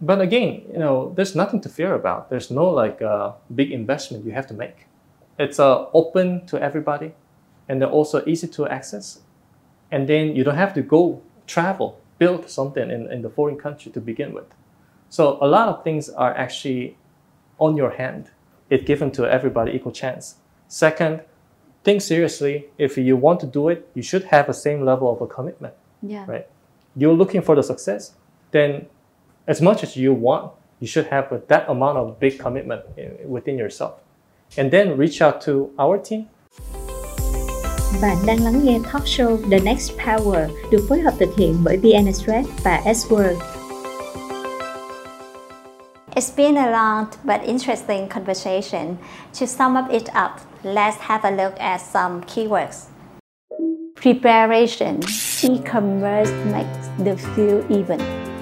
But 0.00 0.20
again, 0.20 0.62
you 0.72 0.78
know, 0.78 1.12
there's 1.16 1.34
nothing 1.36 1.60
to 1.62 1.68
fear 1.68 1.94
about. 1.94 2.28
There's 2.28 2.50
no 2.50 2.68
like 2.68 3.00
uh, 3.00 3.32
big 3.54 3.70
investment 3.70 4.24
you 4.26 4.32
have 4.32 4.46
to 4.48 4.54
make. 4.54 4.86
It's 5.38 5.58
uh, 5.58 5.86
open 5.92 6.46
to 6.46 6.60
everybody, 6.60 7.12
and 7.68 7.80
they're 7.80 7.90
also 7.90 8.22
easy 8.26 8.46
to 8.48 8.66
access. 8.68 9.20
And 9.90 10.08
then 10.08 10.34
you 10.36 10.44
don't 10.44 10.56
have 10.56 10.74
to 10.74 10.82
go 10.82 11.22
travel, 11.46 12.00
build 12.18 12.48
something 12.48 12.90
in, 12.90 13.10
in 13.10 13.22
the 13.22 13.30
foreign 13.30 13.56
country 13.56 13.90
to 13.92 14.00
begin 14.00 14.32
with. 14.32 14.46
So 15.08 15.38
a 15.40 15.46
lot 15.46 15.68
of 15.68 15.84
things 15.84 16.08
are 16.08 16.34
actually 16.34 16.96
on 17.58 17.76
your 17.76 17.90
hand. 17.90 18.30
It's 18.70 18.84
given 18.84 19.10
to 19.12 19.24
everybody 19.30 19.72
equal 19.72 19.92
chance. 19.92 20.36
Second, 20.68 21.20
think 21.84 22.00
seriously. 22.00 22.66
If 22.78 22.96
you 22.96 23.16
want 23.16 23.40
to 23.40 23.46
do 23.46 23.68
it, 23.68 23.88
you 23.94 24.02
should 24.02 24.24
have 24.24 24.46
the 24.46 24.54
same 24.54 24.84
level 24.84 25.12
of 25.12 25.20
a 25.20 25.26
commitment 25.26 25.74
Yeah. 26.02 26.24
right? 26.26 26.46
You're 26.96 27.12
looking 27.14 27.42
for 27.42 27.54
the 27.54 27.62
success, 27.62 28.14
then 28.50 28.86
as 29.46 29.60
much 29.60 29.82
as 29.82 29.96
you 29.96 30.12
want, 30.14 30.52
you 30.80 30.86
should 30.86 31.06
have 31.06 31.42
that 31.48 31.68
amount 31.68 31.98
of 31.98 32.18
big 32.18 32.38
commitment 32.38 32.82
within 33.26 33.58
yourself. 33.58 34.00
And 34.56 34.70
then 34.70 34.96
reach 34.96 35.22
out 35.22 35.34
to 35.46 35.52
our 35.78 35.98
team. 36.10 36.24
Bạn 38.02 38.16
đang 38.26 38.44
lắng 38.44 38.60
nghe 38.64 38.78
talk 38.92 39.02
show 39.06 39.36
The 39.50 39.58
Next 39.58 39.92
Power 40.04 40.50
được 40.70 40.86
phối 40.88 41.00
hợp 41.00 41.14
thực 41.18 41.36
hiện 41.36 41.56
bởi 41.64 41.76
VnExpress 41.76 42.48
và 42.64 42.80
S-World. 42.94 43.38
It's 46.14 46.36
been 46.36 46.56
a 46.56 46.70
long 46.70 47.06
but 47.24 47.40
interesting 47.46 48.08
conversation. 48.08 48.96
To 49.40 49.46
sum 49.46 49.76
up 49.76 49.90
it 49.90 50.02
up, 50.02 50.40
let's 50.62 50.96
have 51.00 51.20
a 51.22 51.30
look 51.30 51.58
at 51.58 51.80
some 51.80 52.20
keywords. 52.20 52.88
Preparation. 54.02 55.00
E-commerce 55.42 56.30
makes 56.52 56.88
the 57.04 57.16
field 57.16 57.64
even. 57.70 57.98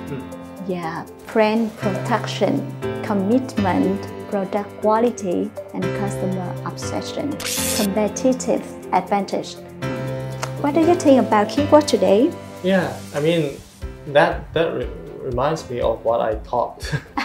Hmm. 0.08 0.20
Yeah. 0.68 1.04
Brand 1.32 1.70
protection, 1.76 2.60
commitment, 3.02 4.21
product 4.32 4.70
quality, 4.80 5.50
and 5.74 5.84
customer 6.00 6.54
obsession. 6.64 7.30
Competitive 7.76 8.62
advantage. 8.94 9.56
What 10.62 10.72
do 10.72 10.80
you 10.80 10.94
think 10.94 11.20
about 11.20 11.50
keyword 11.50 11.86
today? 11.86 12.32
Yeah, 12.64 12.98
I 13.14 13.20
mean, 13.20 13.58
that 14.06 14.50
that 14.54 14.72
re- 14.72 14.88
reminds 15.20 15.68
me 15.68 15.82
of 15.82 16.02
what 16.02 16.22
I 16.22 16.36
taught. 16.48 16.80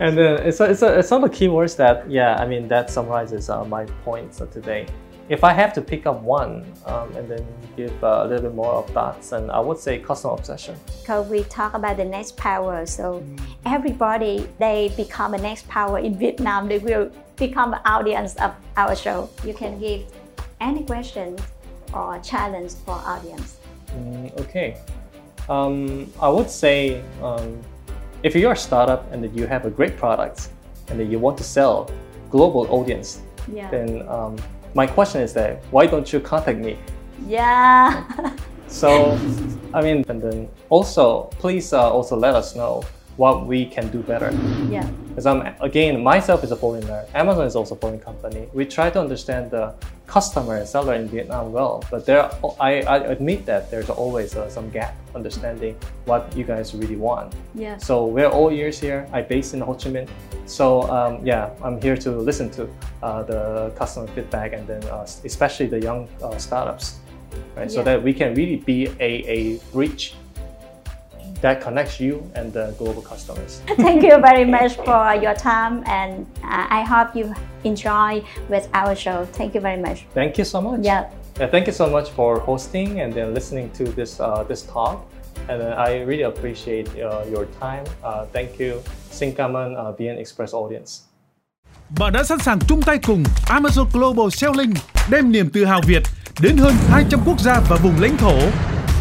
and 0.00 0.18
then 0.18 0.42
it's 0.42 0.58
a, 0.58 0.70
it's 0.70 0.82
a, 0.82 0.98
it's 0.98 1.12
of 1.12 1.22
the 1.22 1.28
keywords 1.28 1.76
that 1.76 2.10
yeah, 2.10 2.34
I 2.42 2.44
mean 2.44 2.66
that 2.66 2.90
summarizes 2.90 3.48
uh, 3.48 3.64
my 3.64 3.84
points 4.04 4.40
of 4.40 4.50
today. 4.50 4.88
If 5.28 5.44
I 5.44 5.52
have 5.52 5.74
to 5.74 5.82
pick 5.82 6.06
up 6.06 6.22
one 6.22 6.64
um, 6.86 7.14
and 7.14 7.28
then 7.30 7.46
give 7.76 7.92
uh, 8.02 8.22
a 8.22 8.26
little 8.26 8.44
bit 8.48 8.54
more 8.54 8.72
of 8.72 8.88
thoughts, 8.90 9.32
and 9.32 9.50
I 9.50 9.60
would 9.60 9.76
say 9.78 9.98
customer 9.98 10.34
obsession. 10.34 10.74
because 11.00 11.28
we 11.28 11.44
talk 11.44 11.74
about 11.74 11.98
the 11.98 12.04
next 12.04 12.36
power. 12.36 12.86
So 12.86 13.22
everybody 13.66 14.48
they 14.58 14.90
become 14.96 15.34
a 15.34 15.38
next 15.38 15.68
power 15.68 15.98
in 15.98 16.18
Vietnam. 16.18 16.66
They 16.68 16.78
will 16.78 17.10
become 17.36 17.74
an 17.74 17.80
audience 17.84 18.36
of 18.36 18.54
our 18.76 18.96
show. 18.96 19.28
You 19.44 19.52
can 19.52 19.78
give 19.78 20.06
any 20.60 20.84
question 20.84 21.36
or 21.92 22.18
challenge 22.20 22.72
for 22.84 22.94
audience. 22.94 23.58
Mm, 23.96 24.40
okay. 24.40 24.78
Um, 25.48 26.10
I 26.20 26.28
would 26.28 26.50
say 26.50 27.02
um, 27.22 27.60
if 28.22 28.34
you're 28.34 28.52
a 28.52 28.56
startup 28.56 29.10
and 29.12 29.22
that 29.24 29.32
you 29.34 29.46
have 29.46 29.66
a 29.66 29.70
great 29.70 29.96
product 29.96 30.48
and 30.88 30.98
that 30.98 31.06
you 31.06 31.18
want 31.18 31.36
to 31.38 31.44
sell 31.44 31.90
global 32.30 32.66
audience, 32.70 33.20
Yeah. 33.50 33.70
then 33.70 34.06
um, 34.08 34.36
my 34.74 34.86
question 34.86 35.20
is 35.22 35.32
that 35.34 35.62
why 35.70 35.86
don't 35.86 36.12
you 36.12 36.20
contact 36.20 36.58
me? 36.58 36.78
Yeah. 37.26 38.04
So, 38.68 39.18
I 39.72 39.80
mean, 39.80 40.04
and 40.08 40.20
then 40.20 40.48
also 40.68 41.24
please 41.40 41.72
uh, 41.72 41.90
also 41.90 42.16
let 42.16 42.34
us 42.34 42.54
know 42.54 42.84
what 43.16 43.46
we 43.46 43.64
can 43.64 43.88
do 43.88 44.02
better. 44.02 44.30
yeah. 44.70 44.86
Because 45.08 45.26
I'm 45.26 45.40
again 45.60 46.02
myself 46.02 46.44
is 46.44 46.52
a 46.52 46.56
foreigner. 46.56 47.04
Amazon 47.14 47.46
is 47.46 47.56
also 47.56 47.74
a 47.74 47.78
foreign 47.78 47.98
company. 47.98 48.46
We 48.52 48.66
try 48.66 48.90
to 48.90 49.00
understand 49.00 49.50
the 49.50 49.74
customer 50.08 50.56
and 50.56 50.66
seller 50.66 50.94
in 50.94 51.06
Vietnam 51.06 51.52
well, 51.52 51.84
but 51.90 52.06
there 52.06 52.30
I, 52.60 52.80
I 52.82 52.96
admit 53.12 53.44
that 53.46 53.70
there's 53.70 53.90
always 53.90 54.34
uh, 54.34 54.48
some 54.48 54.70
gap 54.70 54.96
understanding 55.14 55.76
what 56.06 56.34
you 56.34 56.44
guys 56.44 56.74
really 56.74 56.96
want. 56.96 57.34
Yeah. 57.54 57.76
So 57.76 58.06
we're 58.06 58.28
all 58.28 58.50
ears 58.50 58.80
here. 58.80 59.06
I 59.12 59.20
based 59.20 59.52
in 59.54 59.60
Ho 59.60 59.74
Chi 59.74 59.90
Minh. 59.90 60.08
So 60.46 60.82
um, 60.90 61.24
yeah, 61.24 61.50
I'm 61.62 61.80
here 61.80 61.96
to 61.96 62.10
listen 62.10 62.50
to 62.52 62.68
uh, 63.02 63.22
the 63.22 63.72
customer 63.76 64.06
feedback 64.08 64.54
and 64.54 64.66
then 64.66 64.82
uh, 64.84 65.06
especially 65.24 65.66
the 65.66 65.80
young 65.80 66.08
uh, 66.22 66.38
startups, 66.38 66.98
right? 67.54 67.70
So 67.70 67.82
that 67.82 68.02
we 68.02 68.14
can 68.14 68.34
really 68.34 68.56
be 68.56 68.86
a, 68.98 69.12
a 69.28 69.58
bridge 69.72 70.14
that 71.40 71.60
connects 71.60 72.00
you 72.00 72.22
and 72.34 72.52
the 72.52 72.74
global 72.78 73.02
customers. 73.02 73.60
Thank 73.76 74.02
you 74.02 74.18
very 74.18 74.44
much 74.44 74.76
for 74.76 75.14
your 75.14 75.34
time, 75.34 75.82
and 75.86 76.26
uh, 76.42 76.66
I 76.70 76.82
hope 76.82 77.14
you 77.14 77.34
enjoy 77.64 78.24
with 78.48 78.68
our 78.74 78.94
show. 78.94 79.24
Thank 79.32 79.54
you 79.54 79.60
very 79.60 79.80
much. 79.80 80.06
Thank 80.14 80.38
you 80.38 80.44
so 80.44 80.60
much. 80.60 80.80
Yeah. 80.82 81.10
Yeah, 81.40 81.46
thank 81.46 81.66
you 81.66 81.72
so 81.72 81.86
much 81.88 82.10
for 82.10 82.40
hosting 82.40 83.00
and 83.00 83.14
then 83.14 83.32
listening 83.34 83.70
to 83.78 83.84
this 83.84 84.20
uh, 84.20 84.44
this 84.48 84.62
talk. 84.62 84.96
And 85.48 85.62
uh, 85.62 85.76
I 85.78 86.02
really 86.02 86.24
appreciate 86.24 86.88
uh, 86.98 87.24
your 87.30 87.46
time. 87.60 87.84
Uh, 88.02 88.26
thank 88.32 88.58
you, 88.58 88.82
Xin 89.10 89.32
cảm 89.32 89.52
uh, 89.54 89.98
VnExpress 89.98 90.54
audience. 90.54 91.08
Bạn 91.98 92.12
đã 92.12 92.22
sẵn 92.24 92.38
sàng 92.38 92.58
chung 92.68 92.82
tay 92.82 92.98
cùng 93.06 93.22
Amazon 93.46 93.86
Global 93.92 94.26
Selling 94.30 94.74
đem 95.10 95.32
niềm 95.32 95.50
tự 95.50 95.64
hào 95.64 95.80
Việt 95.86 96.02
đến 96.40 96.56
hơn 96.56 96.74
200 96.88 97.20
quốc 97.26 97.40
gia 97.40 97.60
và 97.68 97.76
vùng 97.76 98.00
lãnh 98.00 98.16
thổ. 98.16 98.38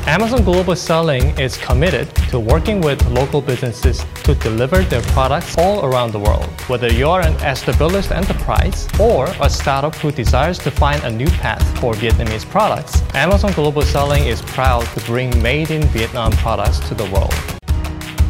Amazon 0.07 0.41
Global 0.41 0.73
Selling 0.73 1.37
is 1.37 1.57
committed 1.57 2.07
to 2.29 2.39
working 2.39 2.79
with 2.79 3.05
local 3.09 3.41
businesses 3.41 4.05
to 4.23 4.35
deliver 4.35 4.79
their 4.83 5.01
products 5.11 5.57
all 5.57 5.83
around 5.83 6.13
the 6.13 6.19
world. 6.19 6.45
Whether 6.69 6.87
you're 6.87 7.19
an 7.19 7.33
established 7.43 8.11
enterprise 8.11 8.87
or 9.01 9.27
a 9.41 9.49
startup 9.49 9.93
who 9.95 10.13
desires 10.13 10.59
to 10.59 10.71
find 10.71 11.03
a 11.03 11.11
new 11.11 11.27
path 11.41 11.61
for 11.81 11.93
Vietnamese 11.93 12.45
products, 12.49 13.03
Amazon 13.15 13.51
Global 13.51 13.81
Selling 13.81 14.23
is 14.23 14.41
proud 14.41 14.85
to 14.95 15.01
bring 15.01 15.29
made 15.41 15.71
in 15.71 15.83
Vietnam 15.87 16.31
products 16.31 16.79
to 16.87 16.95
the 16.95 17.05
world. 17.11 17.35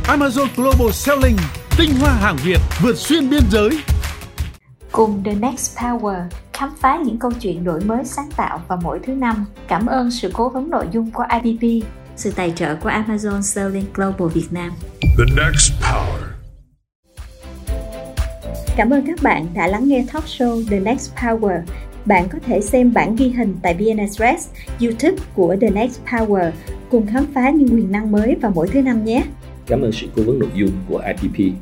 Amazon 0.08 0.50
Global 0.56 0.92
Selling, 0.92 1.38
tinh 1.78 1.96
hoa 2.00 2.12
hàng 2.12 2.38
Việt 2.38 2.62
vượt 2.80 2.98
xuyên 2.98 3.30
biên 3.30 3.52
giới. 3.52 3.70
Cùng 4.98 5.24
The 5.24 5.34
Next 5.34 5.78
Power 5.78 6.22
khám 6.54 6.70
phá 6.80 7.00
những 7.06 7.18
câu 7.18 7.32
chuyện 7.32 7.64
đổi 7.64 7.82
mới 7.82 8.06
sáng 8.06 8.30
tạo 8.38 8.62
vào 8.68 8.80
mỗi 8.84 9.00
thứ 9.06 9.14
năm. 9.14 9.46
Cảm 9.68 9.86
ơn 9.86 10.12
sự 10.12 10.32
cố 10.34 10.50
vấn 10.50 10.70
nội 10.70 10.86
dung 10.92 11.12
của 11.12 11.24
IPP, 11.44 11.88
sự 12.16 12.32
tài 12.32 12.54
trợ 12.56 12.76
của 12.76 12.90
Amazon 12.90 13.42
Selling 13.42 13.86
Global 13.94 14.28
Việt 14.34 14.48
Nam. 14.52 14.72
The 15.02 15.24
next 15.36 15.72
power. 15.82 16.24
Cảm 18.78 18.90
ơn 18.90 19.08
các 19.08 19.24
bạn 19.24 19.48
đã 19.54 19.68
lắng 19.68 19.88
nghe 19.88 20.06
talk 20.14 20.26
show 20.26 20.64
The 20.70 20.80
Next 20.80 21.16
Power. 21.16 21.62
Bạn 22.06 22.30
có 22.30 22.40
thể 22.46 22.62
xem 22.62 22.94
bản 22.94 23.16
ghi 23.16 23.30
hình 23.30 23.56
tại 23.62 23.74
VN 23.74 23.98
Express, 23.98 24.50
YouTube 24.82 25.18
của 25.36 25.56
The 25.62 25.70
Next 25.70 26.00
Power 26.06 26.52
cùng 26.92 27.08
khám 27.08 27.26
phá 27.34 27.50
những 27.50 27.70
quyền 27.76 27.92
năng 27.92 28.12
mới 28.12 28.36
vào 28.42 28.52
mỗi 28.56 28.68
thứ 28.68 28.82
năm 28.82 29.06
nhé. 29.06 29.24
Cảm 29.68 29.82
ơn 29.82 29.92
sự 29.92 30.08
cố 30.16 30.24
vấn 30.24 30.40
nội 30.40 30.52
dung 30.56 30.72
của 30.90 31.02
IPP. 31.08 31.54